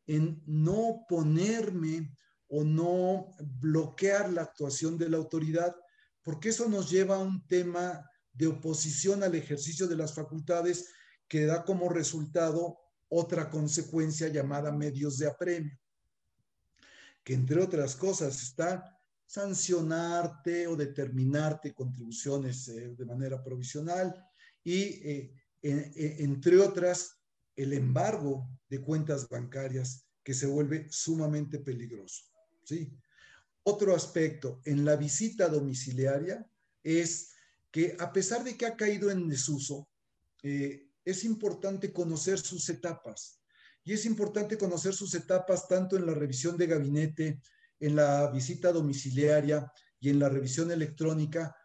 en 0.06 0.40
no 0.46 1.04
ponerme 1.08 2.14
o 2.46 2.62
no 2.62 3.34
bloquear 3.60 4.32
la 4.32 4.42
actuación 4.42 4.96
de 4.98 5.08
la 5.08 5.16
autoridad, 5.16 5.74
porque 6.22 6.50
eso 6.50 6.68
nos 6.68 6.88
lleva 6.88 7.16
a 7.16 7.24
un 7.26 7.44
tema 7.48 8.08
de 8.32 8.46
oposición 8.46 9.24
al 9.24 9.34
ejercicio 9.34 9.88
de 9.88 9.96
las 9.96 10.14
facultades 10.14 10.86
que 11.32 11.46
da 11.46 11.64
como 11.64 11.88
resultado 11.88 12.76
otra 13.08 13.48
consecuencia 13.48 14.28
llamada 14.28 14.70
medios 14.70 15.16
de 15.16 15.26
apremio, 15.26 15.80
que 17.24 17.32
entre 17.32 17.58
otras 17.58 17.96
cosas 17.96 18.42
está 18.42 19.00
sancionarte 19.24 20.66
o 20.66 20.76
determinarte 20.76 21.72
contribuciones 21.72 22.68
eh, 22.68 22.94
de 22.94 23.06
manera 23.06 23.42
provisional 23.42 24.14
y, 24.62 24.82
eh, 24.82 25.34
entre 25.62 26.58
otras, 26.58 27.16
el 27.56 27.72
embargo 27.72 28.46
de 28.68 28.82
cuentas 28.82 29.26
bancarias 29.26 30.04
que 30.22 30.34
se 30.34 30.46
vuelve 30.46 30.86
sumamente 30.90 31.60
peligroso. 31.60 32.24
¿sí? 32.62 32.92
Otro 33.62 33.94
aspecto 33.94 34.60
en 34.66 34.84
la 34.84 34.96
visita 34.96 35.48
domiciliaria 35.48 36.46
es 36.82 37.32
que 37.70 37.96
a 37.98 38.12
pesar 38.12 38.44
de 38.44 38.54
que 38.54 38.66
ha 38.66 38.76
caído 38.76 39.10
en 39.10 39.30
desuso, 39.30 39.88
eh, 40.42 40.91
es 41.04 41.24
importante 41.24 41.92
conocer 41.92 42.38
sus 42.38 42.68
etapas. 42.68 43.40
Y 43.84 43.92
es 43.92 44.06
importante 44.06 44.56
conocer 44.56 44.94
sus 44.94 45.14
etapas 45.14 45.66
tanto 45.66 45.96
en 45.96 46.06
la 46.06 46.14
revisión 46.14 46.56
de 46.56 46.66
gabinete, 46.66 47.40
en 47.80 47.96
la 47.96 48.30
visita 48.30 48.72
domiciliaria 48.72 49.70
y 49.98 50.10
en 50.10 50.20
la 50.20 50.28
revisión 50.28 50.70
electrónica, 50.70 51.56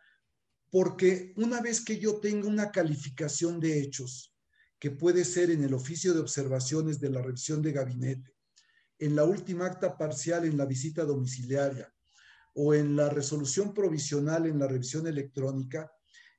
porque 0.71 1.33
una 1.37 1.61
vez 1.61 1.81
que 1.81 1.99
yo 1.99 2.19
tenga 2.19 2.47
una 2.47 2.71
calificación 2.71 3.59
de 3.59 3.79
hechos, 3.79 4.35
que 4.79 4.91
puede 4.91 5.25
ser 5.25 5.51
en 5.51 5.63
el 5.63 5.73
oficio 5.73 6.13
de 6.13 6.19
observaciones 6.19 6.99
de 6.99 7.09
la 7.09 7.21
revisión 7.21 7.61
de 7.61 7.71
gabinete, 7.71 8.35
en 8.99 9.15
la 9.15 9.23
última 9.23 9.67
acta 9.67 9.97
parcial 9.97 10.45
en 10.45 10.57
la 10.57 10.65
visita 10.65 11.03
domiciliaria 11.03 11.93
o 12.55 12.73
en 12.73 12.95
la 12.95 13.09
resolución 13.09 13.73
provisional 13.73 14.47
en 14.47 14.57
la 14.57 14.67
revisión 14.67 15.05
electrónica, 15.05 15.91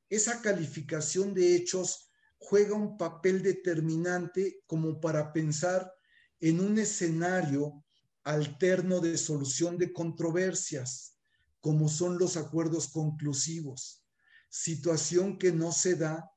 esa 0.09 0.41
calificación 0.43 1.35
de 1.35 1.55
hechos 1.55 2.08
juega 2.39 2.75
un 2.75 2.97
papel 2.97 3.43
determinante 3.43 4.63
como 4.67 5.01
para 5.01 5.33
pensar 5.33 5.93
en 6.41 6.61
un 6.61 6.79
escenario 6.79 7.85
alterno 8.25 9.01
de 9.01 9.17
solución 9.19 9.79
de 9.79 9.93
controversias, 9.93 11.19
como 11.61 11.89
son 11.89 12.19
los 12.19 12.37
acuerdos 12.37 12.89
conclusivos, 12.89 14.05
situación 14.49 15.39
que 15.39 15.53
no 15.53 15.73
se 15.73 15.97
da 15.97 16.31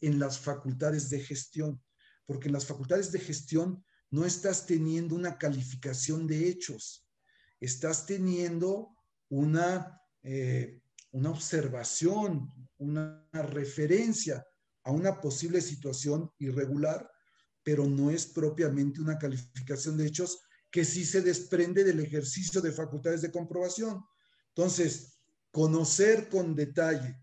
en 0.00 0.18
las 0.18 0.38
facultades 0.38 1.10
de 1.10 1.20
gestión, 1.20 1.82
porque 2.26 2.48
en 2.48 2.54
las 2.54 2.66
facultades 2.66 3.12
de 3.12 3.20
gestión 3.20 3.84
no 4.10 4.24
estás 4.24 4.66
teniendo 4.66 5.14
una 5.14 5.38
calificación 5.38 6.26
de 6.26 6.48
hechos, 6.48 7.06
estás 7.60 8.06
teniendo 8.06 8.96
una, 9.28 10.00
eh, 10.22 10.80
una 11.12 11.30
observación, 11.30 12.52
una 12.78 13.28
referencia 13.32 14.46
a 14.84 14.92
una 14.92 15.20
posible 15.20 15.60
situación 15.60 16.30
irregular, 16.38 17.10
pero 17.62 17.86
no 17.86 18.10
es 18.10 18.26
propiamente 18.26 19.00
una 19.00 19.18
calificación 19.18 19.96
de 19.96 20.06
hechos 20.06 20.40
que 20.70 20.84
sí 20.84 21.04
se 21.04 21.20
desprende 21.20 21.84
del 21.84 22.00
ejercicio 22.00 22.60
de 22.60 22.72
facultades 22.72 23.22
de 23.22 23.30
comprobación. 23.30 24.02
Entonces, 24.48 25.18
conocer 25.50 26.28
con 26.28 26.54
detalle 26.54 27.20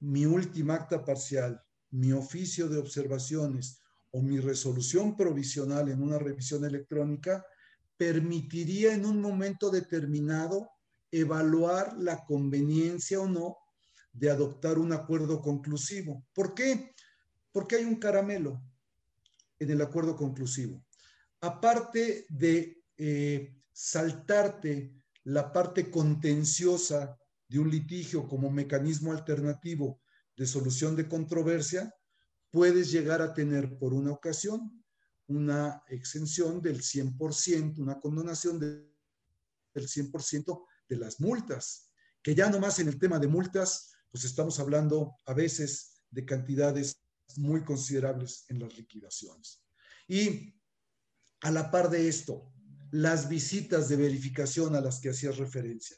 mi 0.00 0.26
última 0.26 0.74
acta 0.74 1.04
parcial, 1.04 1.62
mi 1.90 2.12
oficio 2.12 2.68
de 2.68 2.78
observaciones, 2.78 3.82
o 4.12 4.20
mi 4.20 4.38
resolución 4.38 5.16
provisional 5.16 5.88
en 5.88 6.02
una 6.02 6.18
revisión 6.18 6.64
electrónica 6.64 7.44
permitiría 7.96 8.94
en 8.94 9.06
un 9.06 9.20
momento 9.20 9.70
determinado 9.70 10.68
evaluar 11.12 11.96
la 11.98 12.24
conveniencia 12.24 13.20
o 13.20 13.28
no 13.28 13.58
de 14.12 14.30
adoptar 14.30 14.78
un 14.78 14.92
acuerdo 14.92 15.40
conclusivo. 15.40 16.26
¿Por 16.34 16.54
qué? 16.54 16.94
Porque 17.52 17.76
hay 17.76 17.84
un 17.84 17.96
caramelo 17.96 18.62
en 19.58 19.70
el 19.70 19.80
acuerdo 19.80 20.16
conclusivo. 20.16 20.84
Aparte 21.40 22.26
de 22.28 22.82
eh, 22.96 23.54
saltarte 23.72 24.94
la 25.24 25.52
parte 25.52 25.90
contenciosa 25.90 27.16
de 27.48 27.58
un 27.58 27.70
litigio 27.70 28.26
como 28.26 28.50
mecanismo 28.50 29.12
alternativo 29.12 30.00
de 30.36 30.46
solución 30.46 30.96
de 30.96 31.08
controversia, 31.08 31.94
puedes 32.50 32.90
llegar 32.90 33.22
a 33.22 33.34
tener 33.34 33.78
por 33.78 33.92
una 33.92 34.12
ocasión 34.12 34.82
una 35.28 35.82
exención 35.88 36.60
del 36.60 36.82
100%, 36.82 37.78
una 37.78 38.00
condonación 38.00 38.58
del 38.58 38.88
100% 39.74 40.64
de 40.88 40.96
las 40.96 41.20
multas, 41.20 41.92
que 42.22 42.34
ya 42.34 42.48
nomás 42.50 42.78
en 42.78 42.88
el 42.88 42.98
tema 42.98 43.18
de 43.18 43.28
multas, 43.28 43.92
pues 44.10 44.24
estamos 44.24 44.58
hablando 44.60 45.16
a 45.26 45.34
veces 45.34 46.02
de 46.10 46.24
cantidades 46.24 47.00
muy 47.36 47.64
considerables 47.64 48.44
en 48.48 48.60
las 48.60 48.76
liquidaciones. 48.76 49.62
Y 50.06 50.54
a 51.40 51.50
la 51.50 51.70
par 51.70 51.90
de 51.90 52.08
esto, 52.08 52.52
las 52.90 53.28
visitas 53.28 53.88
de 53.88 53.96
verificación 53.96 54.76
a 54.76 54.80
las 54.80 55.00
que 55.00 55.10
hacías 55.10 55.38
referencia, 55.38 55.96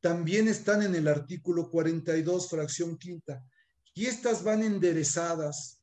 también 0.00 0.48
están 0.48 0.82
en 0.82 0.94
el 0.94 1.08
artículo 1.08 1.70
42, 1.70 2.50
fracción 2.50 2.98
quinta, 2.98 3.44
y 3.94 4.06
estas 4.06 4.42
van 4.42 4.62
enderezadas 4.62 5.80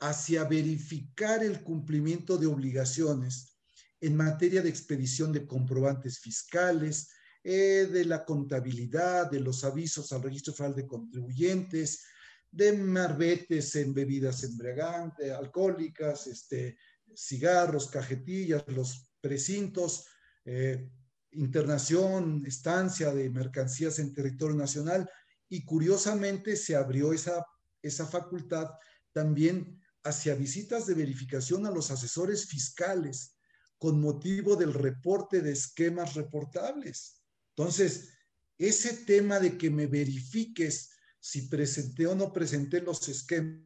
hacia 0.00 0.44
verificar 0.44 1.42
el 1.42 1.62
cumplimiento 1.62 2.36
de 2.36 2.46
obligaciones 2.46 3.56
en 4.00 4.16
materia 4.16 4.60
de 4.60 4.68
expedición 4.68 5.32
de 5.32 5.46
comprobantes 5.46 6.18
fiscales, 6.18 7.08
eh, 7.44 7.88
de 7.92 8.04
la 8.06 8.24
contabilidad, 8.24 9.30
de 9.30 9.38
los 9.38 9.62
avisos 9.62 10.12
al 10.12 10.22
registro 10.22 10.52
federal 10.52 10.74
de 10.74 10.86
contribuyentes, 10.86 12.04
de 12.50 12.72
marbetes 12.72 13.76
en 13.76 13.94
bebidas 13.94 14.42
embriagantes, 14.42 15.30
alcohólicas, 15.30 16.26
este, 16.26 16.76
cigarros, 17.14 17.88
cajetillas, 17.88 18.64
los 18.68 19.10
precintos, 19.20 20.06
eh, 20.44 20.88
internación, 21.32 22.42
estancia 22.46 23.12
de 23.12 23.30
mercancías 23.30 23.98
en 23.98 24.12
territorio 24.12 24.56
nacional. 24.56 25.08
Y 25.48 25.64
curiosamente 25.64 26.56
se 26.56 26.74
abrió 26.74 27.12
esa 27.12 27.44
esa 27.84 28.06
facultad 28.06 28.70
también 29.12 29.80
hacia 30.02 30.34
visitas 30.34 30.86
de 30.86 30.94
verificación 30.94 31.66
a 31.66 31.70
los 31.70 31.90
asesores 31.90 32.46
fiscales 32.46 33.36
con 33.78 34.00
motivo 34.00 34.56
del 34.56 34.72
reporte 34.72 35.40
de 35.40 35.52
esquemas 35.52 36.14
reportables. 36.14 37.22
Entonces, 37.56 38.10
ese 38.58 39.04
tema 39.04 39.38
de 39.40 39.56
que 39.56 39.70
me 39.70 39.86
verifiques 39.86 40.90
si 41.20 41.42
presenté 41.48 42.06
o 42.06 42.14
no 42.14 42.32
presenté 42.32 42.80
los 42.80 43.08
esquemas 43.08 43.64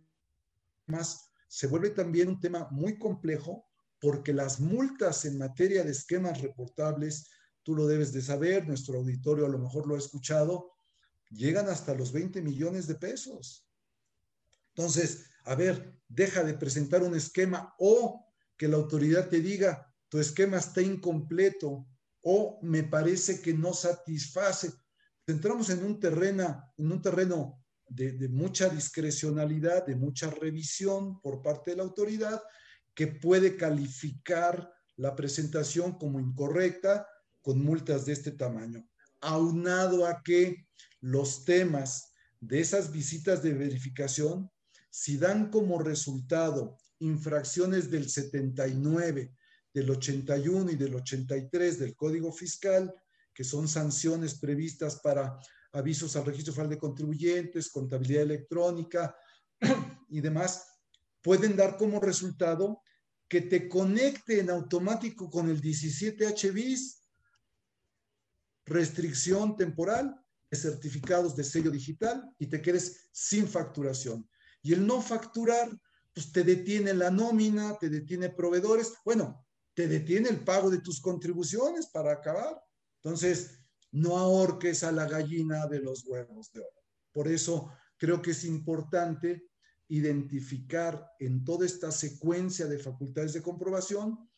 se 1.49 1.66
vuelve 1.66 1.91
también 1.91 2.28
un 2.28 2.41
tema 2.41 2.68
muy 2.70 2.99
complejo 2.99 3.66
porque 4.01 4.32
las 4.32 4.61
multas 4.61 5.24
en 5.24 5.39
materia 5.39 5.82
de 5.82 5.91
esquemas 5.91 6.41
reportables, 6.41 7.28
tú 7.62 7.74
lo 7.74 7.86
debes 7.86 8.12
de 8.12 8.22
saber, 8.22 8.66
nuestro 8.66 8.99
auditorio 8.99 9.47
a 9.47 9.49
lo 9.49 9.59
mejor 9.59 9.89
lo 9.89 9.97
ha 9.97 9.99
escuchado, 9.99 10.70
llegan 11.30 11.68
hasta 11.68 11.95
los 11.95 12.12
20 12.12 12.43
millones 12.43 12.86
de 12.86 12.95
pesos. 12.95 13.66
Entonces, 14.74 15.24
a 15.45 15.55
ver, 15.55 15.99
deja 16.07 16.45
de 16.45 16.55
presentar 16.55 17.03
un 17.03 17.16
esquema 17.16 17.74
o 17.78 18.24
que 18.57 18.68
la 18.68 18.76
autoridad 18.76 19.28
te 19.28 19.41
diga, 19.41 19.93
tu 20.09 20.18
esquema 20.18 20.59
está 20.59 20.80
incompleto 20.80 21.89
o 22.22 22.58
me 22.62 22.82
parece 22.82 23.40
que 23.40 23.54
no 23.54 23.72
satisface. 23.72 24.72
Entramos 25.26 25.70
en 25.70 25.84
un 25.84 26.00
terreno, 26.00 26.72
en 26.76 26.92
un 26.92 27.02
terreno 27.02 27.62
de, 27.88 28.12
de 28.12 28.28
mucha 28.28 28.68
discrecionalidad, 28.68 29.86
de 29.86 29.96
mucha 29.96 30.30
revisión 30.30 31.20
por 31.20 31.42
parte 31.42 31.72
de 31.72 31.78
la 31.78 31.82
autoridad 31.82 32.42
que 32.94 33.06
puede 33.06 33.56
calificar 33.56 34.72
la 34.96 35.14
presentación 35.14 35.98
como 35.98 36.18
incorrecta 36.18 37.06
con 37.40 37.62
multas 37.62 38.06
de 38.06 38.12
este 38.12 38.32
tamaño. 38.32 38.86
Aunado 39.20 40.06
a 40.06 40.22
que 40.22 40.66
los 41.00 41.44
temas 41.44 42.12
de 42.40 42.60
esas 42.60 42.92
visitas 42.92 43.42
de 43.42 43.52
verificación 43.52 44.50
si 44.90 45.16
dan 45.16 45.50
como 45.50 45.78
resultado 45.78 46.76
infracciones 46.98 47.90
del 47.90 48.08
79, 48.08 49.32
del 49.79 49.91
81 49.91 50.72
y 50.72 50.76
del 50.76 50.95
83 50.95 51.79
del 51.79 51.95
Código 51.95 52.33
Fiscal, 52.33 52.93
que 53.33 53.45
son 53.45 53.68
sanciones 53.68 54.35
previstas 54.35 55.01
para 55.01 55.39
avisos 55.72 56.16
al 56.16 56.24
registro 56.24 56.53
federal 56.53 56.70
de 56.70 56.79
contribuyentes, 56.79 57.70
contabilidad 57.70 58.22
electrónica 58.22 59.14
y 60.09 60.20
demás, 60.20 60.66
pueden 61.22 61.57
dar 61.57 61.76
como 61.76 62.01
resultado 62.01 62.83
que 63.29 63.43
te 63.43 63.68
conecte 63.68 64.41
en 64.41 64.51
automático 64.51 65.31
con 65.31 65.49
el 65.49 65.61
17H 65.61 66.53
bis. 66.53 67.05
restricción 68.64 69.57
temporal 69.57 70.14
de 70.51 70.57
certificados 70.57 71.37
de 71.37 71.45
sello 71.45 71.70
digital 71.70 72.29
y 72.39 72.47
te 72.47 72.61
quedes 72.61 73.09
sin 73.12 73.47
facturación. 73.47 74.29
Y 74.62 74.72
el 74.72 74.87
no 74.87 75.01
facturar, 75.01 75.70
pues 76.12 76.33
te 76.33 76.43
detiene 76.43 76.93
la 76.95 77.11
nómina, 77.11 77.79
te 77.79 77.89
detiene 77.89 78.31
proveedores, 78.31 78.95
bueno, 79.05 79.47
te 79.79 79.87
detiene 79.87 80.29
el 80.29 80.43
pago 80.43 80.70
de 80.70 80.81
tus 80.81 81.01
contribuciones 81.01 81.87
para 81.87 82.11
acabar. 82.11 82.61
Entonces, 82.97 83.61
no 83.93 84.18
ahorques 84.18 84.83
a 84.83 84.91
la 84.91 85.07
gallina 85.07 85.68
de 85.68 85.79
los 85.79 86.05
huevos 86.05 86.51
de 86.51 86.59
oro. 86.59 86.83
Por 87.12 87.29
eso 87.29 87.70
creo 87.97 88.20
que 88.20 88.33
es 88.33 88.43
importante 88.43 89.47
identificar 89.87 91.09
en 91.20 91.45
toda 91.45 91.64
esta 91.64 91.93
secuencia 91.93 92.66
de 92.66 92.81
facultades 92.81 93.35
de 93.35 93.43
comprobación 93.43 94.29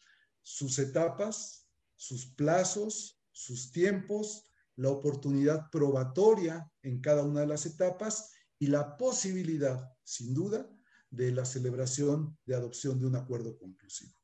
sus 0.43 0.79
etapas, 0.79 1.67
sus 1.97 2.27
plazos, 2.35 3.19
sus 3.33 3.73
tiempos, 3.73 4.45
la 4.77 4.91
oportunidad 4.91 5.71
probatoria 5.71 6.71
en 6.83 7.01
cada 7.01 7.23
una 7.23 7.41
de 7.41 7.47
las 7.47 7.65
etapas 7.65 8.31
y 8.59 8.67
la 8.67 8.99
posibilidad, 8.99 9.91
sin 10.05 10.35
duda, 10.35 10.71
de 11.09 11.33
la 11.33 11.47
celebración 11.47 12.37
de 12.45 12.57
adopción 12.57 13.01
de 13.01 13.07
un 13.07 13.17
acuerdo 13.17 13.57
conclusivo. 13.57 14.20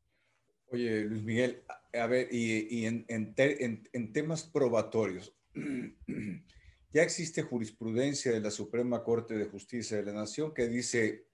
Oye, 0.69 1.05
Luis 1.05 1.23
Miguel, 1.23 1.63
a 1.93 2.07
ver, 2.07 2.29
y, 2.33 2.87
en, 2.87 4.13
temas 4.13 4.43
probatorios, 4.43 5.33
ya 6.93 7.03
existe 7.03 7.43
jurisprudencia 7.43 8.33
de 8.33 8.41
la 8.41 8.51
Suprema 8.51 9.05
Corte 9.05 9.37
de 9.37 9.45
Justicia 9.45 9.97
de 9.97 10.03
la 10.03 10.13
Nación 10.13 10.53
que 10.53 10.67
dice 10.67 11.27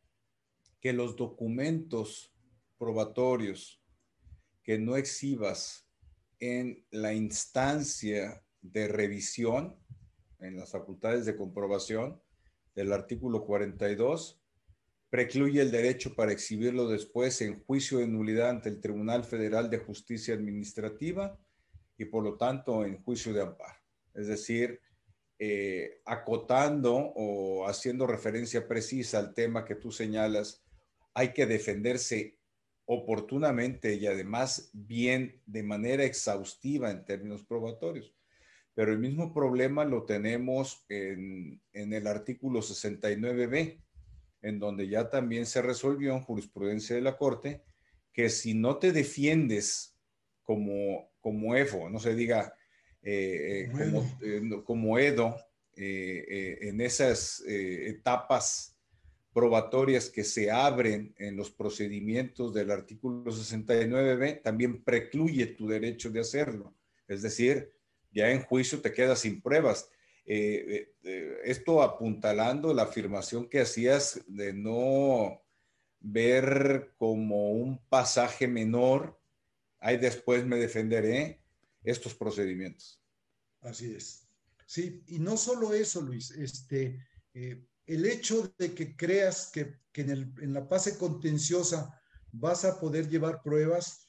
que 0.80 0.92
los 0.92 1.16
documentos 1.16 2.34
probatorios 2.78 3.82
que 4.62 4.78
no 4.78 4.96
exhibas 4.96 5.88
en 6.38 6.84
la 6.90 7.14
instancia 7.14 8.44
de 8.60 8.88
revisión, 8.88 9.76
en 10.40 10.56
las 10.56 10.72
facultades 10.72 11.24
de 11.24 11.36
comprobación 11.36 12.20
del 12.74 12.92
artículo 12.92 13.44
42, 13.46 14.41
precluye 15.12 15.60
el 15.60 15.70
derecho 15.70 16.14
para 16.14 16.32
exhibirlo 16.32 16.88
después 16.88 17.42
en 17.42 17.62
juicio 17.64 17.98
de 17.98 18.06
nulidad 18.06 18.48
ante 18.48 18.70
el 18.70 18.80
Tribunal 18.80 19.24
Federal 19.24 19.68
de 19.68 19.76
Justicia 19.76 20.32
Administrativa 20.32 21.38
y 21.98 22.06
por 22.06 22.24
lo 22.24 22.38
tanto 22.38 22.86
en 22.86 22.96
juicio 23.02 23.34
de 23.34 23.42
amparo. 23.42 23.78
Es 24.14 24.26
decir, 24.28 24.80
eh, 25.38 26.00
acotando 26.06 26.94
o 26.94 27.68
haciendo 27.68 28.06
referencia 28.06 28.66
precisa 28.66 29.18
al 29.18 29.34
tema 29.34 29.66
que 29.66 29.74
tú 29.74 29.92
señalas, 29.92 30.64
hay 31.12 31.34
que 31.34 31.44
defenderse 31.44 32.38
oportunamente 32.86 33.96
y 33.96 34.06
además 34.06 34.70
bien 34.72 35.42
de 35.44 35.62
manera 35.62 36.04
exhaustiva 36.04 36.90
en 36.90 37.04
términos 37.04 37.44
probatorios. 37.44 38.14
Pero 38.72 38.92
el 38.92 38.98
mismo 38.98 39.34
problema 39.34 39.84
lo 39.84 40.06
tenemos 40.06 40.86
en, 40.88 41.60
en 41.74 41.92
el 41.92 42.06
artículo 42.06 42.60
69b, 42.60 43.78
en 44.42 44.58
donde 44.58 44.88
ya 44.88 45.08
también 45.08 45.46
se 45.46 45.62
resolvió 45.62 46.12
en 46.12 46.20
jurisprudencia 46.22 46.96
de 46.96 47.02
la 47.02 47.16
Corte 47.16 47.62
que 48.12 48.28
si 48.28 48.54
no 48.54 48.76
te 48.76 48.92
defiendes 48.92 49.96
como, 50.42 51.10
como 51.20 51.56
EFO, 51.56 51.88
no 51.88 51.98
se 51.98 52.14
diga 52.14 52.54
eh, 53.02 53.64
eh, 53.64 53.70
como, 53.70 54.18
eh, 54.22 54.62
como, 54.64 54.98
EDO, 54.98 55.36
en 55.74 56.80
esas 56.82 57.42
etapas 57.46 58.76
probatorias 59.32 60.10
que 60.10 60.22
se 60.22 60.50
abren 60.50 61.14
en 61.16 61.36
los 61.36 61.50
procedimientos 61.50 62.52
del 62.52 62.70
artículo 62.70 63.32
69b, 63.32 64.42
también 64.42 64.84
precluye 64.84 65.46
tu 65.46 65.66
derecho 65.66 66.10
de 66.10 66.20
hacerlo. 66.20 66.74
Es 67.08 67.22
decir, 67.22 67.72
ya 68.10 68.30
en 68.30 68.42
juicio 68.42 68.82
te 68.82 68.92
quedas 68.92 69.20
sin 69.20 69.40
pruebas. 69.40 69.88
Eh, 70.24 70.94
eh, 71.02 71.40
esto 71.44 71.82
apuntalando 71.82 72.72
la 72.72 72.84
afirmación 72.84 73.48
que 73.48 73.60
hacías 73.60 74.20
de 74.28 74.52
no 74.52 75.42
ver 76.00 76.94
como 76.96 77.52
un 77.52 77.78
pasaje 77.88 78.46
menor, 78.46 79.20
ahí 79.80 79.96
después 79.96 80.44
me 80.44 80.56
defenderé 80.56 81.42
estos 81.82 82.14
procedimientos. 82.14 83.00
Así 83.60 83.94
es. 83.94 84.28
Sí, 84.66 85.02
y 85.06 85.18
no 85.18 85.36
solo 85.36 85.74
eso, 85.74 86.00
Luis, 86.00 86.30
este, 86.30 87.04
eh, 87.34 87.66
el 87.86 88.06
hecho 88.06 88.54
de 88.58 88.74
que 88.74 88.96
creas 88.96 89.50
que, 89.52 89.80
en, 89.94 90.34
en, 90.40 90.54
la 90.54 90.64
fase 90.66 90.96
contenciosa 90.96 92.00
vas 92.30 92.64
a 92.64 92.80
poder 92.80 93.08
llevar 93.08 93.42
pruebas, 93.42 94.08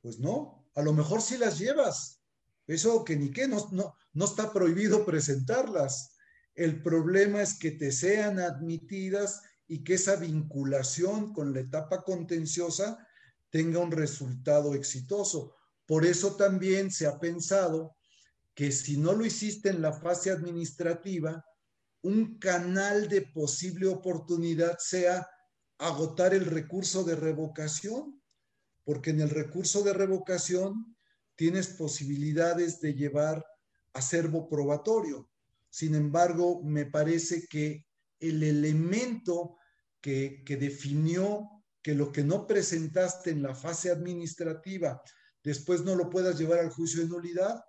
pues 0.00 0.18
no, 0.18 0.66
a 0.74 0.82
lo 0.82 0.92
mejor 0.92 1.22
sí 1.22 1.38
las 1.38 1.58
llevas, 1.58 2.20
eso 2.66 3.04
que 3.04 3.16
ni 3.16 3.30
qué, 3.30 3.46
no, 3.46 3.94
no 4.12 4.26
está 4.26 4.52
prohibido 4.52 5.04
presentarlas. 5.04 6.16
El 6.54 6.82
problema 6.82 7.42
es 7.42 7.58
que 7.58 7.70
te 7.70 7.92
sean 7.92 8.38
admitidas 8.38 9.42
y 9.66 9.82
que 9.84 9.94
esa 9.94 10.16
vinculación 10.16 11.32
con 11.32 11.54
la 11.54 11.60
etapa 11.60 12.02
contenciosa 12.02 13.06
tenga 13.50 13.78
un 13.78 13.90
resultado 13.90 14.74
exitoso. 14.74 15.54
Por 15.86 16.04
eso 16.04 16.36
también 16.36 16.90
se 16.90 17.06
ha 17.06 17.18
pensado 17.18 17.96
que 18.54 18.70
si 18.70 18.98
no 18.98 19.12
lo 19.12 19.24
hiciste 19.24 19.70
en 19.70 19.80
la 19.80 19.92
fase 19.92 20.30
administrativa, 20.30 21.44
un 22.02 22.38
canal 22.38 23.08
de 23.08 23.22
posible 23.22 23.86
oportunidad 23.86 24.76
sea 24.78 25.26
agotar 25.78 26.34
el 26.34 26.46
recurso 26.46 27.04
de 27.04 27.16
revocación, 27.16 28.20
porque 28.84 29.10
en 29.10 29.20
el 29.20 29.30
recurso 29.30 29.82
de 29.82 29.92
revocación 29.92 30.96
tienes 31.34 31.68
posibilidades 31.68 32.80
de 32.80 32.94
llevar 32.94 33.44
acervo 33.92 34.48
probatorio. 34.48 35.28
Sin 35.70 35.94
embargo, 35.94 36.62
me 36.62 36.86
parece 36.86 37.46
que 37.46 37.86
el 38.20 38.42
elemento 38.42 39.56
que, 40.00 40.42
definió 40.46 41.48
que 41.82 41.94
lo 41.94 42.12
que 42.12 42.22
no 42.22 42.46
presentaste 42.46 43.30
en 43.30 43.42
la 43.42 43.54
fase 43.54 43.90
administrativa 43.90 45.02
después 45.42 45.82
no 45.82 45.94
lo 45.96 46.08
puedas 46.08 46.38
llevar 46.38 46.60
al 46.60 46.70
juicio 46.70 47.02
de 47.02 47.08
nulidad, 47.08 47.64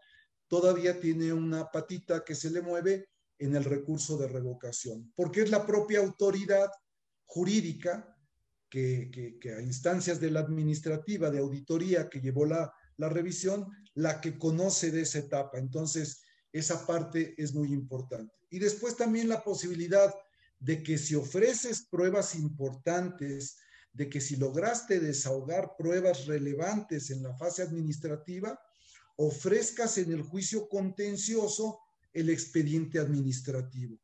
todavía 0.47 0.99
tiene 0.99 1.33
una 1.33 1.71
patita 1.71 2.23
que 2.23 2.35
se 2.35 2.51
le 2.51 2.61
mueve 2.61 3.09
en 3.39 3.55
el 3.55 3.63
recurso 3.63 4.17
de 4.17 4.27
revocación, 4.27 5.11
porque 5.15 5.41
es 5.41 5.49
la 5.49 5.65
propia 5.65 5.99
autoridad 5.99 6.69
jurídica 7.25 8.15
que, 8.69 9.39
a 9.57 9.61
instancias 9.61 10.19
de 10.19 10.31
la 10.31 10.41
administrativa, 10.41 11.29
de 11.29 11.39
auditoría 11.39 12.09
que 12.09 12.21
llevó 12.21 12.45
la, 12.45 12.71
la 12.97 13.09
revisión, 13.09 13.67
la 13.95 14.21
que 14.21 14.37
conoce 14.37 14.91
de 14.91 15.01
esa 15.01 15.19
etapa. 15.19 15.57
Entonces, 15.57 16.21
esa 16.51 16.85
parte 16.85 17.33
es 17.37 17.53
muy 17.53 17.73
importante. 17.73 18.33
Y 18.49 18.59
después 18.59 18.95
también 18.95 19.27
la 19.27 19.43
posibilidad 19.43 20.13
de 20.59 20.83
que 20.83 20.97
si 20.97 21.15
ofreces 21.15 21.87
pruebas 21.89 22.35
importantes, 22.35 23.57
de 23.91 24.09
que 24.09 24.21
si 24.21 24.35
lograste 24.35 24.99
desahogar 24.99 25.75
pruebas 25.77 26.25
relevantes 26.25 27.09
en 27.09 27.23
la 27.23 27.35
fase 27.35 27.61
administrativa, 27.61 28.59
ofrezcas 29.17 29.97
en 29.97 30.11
el 30.11 30.21
juicio 30.21 30.67
contencioso 30.67 31.79
el 32.13 32.29
expediente 32.29 32.99
administrativo, 32.99 33.99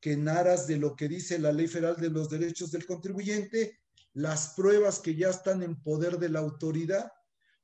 que 0.00 0.12
en 0.12 0.24
de 0.24 0.76
lo 0.76 0.96
que 0.96 1.08
dice 1.08 1.38
la 1.38 1.52
Ley 1.52 1.68
Federal 1.68 1.96
de 1.96 2.10
los 2.10 2.28
Derechos 2.28 2.70
del 2.70 2.86
Contribuyente, 2.86 3.78
las 4.14 4.54
pruebas 4.54 5.00
que 5.00 5.14
ya 5.14 5.28
están 5.28 5.62
en 5.62 5.76
poder 5.82 6.18
de 6.18 6.30
la 6.30 6.40
autoridad 6.40 7.12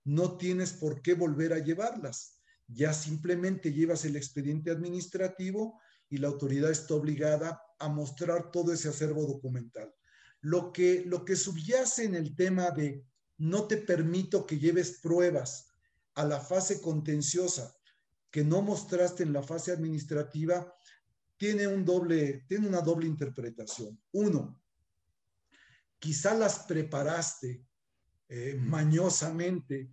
no 0.04 0.36
tienes 0.36 0.72
por 0.72 1.02
qué 1.02 1.14
volver 1.14 1.52
a 1.52 1.58
llevarlas. 1.58 2.40
Ya 2.66 2.92
simplemente 2.92 3.72
llevas 3.72 4.04
el 4.04 4.16
expediente 4.16 4.70
administrativo 4.70 5.80
y 6.08 6.18
la 6.18 6.28
autoridad 6.28 6.70
está 6.70 6.94
obligada 6.94 7.62
a 7.78 7.88
mostrar 7.88 8.50
todo 8.50 8.72
ese 8.72 8.88
acervo 8.88 9.26
documental. 9.26 9.92
Lo 10.40 10.72
que, 10.72 11.04
lo 11.06 11.24
que 11.24 11.36
subyace 11.36 12.04
en 12.04 12.14
el 12.14 12.34
tema 12.34 12.70
de 12.70 13.04
no 13.38 13.66
te 13.66 13.76
permito 13.76 14.46
que 14.46 14.58
lleves 14.58 15.00
pruebas 15.00 15.68
a 16.14 16.24
la 16.24 16.40
fase 16.40 16.80
contenciosa 16.80 17.74
que 18.30 18.42
no 18.42 18.62
mostraste 18.62 19.22
en 19.22 19.32
la 19.32 19.42
fase 19.42 19.72
administrativa, 19.72 20.74
tiene, 21.36 21.66
un 21.66 21.84
doble, 21.84 22.44
tiene 22.48 22.66
una 22.66 22.80
doble 22.80 23.06
interpretación. 23.06 24.00
Uno, 24.12 24.62
quizá 25.98 26.34
las 26.34 26.60
preparaste 26.60 27.66
eh, 28.34 28.56
mañosamente 28.58 29.90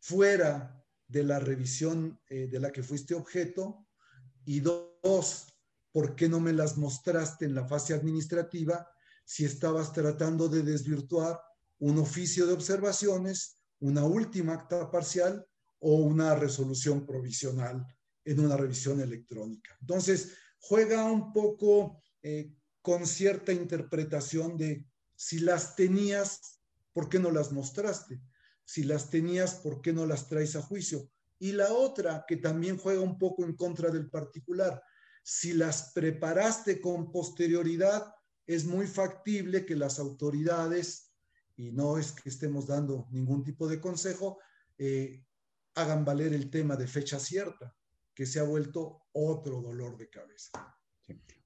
fuera 0.00 0.82
de 1.06 1.22
la 1.22 1.38
revisión 1.38 2.18
eh, 2.26 2.46
de 2.46 2.58
la 2.58 2.72
que 2.72 2.82
fuiste 2.82 3.14
objeto. 3.14 3.86
Y 4.46 4.60
dos, 4.60 5.52
¿por 5.92 6.16
qué 6.16 6.26
no 6.26 6.40
me 6.40 6.54
las 6.54 6.78
mostraste 6.78 7.44
en 7.44 7.54
la 7.54 7.66
fase 7.68 7.92
administrativa 7.92 8.88
si 9.26 9.44
estabas 9.44 9.92
tratando 9.92 10.48
de 10.48 10.62
desvirtuar 10.62 11.38
un 11.78 11.98
oficio 11.98 12.46
de 12.46 12.54
observaciones, 12.54 13.58
una 13.80 14.06
última 14.06 14.54
acta 14.54 14.90
parcial 14.90 15.46
o 15.78 15.96
una 15.96 16.34
resolución 16.34 17.04
provisional 17.04 17.86
en 18.24 18.40
una 18.40 18.56
revisión 18.56 19.02
electrónica? 19.02 19.76
Entonces, 19.82 20.32
juega 20.60 21.04
un 21.04 21.30
poco 21.30 22.02
eh, 22.22 22.54
con 22.80 23.06
cierta 23.06 23.52
interpretación 23.52 24.56
de 24.56 24.86
si 25.14 25.40
las 25.40 25.76
tenías, 25.76 26.55
¿por 26.96 27.10
qué 27.10 27.18
no 27.18 27.30
las 27.30 27.52
mostraste? 27.52 28.22
Si 28.64 28.82
las 28.82 29.10
tenías, 29.10 29.56
¿por 29.56 29.82
qué 29.82 29.92
no 29.92 30.06
las 30.06 30.28
traes 30.30 30.56
a 30.56 30.62
juicio? 30.62 31.10
Y 31.38 31.52
la 31.52 31.70
otra, 31.74 32.24
que 32.26 32.38
también 32.38 32.78
juega 32.78 33.02
un 33.02 33.18
poco 33.18 33.44
en 33.44 33.54
contra 33.54 33.90
del 33.90 34.08
particular, 34.08 34.82
si 35.22 35.52
las 35.52 35.92
preparaste 35.92 36.80
con 36.80 37.12
posterioridad, 37.12 38.14
es 38.46 38.64
muy 38.64 38.86
factible 38.86 39.66
que 39.66 39.76
las 39.76 39.98
autoridades, 39.98 41.12
y 41.54 41.70
no 41.70 41.98
es 41.98 42.12
que 42.12 42.30
estemos 42.30 42.66
dando 42.66 43.08
ningún 43.10 43.44
tipo 43.44 43.68
de 43.68 43.78
consejo, 43.78 44.38
eh, 44.78 45.22
hagan 45.74 46.02
valer 46.02 46.32
el 46.32 46.48
tema 46.48 46.76
de 46.76 46.86
fecha 46.86 47.18
cierta, 47.18 47.76
que 48.14 48.24
se 48.24 48.40
ha 48.40 48.44
vuelto 48.44 49.02
otro 49.12 49.60
dolor 49.60 49.98
de 49.98 50.08
cabeza. 50.08 50.50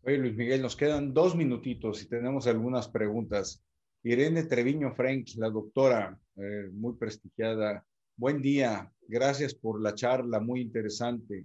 Oye, 0.02 0.16
Luis 0.16 0.36
Miguel, 0.36 0.62
nos 0.62 0.76
quedan 0.76 1.12
dos 1.12 1.34
minutitos 1.34 2.00
y 2.02 2.08
tenemos 2.08 2.46
algunas 2.46 2.86
preguntas. 2.86 3.64
Irene 4.02 4.44
Treviño 4.44 4.94
Frank, 4.94 5.28
la 5.36 5.50
doctora, 5.50 6.18
eh, 6.36 6.70
muy 6.72 6.94
prestigiada. 6.94 7.84
Buen 8.16 8.40
día, 8.40 8.90
gracias 9.06 9.54
por 9.54 9.80
la 9.80 9.94
charla, 9.94 10.40
muy 10.40 10.62
interesante. 10.62 11.44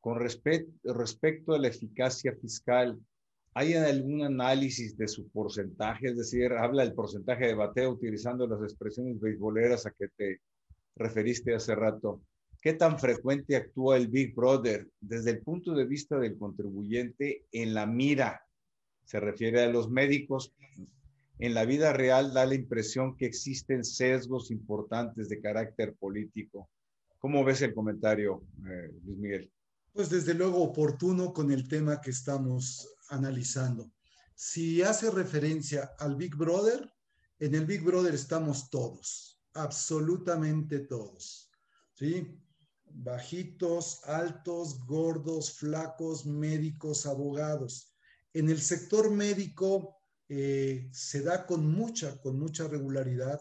Con 0.00 0.20
respecto 0.20 1.54
a 1.54 1.58
la 1.58 1.66
eficacia 1.66 2.32
fiscal, 2.40 2.96
¿hay 3.52 3.74
algún 3.74 4.22
análisis 4.22 4.96
de 4.96 5.08
su 5.08 5.28
porcentaje? 5.30 6.10
Es 6.10 6.16
decir, 6.16 6.52
habla 6.52 6.84
el 6.84 6.94
porcentaje 6.94 7.48
de 7.48 7.54
bateo 7.54 7.90
utilizando 7.90 8.46
las 8.46 8.62
expresiones 8.62 9.18
beisboleras 9.18 9.84
a 9.86 9.90
que 9.90 10.06
te 10.16 10.40
referiste 10.94 11.52
hace 11.52 11.74
rato. 11.74 12.22
¿Qué 12.62 12.74
tan 12.74 13.00
frecuente 13.00 13.56
actúa 13.56 13.96
el 13.96 14.06
Big 14.06 14.36
Brother 14.36 14.88
desde 15.00 15.30
el 15.30 15.40
punto 15.40 15.74
de 15.74 15.84
vista 15.84 16.16
del 16.16 16.38
contribuyente 16.38 17.44
en 17.50 17.74
la 17.74 17.86
mira? 17.86 18.46
Se 19.04 19.18
refiere 19.18 19.62
a 19.62 19.68
los 19.68 19.90
médicos. 19.90 20.54
En 21.38 21.54
la 21.54 21.64
vida 21.64 21.92
real 21.92 22.32
da 22.32 22.46
la 22.46 22.54
impresión 22.54 23.16
que 23.16 23.26
existen 23.26 23.84
sesgos 23.84 24.50
importantes 24.50 25.28
de 25.28 25.40
carácter 25.40 25.94
político. 25.94 26.68
¿Cómo 27.18 27.44
ves 27.44 27.62
el 27.62 27.74
comentario, 27.74 28.44
eh, 28.68 28.92
Luis 29.04 29.18
Miguel? 29.18 29.52
Pues 29.92 30.10
desde 30.10 30.34
luego 30.34 30.62
oportuno 30.62 31.32
con 31.32 31.50
el 31.50 31.68
tema 31.68 32.00
que 32.00 32.10
estamos 32.10 32.88
analizando. 33.08 33.90
Si 34.34 34.82
hace 34.82 35.10
referencia 35.10 35.90
al 35.98 36.16
Big 36.16 36.36
Brother, 36.36 36.92
en 37.38 37.54
el 37.54 37.66
Big 37.66 37.82
Brother 37.82 38.14
estamos 38.14 38.70
todos, 38.70 39.40
absolutamente 39.54 40.80
todos. 40.80 41.50
¿Sí? 41.94 42.38
bajitos, 42.90 44.00
altos, 44.04 44.84
gordos, 44.84 45.52
flacos, 45.52 46.26
médicos, 46.26 47.06
abogados. 47.06 47.94
En 48.32 48.48
el 48.48 48.60
sector 48.60 49.10
médico 49.10 49.97
eh, 50.28 50.90
se 50.92 51.22
da 51.22 51.46
con 51.46 51.66
mucha, 51.66 52.20
con 52.20 52.38
mucha 52.38 52.68
regularidad 52.68 53.40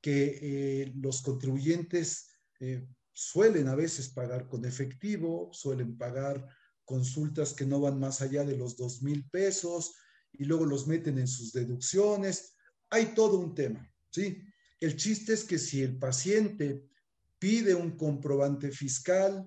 que 0.00 0.38
eh, 0.40 0.92
los 0.96 1.20
contribuyentes 1.20 2.30
eh, 2.60 2.88
suelen 3.12 3.68
a 3.68 3.74
veces 3.74 4.08
pagar 4.08 4.48
con 4.48 4.64
efectivo, 4.64 5.50
suelen 5.52 5.98
pagar 5.98 6.48
consultas 6.84 7.52
que 7.52 7.66
no 7.66 7.80
van 7.80 8.00
más 8.00 8.22
allá 8.22 8.44
de 8.44 8.56
los 8.56 8.76
dos 8.76 9.02
mil 9.02 9.28
pesos 9.28 9.96
y 10.32 10.44
luego 10.44 10.64
los 10.64 10.86
meten 10.86 11.18
en 11.18 11.28
sus 11.28 11.52
deducciones. 11.52 12.54
Hay 12.88 13.14
todo 13.14 13.38
un 13.38 13.54
tema, 13.54 13.92
¿sí? 14.10 14.42
El 14.80 14.96
chiste 14.96 15.34
es 15.34 15.44
que 15.44 15.58
si 15.58 15.82
el 15.82 15.98
paciente 15.98 16.84
pide 17.38 17.74
un 17.74 17.96
comprobante 17.96 18.70
fiscal 18.70 19.46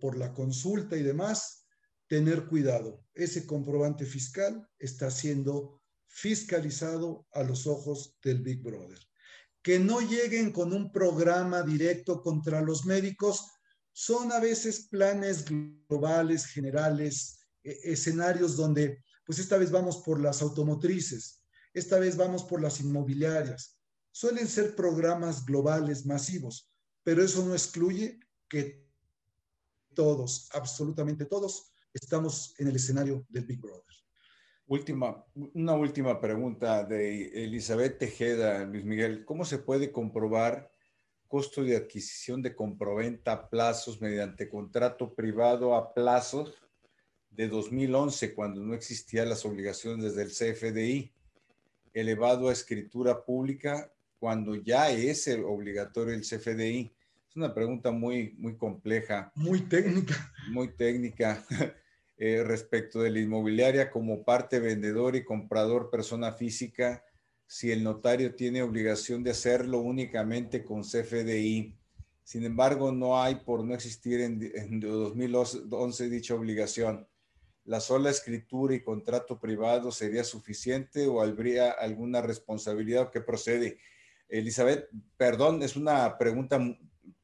por 0.00 0.16
la 0.16 0.32
consulta 0.32 0.96
y 0.96 1.02
demás, 1.02 1.66
tener 2.06 2.46
cuidado. 2.46 3.04
Ese 3.14 3.46
comprobante 3.46 4.06
fiscal 4.06 4.68
está 4.78 5.10
siendo 5.10 5.83
fiscalizado 6.14 7.26
a 7.32 7.42
los 7.42 7.66
ojos 7.66 8.16
del 8.22 8.40
Big 8.42 8.62
Brother. 8.62 8.98
Que 9.62 9.78
no 9.78 10.00
lleguen 10.00 10.52
con 10.52 10.72
un 10.72 10.92
programa 10.92 11.62
directo 11.62 12.22
contra 12.22 12.60
los 12.60 12.86
médicos 12.86 13.50
son 13.92 14.32
a 14.32 14.40
veces 14.40 14.88
planes 14.88 15.44
globales, 15.44 16.46
generales, 16.46 17.38
e, 17.62 17.78
escenarios 17.92 18.56
donde, 18.56 19.02
pues 19.24 19.38
esta 19.38 19.58
vez 19.58 19.70
vamos 19.70 19.98
por 19.98 20.20
las 20.20 20.42
automotrices, 20.42 21.42
esta 21.72 21.98
vez 21.98 22.16
vamos 22.16 22.44
por 22.44 22.60
las 22.60 22.80
inmobiliarias. 22.80 23.78
Suelen 24.10 24.48
ser 24.48 24.74
programas 24.74 25.44
globales 25.44 26.06
masivos 26.06 26.74
pero 27.04 27.22
eso 27.22 27.44
no 27.44 27.52
excluye 27.52 28.18
que 28.48 28.82
todos, 29.94 30.48
absolutamente 30.52 31.26
todos, 31.26 31.70
estamos 31.92 32.54
en 32.58 32.68
el 32.68 32.76
escenario 32.76 33.24
del 33.28 33.44
Big 33.44 33.60
Brother. 33.60 33.94
Última, 34.66 35.22
una 35.52 35.74
última 35.74 36.20
pregunta 36.20 36.84
de 36.84 37.44
Elizabeth 37.44 37.98
Tejeda, 37.98 38.64
Luis 38.64 38.84
Miguel. 38.84 39.24
¿Cómo 39.26 39.44
se 39.44 39.58
puede 39.58 39.92
comprobar 39.92 40.72
costo 41.28 41.62
de 41.62 41.76
adquisición 41.76 42.40
de 42.40 42.54
comproventa 42.54 43.32
a 43.32 43.50
plazos 43.50 44.00
mediante 44.00 44.48
contrato 44.48 45.14
privado 45.14 45.74
a 45.74 45.92
plazos 45.92 46.54
de 47.28 47.48
2011, 47.48 48.34
cuando 48.34 48.62
no 48.62 48.72
existían 48.72 49.28
las 49.28 49.44
obligaciones 49.44 50.14
desde 50.14 50.22
el 50.22 50.54
CFDI, 50.54 51.12
elevado 51.92 52.48
a 52.48 52.52
escritura 52.52 53.24
pública 53.24 53.92
cuando 54.18 54.54
ya 54.54 54.90
es 54.90 55.28
obligatorio 55.28 56.14
el 56.14 56.22
CFDI? 56.22 56.90
Es 57.28 57.36
una 57.36 57.52
pregunta 57.52 57.90
muy, 57.90 58.34
muy 58.38 58.56
compleja. 58.56 59.30
Muy 59.34 59.60
técnica. 59.62 60.32
Muy 60.50 60.68
técnica. 60.68 61.44
Eh, 62.16 62.44
respecto 62.44 63.02
de 63.02 63.10
la 63.10 63.18
inmobiliaria 63.18 63.90
como 63.90 64.22
parte 64.22 64.60
vendedor 64.60 65.16
y 65.16 65.24
comprador 65.24 65.90
persona 65.90 66.32
física, 66.32 67.04
si 67.46 67.72
el 67.72 67.82
notario 67.82 68.34
tiene 68.36 68.62
obligación 68.62 69.24
de 69.24 69.32
hacerlo 69.32 69.80
únicamente 69.80 70.62
con 70.62 70.82
CFDI. 70.82 71.76
Sin 72.22 72.44
embargo, 72.44 72.92
no 72.92 73.20
hay 73.20 73.34
por 73.36 73.64
no 73.64 73.74
existir 73.74 74.20
en, 74.20 74.40
en 74.54 74.80
2011 74.80 76.08
dicha 76.08 76.34
obligación. 76.34 77.06
¿La 77.64 77.80
sola 77.80 78.10
escritura 78.10 78.74
y 78.74 78.82
contrato 78.82 79.40
privado 79.40 79.90
sería 79.90 80.22
suficiente 80.22 81.06
o 81.06 81.20
habría 81.20 81.70
alguna 81.70 82.22
responsabilidad 82.22 83.10
que 83.10 83.22
procede? 83.22 83.78
Elizabeth, 84.28 84.88
perdón, 85.16 85.62
es 85.62 85.74
una 85.74 86.16
pregunta 86.16 86.60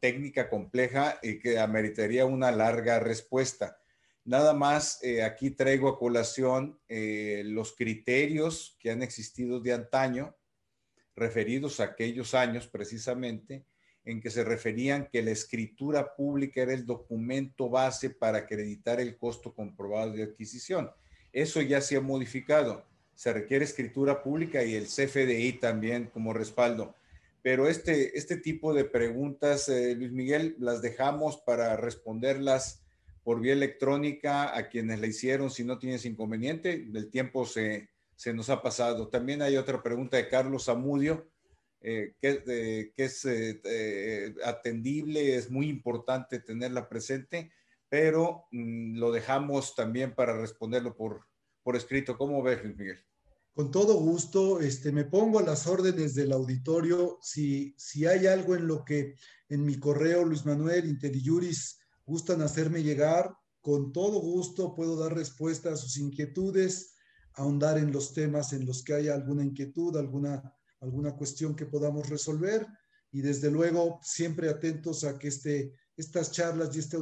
técnica 0.00 0.48
compleja 0.48 1.18
y 1.22 1.38
que 1.38 1.58
ameritaría 1.58 2.26
una 2.26 2.50
larga 2.50 2.98
respuesta. 2.98 3.79
Nada 4.24 4.52
más, 4.54 5.02
eh, 5.02 5.22
aquí 5.22 5.50
traigo 5.50 5.88
a 5.88 5.98
colación 5.98 6.78
eh, 6.88 7.42
los 7.46 7.74
criterios 7.74 8.76
que 8.78 8.90
han 8.90 9.02
existido 9.02 9.60
de 9.60 9.72
antaño, 9.72 10.36
referidos 11.16 11.80
a 11.80 11.84
aquellos 11.84 12.34
años 12.34 12.66
precisamente, 12.66 13.64
en 14.04 14.20
que 14.20 14.30
se 14.30 14.44
referían 14.44 15.08
que 15.10 15.22
la 15.22 15.30
escritura 15.30 16.14
pública 16.14 16.62
era 16.62 16.72
el 16.72 16.86
documento 16.86 17.68
base 17.68 18.10
para 18.10 18.38
acreditar 18.38 19.00
el 19.00 19.16
costo 19.16 19.54
comprobado 19.54 20.12
de 20.12 20.22
adquisición. 20.22 20.90
Eso 21.32 21.60
ya 21.60 21.80
se 21.80 21.96
ha 21.96 22.00
modificado. 22.00 22.84
Se 23.14 23.32
requiere 23.32 23.64
escritura 23.64 24.22
pública 24.22 24.64
y 24.64 24.74
el 24.74 24.86
CFDI 24.86 25.54
también 25.54 26.06
como 26.06 26.32
respaldo 26.32 26.94
pero 27.42 27.68
este, 27.68 28.18
este 28.18 28.36
tipo 28.36 28.74
de 28.74 28.84
preguntas, 28.84 29.68
eh, 29.68 29.94
Luis 29.94 30.12
Miguel, 30.12 30.56
las 30.58 30.82
dejamos 30.82 31.38
para 31.38 31.76
responderlas 31.76 32.82
por 33.22 33.40
vía 33.40 33.52
electrónica 33.52 34.56
a 34.56 34.68
quienes 34.68 35.00
la 35.00 35.06
hicieron, 35.06 35.50
si 35.50 35.64
no 35.64 35.78
tienes 35.78 36.04
inconveniente, 36.04 36.72
el 36.72 37.10
tiempo 37.10 37.46
se, 37.46 37.90
nos 38.34 38.50
ha 38.50 38.62
pasado. 38.62 39.08
También 39.08 39.42
hay 39.42 39.56
otra 39.56 39.82
pregunta 39.82 40.16
de 40.16 40.28
Carlos 40.28 40.68
Amudio, 40.68 41.30
eh, 41.82 42.14
que, 42.20 42.92
es 42.96 43.24
eh, 43.24 44.34
atendible, 44.44 45.36
es 45.36 45.50
muy 45.50 45.68
importante 45.68 46.40
tenerla 46.40 46.88
presente, 46.88 47.52
pero 47.88 48.44
mm, 48.52 48.98
lo 48.98 49.12
dejamos 49.12 49.74
también 49.74 50.14
para 50.14 50.38
responderlo 50.38 50.96
por, 50.96 51.26
por 51.62 51.76
escrito. 51.76 52.16
¿Cómo 52.16 52.42
ves, 52.42 52.64
Miguel? 52.64 52.98
Con 53.52 53.70
todo 53.70 53.94
gusto, 53.94 54.60
este, 54.60 54.92
me 54.92 55.04
pongo 55.04 55.38
a 55.38 55.42
las 55.42 55.66
órdenes 55.66 56.14
del 56.14 56.32
auditorio. 56.32 57.18
Si, 57.20 57.74
si 57.76 58.06
hay 58.06 58.26
algo 58.26 58.54
en 58.54 58.66
lo 58.66 58.84
que 58.84 59.16
en 59.48 59.64
mi 59.64 59.78
correo, 59.78 60.24
Luis 60.24 60.46
Manuel, 60.46 60.88
Interiuris, 60.88 61.79
gustan 62.10 62.42
hacerme 62.42 62.82
llegar, 62.82 63.32
con 63.60 63.92
todo 63.92 64.20
gusto 64.20 64.74
puedo 64.74 64.96
dar 64.96 65.14
respuesta 65.14 65.72
a 65.72 65.76
sus 65.76 65.96
inquietudes, 65.96 66.96
ahondar 67.34 67.78
en 67.78 67.92
los 67.92 68.12
temas 68.12 68.52
en 68.52 68.66
los 68.66 68.82
que 68.82 68.94
haya 68.94 69.14
alguna 69.14 69.44
inquietud, 69.44 69.96
alguna, 69.96 70.42
alguna 70.80 71.14
cuestión 71.16 71.54
que 71.54 71.66
podamos 71.66 72.08
resolver. 72.08 72.66
Y 73.12 73.20
desde 73.20 73.50
luego, 73.50 74.00
siempre 74.02 74.48
atentos 74.48 75.04
a 75.04 75.18
que 75.18 75.28
este, 75.28 75.74
estas 75.96 76.32
charlas 76.32 76.74
y 76.74 76.80
este 76.80 76.96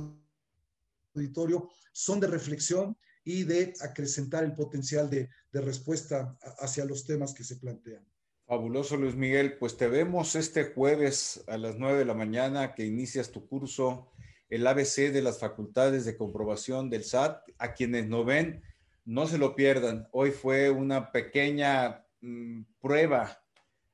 auditorio 1.14 1.70
son 1.92 2.20
de 2.20 2.26
reflexión 2.26 2.96
y 3.24 3.44
de 3.44 3.74
acrecentar 3.80 4.44
el 4.44 4.54
potencial 4.54 5.08
de, 5.10 5.28
respuesta 5.52 6.38
hacia 6.58 6.84
los 6.84 7.04
temas 7.04 7.34
que 7.34 7.44
se 7.44 7.56
plantean. 7.56 8.06
Fabuloso, 8.46 8.96
Luis 8.96 9.16
Miguel. 9.16 9.58
Pues 9.58 9.76
te 9.76 9.88
vemos 9.88 10.34
este 10.34 10.72
jueves 10.72 11.42
a 11.46 11.58
las 11.58 11.76
9 11.76 11.98
de 11.98 12.04
la 12.04 12.14
mañana 12.14 12.74
que 12.74 12.86
inicias 12.86 13.30
tu 13.30 13.46
curso, 13.46 14.10
el 14.48 14.66
ABC 14.66 15.12
de 15.12 15.22
las 15.22 15.38
facultades 15.38 16.04
de 16.04 16.16
comprobación 16.16 16.90
del 16.90 17.04
SAT. 17.04 17.50
A 17.58 17.74
quienes 17.74 18.08
no 18.08 18.24
ven, 18.24 18.62
no 19.04 19.26
se 19.26 19.38
lo 19.38 19.54
pierdan. 19.54 20.08
Hoy 20.12 20.30
fue 20.30 20.70
una 20.70 21.12
pequeña 21.12 22.04
mm, 22.20 22.62
prueba 22.80 23.42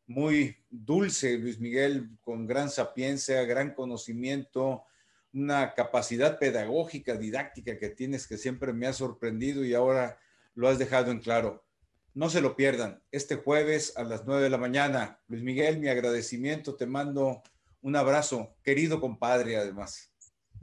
muy 0.06 0.56
dulce, 0.70 1.38
Luis 1.38 1.58
Miguel, 1.60 2.10
con 2.20 2.46
gran 2.46 2.70
sapiencia, 2.70 3.42
gran 3.44 3.74
conocimiento, 3.74 4.84
una 5.32 5.74
capacidad 5.74 6.38
pedagógica, 6.38 7.16
didáctica 7.16 7.78
que 7.78 7.88
tienes 7.88 8.26
que 8.26 8.36
siempre 8.36 8.72
me 8.72 8.86
ha 8.86 8.92
sorprendido 8.92 9.64
y 9.64 9.74
ahora 9.74 10.18
lo 10.54 10.68
has 10.68 10.78
dejado 10.78 11.10
en 11.10 11.20
claro. 11.20 11.64
No 12.12 12.30
se 12.30 12.40
lo 12.40 12.54
pierdan. 12.54 13.02
Este 13.10 13.34
jueves 13.36 13.96
a 13.96 14.04
las 14.04 14.24
9 14.24 14.42
de 14.42 14.50
la 14.50 14.58
mañana. 14.58 15.20
Luis 15.26 15.42
Miguel, 15.42 15.80
mi 15.80 15.88
agradecimiento. 15.88 16.76
Te 16.76 16.86
mando 16.86 17.42
un 17.80 17.96
abrazo, 17.96 18.54
querido 18.62 19.00
compadre, 19.00 19.56
además. 19.56 20.13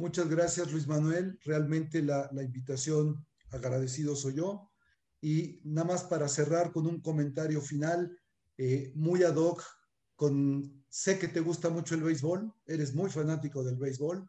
Muchas 0.02 0.28
gracias, 0.28 0.72
Luis 0.72 0.88
Manuel. 0.88 1.40
Realmente 1.44 2.02
la, 2.02 2.30
invitación 2.34 3.26
agradecido 3.52 4.16
soy 4.16 4.36
yo. 4.36 4.72
Y 5.22 5.62
nada 5.64 5.88
más 5.88 6.04
para 6.04 6.28
cerrar 6.28 6.72
con 6.72 6.88
un 6.88 7.02
comentario 7.02 7.62
final, 7.62 8.18
eh, 8.58 8.92
muy 8.96 9.24
ad 9.24 9.36
hoc, 9.36 9.64
con, 10.16 10.84
sé 10.90 11.20
que 11.20 11.28
te 11.28 11.40
gusta 11.40 11.70
mucho 11.70 11.96
el 11.96 12.04
béisbol, 12.04 12.52
eres 12.66 12.94
muy 12.94 13.10
fanático 13.10 13.64
del 13.64 13.78
béisbol 13.78 14.28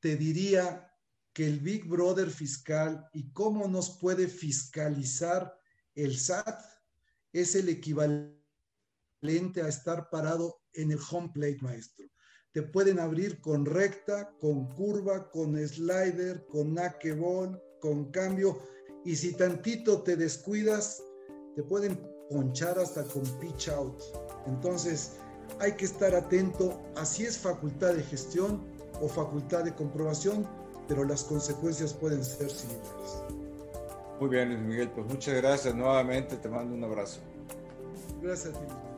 te 0.00 0.16
diría 0.16 0.90
que 1.32 1.46
el 1.46 1.60
Big 1.60 1.86
Brother 1.86 2.30
fiscal 2.30 3.08
y 3.12 3.30
cómo 3.32 3.68
nos 3.68 3.98
puede 3.98 4.26
fiscalizar 4.26 5.54
el 5.94 6.18
SAT 6.18 6.60
es 7.32 7.54
el 7.54 7.68
equivalente 7.68 9.62
a 9.62 9.68
estar 9.68 10.08
parado 10.10 10.62
en 10.72 10.90
el 10.90 10.98
home 11.10 11.30
plate, 11.32 11.58
maestro. 11.60 12.06
Te 12.52 12.62
pueden 12.62 12.98
abrir 12.98 13.40
con 13.40 13.64
recta, 13.64 14.34
con 14.40 14.68
curva, 14.70 15.30
con 15.30 15.56
slider, 15.56 16.44
con 16.46 16.74
ball, 16.74 17.62
con 17.80 18.10
cambio. 18.10 18.58
Y 19.04 19.14
si 19.14 19.34
tantito 19.34 20.02
te 20.02 20.16
descuidas, 20.16 21.02
te 21.54 21.62
pueden 21.62 22.00
ponchar 22.28 22.78
hasta 22.78 23.04
con 23.04 23.22
pitch 23.38 23.68
out. 23.68 24.02
Entonces, 24.46 25.12
hay 25.60 25.72
que 25.72 25.84
estar 25.84 26.14
atento. 26.14 26.80
Así 26.96 27.24
es 27.24 27.38
facultad 27.38 27.94
de 27.94 28.02
gestión 28.02 28.60
o 29.00 29.08
facultad 29.08 29.64
de 29.64 29.74
comprobación, 29.74 30.46
pero 30.88 31.04
las 31.04 31.22
consecuencias 31.22 31.94
pueden 31.94 32.24
ser 32.24 32.50
similares. 32.50 33.22
Muy 34.18 34.28
bien, 34.28 34.48
Luis 34.48 34.60
Miguel, 34.60 34.90
pues 34.90 35.06
muchas 35.06 35.36
gracias 35.36 35.74
nuevamente, 35.74 36.36
te 36.36 36.48
mando 36.48 36.74
un 36.74 36.84
abrazo. 36.84 37.20
Gracias 38.20 38.54
a 38.54 38.58
ti. 38.58 38.89